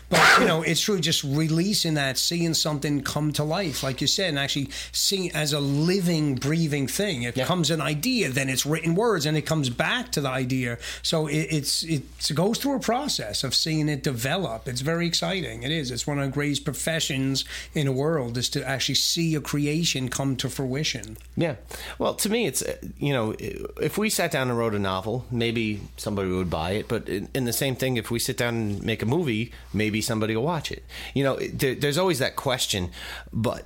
But 0.09 0.39
you 0.39 0.45
know, 0.45 0.61
it's 0.61 0.81
true. 0.81 0.99
Just 0.99 1.23
releasing 1.23 1.95
that, 1.95 2.17
seeing 2.17 2.53
something 2.53 3.01
come 3.01 3.31
to 3.33 3.43
life, 3.43 3.83
like 3.83 4.01
you 4.01 4.07
said, 4.07 4.29
and 4.29 4.39
actually 4.39 4.69
seeing 4.91 5.25
it 5.25 5.35
as 5.35 5.53
a 5.53 5.59
living, 5.59 6.35
breathing 6.35 6.87
thing. 6.87 7.23
It 7.23 7.35
Yeah. 7.37 7.43
becomes 7.43 7.71
an 7.71 7.81
idea, 7.81 8.29
then 8.29 8.49
it's 8.49 8.65
written 8.65 8.95
words, 8.95 9.25
and 9.25 9.35
it 9.37 9.43
comes 9.45 9.69
back 9.69 10.11
to 10.13 10.21
the 10.21 10.29
idea. 10.29 10.77
So 11.01 11.27
it, 11.27 11.47
it's 11.49 11.83
it 11.83 12.03
goes 12.33 12.57
through 12.59 12.75
a 12.75 12.79
process 12.79 13.43
of 13.43 13.52
seeing 13.53 13.89
it 13.89 14.03
develop. 14.03 14.67
It's 14.67 14.81
very 14.81 15.07
exciting. 15.07 15.63
It 15.63 15.71
is. 15.71 15.91
It's 15.91 16.07
one 16.07 16.19
of 16.19 16.25
the 16.25 16.31
greatest 16.31 16.65
professions 16.65 17.45
in 17.73 17.85
the 17.85 17.91
world 17.91 18.37
is 18.37 18.49
to 18.49 18.67
actually 18.67 18.95
see 18.95 19.35
a 19.35 19.41
creation 19.41 20.09
come 20.09 20.35
to 20.37 20.49
fruition. 20.49 21.17
Yeah. 21.35 21.55
Well, 21.99 22.15
to 22.15 22.29
me, 22.29 22.45
it's 22.45 22.61
uh, 22.61 22.75
you 22.97 23.13
know, 23.13 23.35
if 23.39 23.97
we 23.97 24.09
sat 24.09 24.31
down 24.31 24.49
and 24.49 24.57
wrote 24.57 24.73
a 24.73 24.79
novel, 24.79 25.25
maybe 25.31 25.81
somebody 25.97 26.29
would 26.29 26.49
buy 26.49 26.71
it. 26.71 26.87
But 26.87 27.09
in, 27.09 27.29
in 27.33 27.45
the 27.45 27.53
same 27.53 27.75
thing, 27.75 27.97
if 27.97 28.11
we 28.11 28.19
sit 28.19 28.37
down 28.37 28.55
and 28.55 28.83
make 28.83 29.01
a 29.01 29.05
movie, 29.05 29.51
maybe 29.73 30.01
somebody 30.01 30.35
will 30.35 30.43
watch 30.43 30.71
it. 30.71 30.83
You 31.13 31.23
know, 31.23 31.35
there, 31.37 31.75
there's 31.75 31.97
always 31.97 32.19
that 32.19 32.35
question. 32.35 32.91
But 33.31 33.65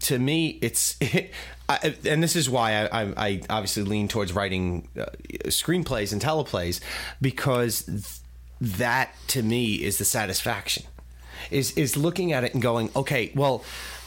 to 0.00 0.18
me, 0.18 0.58
it's. 0.60 0.96
I, 1.66 1.94
and 2.04 2.22
this 2.22 2.36
is 2.36 2.50
why 2.50 2.72
I, 2.72 3.02
I, 3.02 3.14
I 3.16 3.40
obviously 3.48 3.84
lean 3.84 4.06
towards 4.06 4.34
writing 4.34 4.86
uh, 4.98 5.06
screenplays 5.46 6.12
and 6.12 6.20
teleplays 6.20 6.80
because 7.22 8.20
that 8.64 9.14
to 9.28 9.42
me 9.42 9.74
is 9.74 9.98
the 9.98 10.04
satisfaction. 10.04 10.84
Is 11.50 11.72
is 11.72 11.96
looking 11.96 12.32
at 12.32 12.44
it 12.44 12.54
and 12.54 12.62
going, 12.62 12.90
okay, 12.96 13.30
well, 13.34 13.64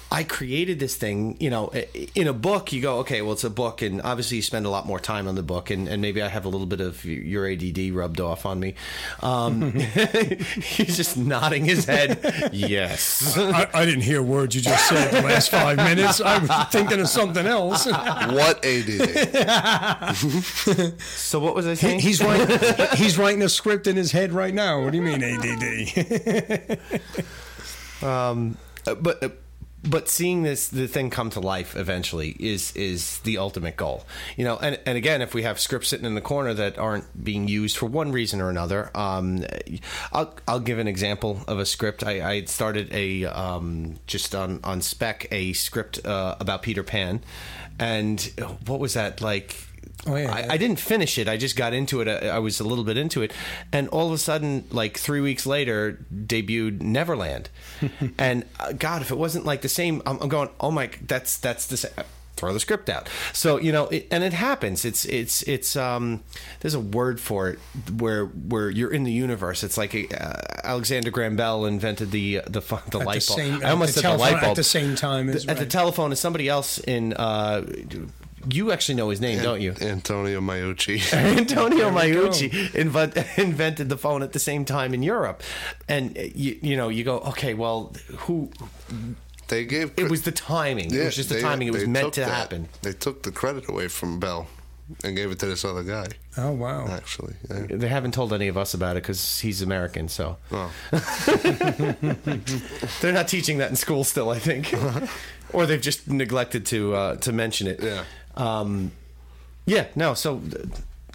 I 0.10 0.24
created 0.24 0.80
this 0.80 0.96
thing. 0.96 1.36
You 1.39 1.50
know, 1.50 1.67
in 2.15 2.28
a 2.28 2.34
book, 2.34 2.72
you 2.72 2.82
go, 2.82 3.00
okay, 3.00 3.22
well, 3.22 3.34
it's 3.34 3.43
a 3.43 3.50
book, 3.50 3.82
and 3.82 4.02
obviously 4.02 4.38
you 4.38 4.43
spend 4.43 4.65
a 4.65 4.70
lot 4.70 4.86
more 4.86 5.00
time 5.00 5.28
on 5.28 5.36
the 5.36 5.43
book, 5.43 5.70
and, 5.70 5.88
and 5.88 6.02
maybe 6.02 6.22
I 6.22 6.30
have 6.30 6.46
a 6.46 6.50
little 6.50 6.67
bit 6.67 6.80
of 6.80 7.04
your 7.04 7.50
ADD 7.50 7.91
rubbed 7.91 8.22
off 8.22 8.46
on 8.46 8.60
me. 8.60 8.76
Um, 9.22 9.74
he's 9.74 10.96
just 10.96 11.17
nodding 11.17 11.65
his 11.65 11.86
head. 11.86 12.50
yes. 12.54 13.38
I, 13.38 13.67
I 13.74 13.86
didn't 13.86 14.04
hear 14.04 14.22
words 14.24 14.56
you 14.56 14.62
just 14.62 14.88
said 14.88 15.12
the 15.12 15.28
last 15.28 15.50
five 15.52 15.78
minutes. 15.78 16.22
I 16.22 16.38
was 16.38 16.50
thinking 16.72 17.02
of 17.02 17.10
something 17.10 17.46
else. 17.46 17.86
What 17.86 18.63
ADD? 18.65 19.00
So 21.28 21.39
what 21.39 21.56
was 21.56 21.67
I 21.67 21.74
saying? 21.74 22.00
He's 22.00 22.24
writing. 22.24 22.58
He's 22.96 23.17
writing 23.17 23.41
a 23.43 23.50
script 23.50 23.88
in 23.88 23.96
his 23.96 24.12
head 24.12 24.32
right 24.32 24.54
now. 24.54 24.82
What 24.84 24.91
do 24.91 24.98
you 24.98 25.04
mean 25.04 25.22
ADD? 25.24 26.80
um, 28.02 28.58
uh, 28.86 28.96
but. 28.96 29.24
Uh, 29.24 29.30
but 29.84 30.10
seeing 30.10 30.44
this 30.44 30.68
the 30.68 30.88
thing 30.88 31.10
come 31.10 31.30
to 31.30 31.40
life 31.40 31.76
eventually 31.76 32.36
is 32.40 32.76
is 32.76 33.20
the 33.20 33.38
ultimate 33.38 33.78
goal. 33.78 34.06
You 34.36 34.46
know 34.46 34.58
and, 34.58 34.80
and 34.86 34.98
again 34.98 35.22
if 35.22 35.34
we 35.34 35.44
have 35.44 35.60
scripts 35.60 35.90
sitting 35.90 36.06
in 36.06 36.16
the 36.16 36.22
corner 36.22 36.54
that 36.54 36.78
aren't 36.78 37.24
being 37.24 37.48
used 37.48 37.78
for 37.78 37.86
one 37.86 38.12
reason 38.12 38.42
or 38.42 38.50
another 38.50 38.90
um, 38.96 39.46
I'll, 40.12 40.34
I'll 40.48 40.60
give 40.60 40.80
an 40.80 40.88
example 40.88 41.42
of 41.48 41.60
a 41.60 41.66
script. 41.66 42.04
I, 42.04 42.30
I 42.30 42.44
started 42.46 42.92
a 42.94 43.26
um, 43.26 44.00
just 44.08 44.34
on 44.34 44.60
on 44.63 44.82
spec 44.82 45.28
a 45.32 45.54
script 45.54 46.06
uh, 46.06 46.36
about 46.40 46.62
Peter 46.62 46.84
Pan. 46.84 47.22
And 47.80 48.22
what 48.66 48.80
was 48.80 48.96
that 48.96 49.22
like 49.22 49.66
Oh, 50.08 50.15
yeah. 50.15 50.32
I, 50.32 50.54
I 50.54 50.58
didn't 50.58 50.80
finish 50.80 51.17
it. 51.17 51.28
I 51.28 51.38
just 51.38 51.56
got 51.56 51.74
into 51.74 52.02
it. 52.02 52.08
I, 52.08 52.28
I 52.30 52.39
was 52.39 52.60
a 52.60 52.63
little 52.63 52.84
bit 52.84 52.98
into 52.98 53.22
it, 53.22 53.32
and 53.72 53.88
all 53.89 54.08
of 54.08 54.13
a 54.13 54.17
sudden, 54.17 54.65
like 54.72 54.98
three 54.98 55.22
weeks 55.22 55.46
later, 55.46 56.00
debuted 56.15 56.82
Neverland. 56.82 57.50
and 58.17 58.46
uh, 58.60 58.72
God, 58.74 59.02
if 59.02 59.12
it 59.12 59.17
wasn't 59.17 59.46
like 59.46 59.62
the 59.62 59.70
same, 59.70 60.02
I'm, 60.06 60.17
I'm 60.22 60.30
going, 60.30 60.50
oh 60.60 60.72
my, 60.72 60.89
that's 61.06 61.38
that's 61.38 61.67
the 61.67 61.78
same. 61.78 61.91
Throw 62.36 62.54
the 62.54 62.60
script 62.60 62.88
out. 62.88 63.10
So 63.34 63.58
you 63.58 63.72
know, 63.72 63.88
it, 63.88 64.08
and 64.12 64.24
it 64.24 64.32
happens. 64.32 64.86
It's 64.86 65.06
it's 65.06 65.41
it's 65.43 65.76
um. 65.76 66.22
There's 66.60 66.76
a 66.76 66.80
word 66.80 67.20
for 67.20 67.50
it 67.50 67.60
where 67.98 68.26
where 68.28 68.70
you're 68.70 68.93
in 68.93 69.06
the 69.06 69.12
universe. 69.12 69.63
It's 69.63 69.76
like 69.76 69.96
uh, 69.96 70.34
Alexander 70.63 71.10
Graham 71.10 71.36
Bell 71.36 71.65
invented 71.65 72.12
the 72.12 72.41
the 72.46 72.62
fu- 72.62 72.78
the 72.91 73.00
light 73.00 73.22
the 73.22 73.28
bulb. 73.28 73.39
same- 73.39 73.65
I 73.65 73.72
almost 73.72 73.89
at 73.89 73.96
the 73.96 74.02
said 74.02 74.13
the 74.13 74.17
light 74.20 74.32
bulb 74.34 74.43
at 74.52 74.56
the 74.56 74.63
same 74.63 74.96
time 74.96 75.30
as- 75.30 75.48
at 75.48 75.58
the 75.58 75.65
telephone. 75.65 76.12
Is 76.12 76.20
somebody 76.20 76.48
else 76.48 76.78
in? 76.78 77.13
Uh, 77.13 77.65
you 78.49 78.71
actually 78.71 78.95
know 78.95 79.10
his 79.10 79.21
name, 79.21 79.41
don't 79.43 79.62
you? 79.62 79.73
Antonio 79.81 80.39
Meucci. 80.41 81.13
Antonio 81.38 81.91
There. 81.91 82.15
Meucci 82.15 82.73
invent, 82.75 83.17
invented 83.38 83.89
the 83.89 83.97
phone 83.97 84.23
at 84.23 84.33
the 84.33 84.39
same 84.39 84.65
time 84.65 84.93
in 84.93 85.03
Europe, 85.03 85.43
and 85.88 86.17
uh, 86.17 86.21
you, 86.36 86.57
you 86.62 86.75
know 86.77 86.89
you 86.89 87.03
go 87.03 87.19
okay, 87.19 87.53
well, 87.53 87.93
who? 88.19 88.49
They 89.49 89.63
gave 89.65 89.93
It 89.97 90.10
was 90.10 90.23
the 90.23 90.31
timing. 90.33 90.93
it 90.93 91.05
was 91.05 91.15
just 91.15 91.29
the 91.29 91.36
they- 91.36 91.41
timing. 91.41 91.67
It 91.69 91.73
was 91.73 91.83
they 91.83 91.88
meant 91.89 92.05
took 92.07 92.13
to 92.15 92.19
that. 92.21 92.29
happen. 92.29 92.67
They 92.81 92.93
took 92.93 93.23
the 93.23 93.31
credit 93.31 93.69
away 93.69 93.88
from 93.88 94.19
Bell 94.19 94.47
and 95.03 95.15
gave 95.15 95.31
it 95.31 95.39
to 95.39 95.45
this 95.45 95.63
other 95.65 95.83
guy. 95.83 96.07
Oh 96.38 96.51
wow! 96.51 96.88
Actually, 96.88 97.36
yeah. 97.49 97.65
They 97.69 97.88
haven't 97.88 98.13
told 98.13 98.33
any 98.33 98.47
of 98.47 98.57
us 98.57 98.73
about 98.73 98.97
it 98.97 99.03
because 99.03 99.39
he's 99.39 99.62
American, 99.62 100.07
so 100.10 100.38
Oh. 100.51 100.71
they're 103.01 103.13
not 103.13 103.27
teaching 103.27 103.57
that 103.60 103.69
in 103.69 103.75
school 103.75 104.03
still. 104.03 104.29
I 104.29 104.39
think, 104.39 104.73
or 105.53 105.65
they've 105.65 105.81
just 105.81 106.07
neglected 106.10 106.65
to 106.67 106.95
uh, 106.95 107.15
to 107.17 107.31
mention 107.31 107.67
it. 107.67 107.81
Yeah. 107.81 108.03
Um, 108.38 108.91
yeah. 109.65 109.88
No. 109.95 110.13
So 110.13 110.39
th- 110.39 110.65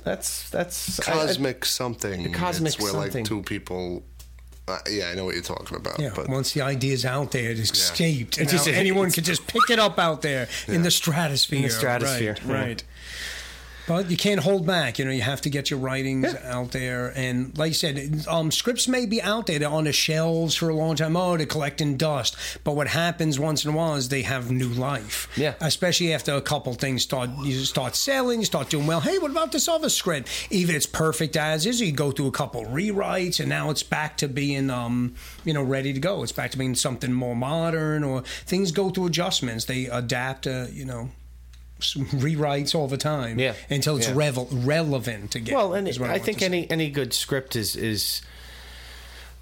that's 0.05 0.51
that's 0.51 1.01
I- 1.09 1.13
I- 1.13 1.27
cosmic 1.27 1.65
something. 1.65 2.33
cosmic 2.33 2.75
it's 2.75 2.83
where 2.83 2.93
something. 2.93 3.23
like 3.23 3.29
two 3.29 3.43
people. 3.43 4.03
Uh, 4.69 4.79
yeah, 4.89 5.09
I 5.09 5.15
know 5.17 5.25
what 5.25 5.35
you're 5.35 5.43
talking 5.43 5.77
about. 5.77 5.99
Yeah, 5.99 6.13
but 6.15 6.29
once 6.29 6.53
the 6.53 6.61
idea's 6.61 7.05
out 7.05 7.33
there, 7.33 7.51
it's 7.51 7.73
escaped. 7.73 8.37
And 8.39 8.45
It's 8.45 8.53
just- 8.53 8.67
now 8.69 8.75
anyone 8.79 9.11
can 9.11 9.25
just 9.25 9.45
pick 9.55 9.69
it 9.71 9.79
up 9.81 9.99
out 9.99 10.23
there 10.23 10.49
in 10.69 10.83
the 10.83 10.91
stratosphere. 10.91 11.59
In 11.59 11.65
the 11.65 11.71
stratosphere, 11.71 12.37
right? 12.45 12.47
yeah. 12.47 12.55
right. 12.55 12.85
But 13.87 14.11
you 14.11 14.17
can't 14.17 14.41
hold 14.41 14.67
back. 14.67 14.99
You 14.99 15.05
know, 15.05 15.11
you 15.11 15.23
have 15.23 15.41
to 15.43 15.51
get 15.51 15.71
your 15.71 15.81
writings 15.81 16.35
out 16.35 16.71
there. 16.71 17.13
And 17.17 17.57
like 17.59 17.71
you 17.71 17.75
said, 17.75 18.25
um, 18.29 18.51
scripts 18.51 18.87
may 18.87 19.07
be 19.07 19.21
out 19.21 19.47
there. 19.47 19.59
They're 19.59 19.69
on 19.69 19.85
the 19.85 19.93
shelves 19.93 20.55
for 20.55 20.69
a 20.69 20.75
long 20.75 20.97
time. 20.97 21.17
Oh, 21.17 21.37
they're 21.37 21.47
collecting 21.47 21.97
dust. 21.97 22.37
But 22.65 22.77
what 22.77 22.89
happens 22.89 23.39
once 23.39 23.65
in 23.65 23.73
a 23.73 23.77
while 23.77 23.97
is 23.97 24.09
they 24.09 24.23
have 24.23 24.51
new 24.51 24.69
life. 24.69 25.29
Yeah. 25.37 25.55
Especially 25.61 26.13
after 26.15 26.35
a 26.35 26.41
couple 26.41 26.75
things 26.75 27.03
start, 27.03 27.31
you 27.43 27.53
start 27.65 27.97
selling, 27.97 28.41
you 28.41 28.47
start 28.47 28.71
doing 28.71 28.87
well. 28.87 29.01
Hey, 29.01 29.19
what 29.19 29.31
about 29.31 29.53
this 29.53 29.69
other 29.69 29.89
script? 29.89 30.29
Even 30.51 30.77
it's 30.77 30.87
perfect 30.87 31.37
as 31.37 31.67
is, 31.67 31.81
you 31.81 31.93
go 31.93 32.13
through 32.13 32.29
a 32.29 32.33
couple 32.33 32.65
rewrites, 32.65 33.41
and 33.41 33.49
now 33.49 33.71
it's 33.71 33.83
back 33.83 34.17
to 34.19 34.29
being, 34.29 34.71
um, 34.71 35.15
you 35.45 35.53
know, 35.53 35.63
ready 35.63 35.93
to 35.93 36.01
go. 36.01 36.23
It's 36.23 36.33
back 36.33 36.53
to 36.53 36.59
being 36.59 36.75
something 36.75 37.13
more 37.13 37.35
modern, 37.35 38.05
or 38.05 38.23
things 38.23 38.71
go 38.71 38.91
through 38.91 39.07
adjustments. 39.07 39.65
They 39.65 39.87
adapt, 39.87 40.47
uh, 40.47 40.67
you 40.71 40.85
know, 40.85 41.11
rewrites 41.95 42.75
all 42.75 42.89
the 42.89 42.97
time. 42.97 43.39
Yeah. 43.39 43.55
Until 43.71 43.97
it's 43.97 44.09
Yeah. 44.09 44.15
revel- 44.17 44.49
relevant 44.51 45.35
again. 45.35 45.55
Well, 45.55 45.75
and 45.75 45.89
I, 46.05 46.19
think 46.19 46.43
any 46.43 46.71
any 46.71 46.91
good 46.91 47.13
script 47.13 47.57
is 47.57 47.77
is 47.77 48.23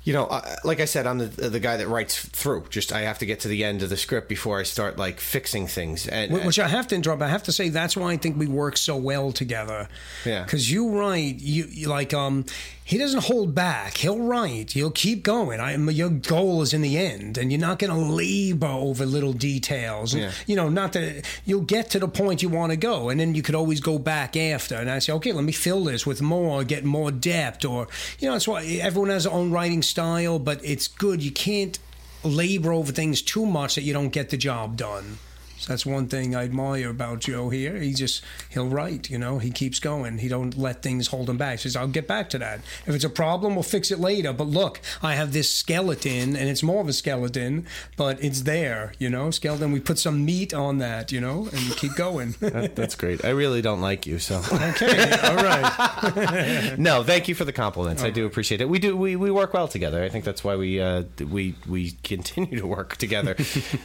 you 0.03 0.15
know, 0.15 0.43
like 0.65 0.81
I 0.81 0.87
said, 0.87 1.07
I'm 1.07 1.19
the 1.19 1.27
the 1.27 1.61
guy 1.61 1.77
that 1.77 1.87
writes 1.87 2.19
through. 2.19 2.67
Just 2.71 2.91
I 2.91 3.03
have 3.03 3.19
to 3.19 3.27
get 3.27 3.41
to 3.41 3.49
the 3.49 3.65
end 3.65 3.83
of 3.83 3.91
the 3.91 3.99
script 3.99 4.29
before 4.29 4.59
I 4.59 4.63
start 4.63 4.97
like 4.97 5.21
fixing 5.21 5.67
things. 5.67 6.07
And 6.09 6.33
Which 6.47 6.59
I 6.59 6.69
have 6.69 6.87
to 6.89 6.95
interrupt. 6.95 7.21
I 7.21 7.29
have 7.29 7.43
to 7.45 7.53
say 7.53 7.69
that's 7.69 7.97
why 7.99 8.13
I 8.13 8.17
think 8.17 8.39
we 8.39 8.47
work 8.47 8.79
so 8.79 8.97
well 8.97 9.31
together. 9.31 9.89
Yeah. 10.25 10.45
Because 10.45 10.71
you 10.73 10.89
write, 10.99 11.41
you, 11.41 11.67
you 11.71 11.89
like 11.89 12.15
um, 12.15 12.47
he 12.91 12.99
doesn't 12.99 13.23
hold 13.23 13.55
back. 13.55 13.99
He'll 13.99 14.19
write. 14.19 14.73
He'll 14.73 14.91
keep 14.91 15.23
going. 15.23 15.61
I, 15.61 15.77
your 15.77 16.09
goal 16.09 16.61
is 16.61 16.75
in 16.75 16.83
the 16.83 16.99
end, 16.99 17.39
and 17.39 17.53
you're 17.53 17.61
not 17.61 17.79
going 17.79 17.93
to 17.93 17.97
labor 17.97 18.67
over 18.67 19.07
little 19.07 19.33
details. 19.33 20.13
Yeah. 20.13 20.33
You 20.49 20.57
know, 20.57 20.69
not 20.69 20.95
that 20.95 21.25
you'll 21.45 21.61
get 21.61 21.91
to 21.91 22.01
the 22.01 22.09
point 22.09 22.43
you 22.43 22.49
want 22.49 22.73
to 22.73 22.77
go, 22.77 23.09
and 23.09 23.21
then 23.21 23.37
you 23.37 23.43
could 23.43 23.55
always 23.55 23.79
go 23.79 24.01
back 24.01 24.37
after. 24.37 24.75
And 24.75 24.91
I 24.91 24.99
say, 24.99 25.13
okay, 25.13 25.31
let 25.31 25.45
me 25.45 25.53
fill 25.53 25.85
this 25.85 26.05
with 26.05 26.21
more, 26.21 26.65
get 26.65 26.85
more 26.85 27.13
depth, 27.13 27.65
or 27.65 27.87
you 28.19 28.27
know, 28.27 28.33
that's 28.33 28.49
why 28.49 28.65
everyone 28.65 29.11
has 29.11 29.23
their 29.23 29.33
own 29.33 29.53
writing 29.53 29.83
style, 29.83 30.41
but 30.41 30.61
it's 30.65 30.89
good. 30.89 31.23
You 31.23 31.31
can't 31.31 31.79
labor 32.25 32.73
over 32.73 32.91
things 32.91 33.23
too 33.23 33.47
much 33.47 33.77
that 33.77 33.83
you 33.83 33.93
don't 33.93 34.09
get 34.09 34.31
the 34.31 34.37
job 34.37 34.77
done. 34.77 35.19
So 35.61 35.71
that's 35.71 35.85
one 35.85 36.09
thing 36.09 36.35
I 36.35 36.45
admire 36.45 36.89
about 36.89 37.19
Joe 37.19 37.51
here. 37.51 37.77
He 37.77 37.93
just 37.93 38.25
he'll 38.49 38.67
write, 38.69 39.11
you 39.11 39.19
know. 39.19 39.39
He 39.39 39.51
keeps 39.51 39.79
going. 39.79 40.17
He 40.17 40.27
don't 40.27 40.57
let 40.57 40.83
things 40.83 41.09
hold 41.09 41.29
him 41.29 41.37
back. 41.37 41.59
He 41.59 41.63
says, 41.65 41.77
"I'll 41.77 41.87
get 41.87 42.09
back 42.09 42.31
to 42.31 42.39
that. 42.39 42.61
If 42.87 42.95
it's 42.95 43.05
a 43.05 43.11
problem, 43.11 43.57
we'll 43.57 43.63
fix 43.63 43.91
it 43.91 44.01
later. 44.01 44.33
But 44.33 44.47
look, 44.47 44.81
I 45.03 45.17
have 45.17 45.35
this 45.35 45.53
skeleton, 45.55 46.35
and 46.35 46.49
it's 46.49 46.63
more 46.63 46.81
of 46.81 46.89
a 46.89 46.95
skeleton, 46.95 47.67
but 47.99 48.25
it's 48.25 48.43
there, 48.43 48.95
you 48.99 49.11
know. 49.11 49.31
Skeleton. 49.31 49.71
We 49.71 49.81
put 49.81 49.99
some 49.99 50.25
meat 50.25 50.55
on 50.55 50.79
that, 50.79 51.13
you 51.13 51.21
know, 51.21 51.49
and 51.53 51.77
keep 51.77 51.95
going. 51.95 52.35
That, 52.51 52.75
that's 52.75 52.97
great. 52.97 53.25
I 53.25 53.29
really 53.31 53.63
don't 53.63 53.81
like 53.81 54.07
you, 54.07 54.19
so 54.19 54.39
okay, 54.53 55.11
all 55.23 55.37
right. 55.37 56.75
no. 56.79 57.05
Thank 57.05 57.29
you 57.29 57.35
for 57.35 57.45
the 57.45 57.53
compliments. 57.53 58.03
I 58.03 58.11
do 58.11 58.27
appreciate 58.27 58.61
it. 58.61 58.69
We 58.69 58.79
do. 58.79 58.97
We, 58.97 59.15
we 59.15 59.31
work 59.31 59.55
well 59.55 59.69
together. 59.69 60.03
I 60.03 60.09
think 60.09 60.25
that's 60.25 60.43
why 60.43 60.57
we 60.57 60.81
uh, 60.81 61.05
we 61.31 61.55
we 61.69 61.93
continue 62.03 62.59
to 62.59 62.67
work 62.67 62.97
together. 62.97 63.37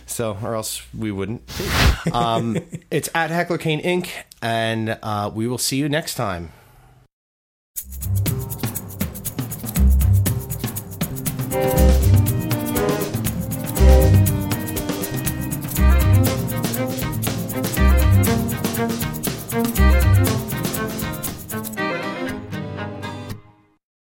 so, 0.05 0.37
or 0.41 0.55
else 0.55 0.81
we 0.97 1.11
wouldn't. 1.11 1.43
Um, 2.11 2.57
it's 2.91 3.09
at 3.15 3.31
Heckler 3.31 3.57
Kane 3.57 3.81
Inc., 3.81 4.09
and 4.39 4.99
uh, 5.01 5.31
we 5.33 5.47
will 5.47 5.57
see 5.57 5.77
you 5.77 5.89
next 5.89 6.13
time. 6.13 6.51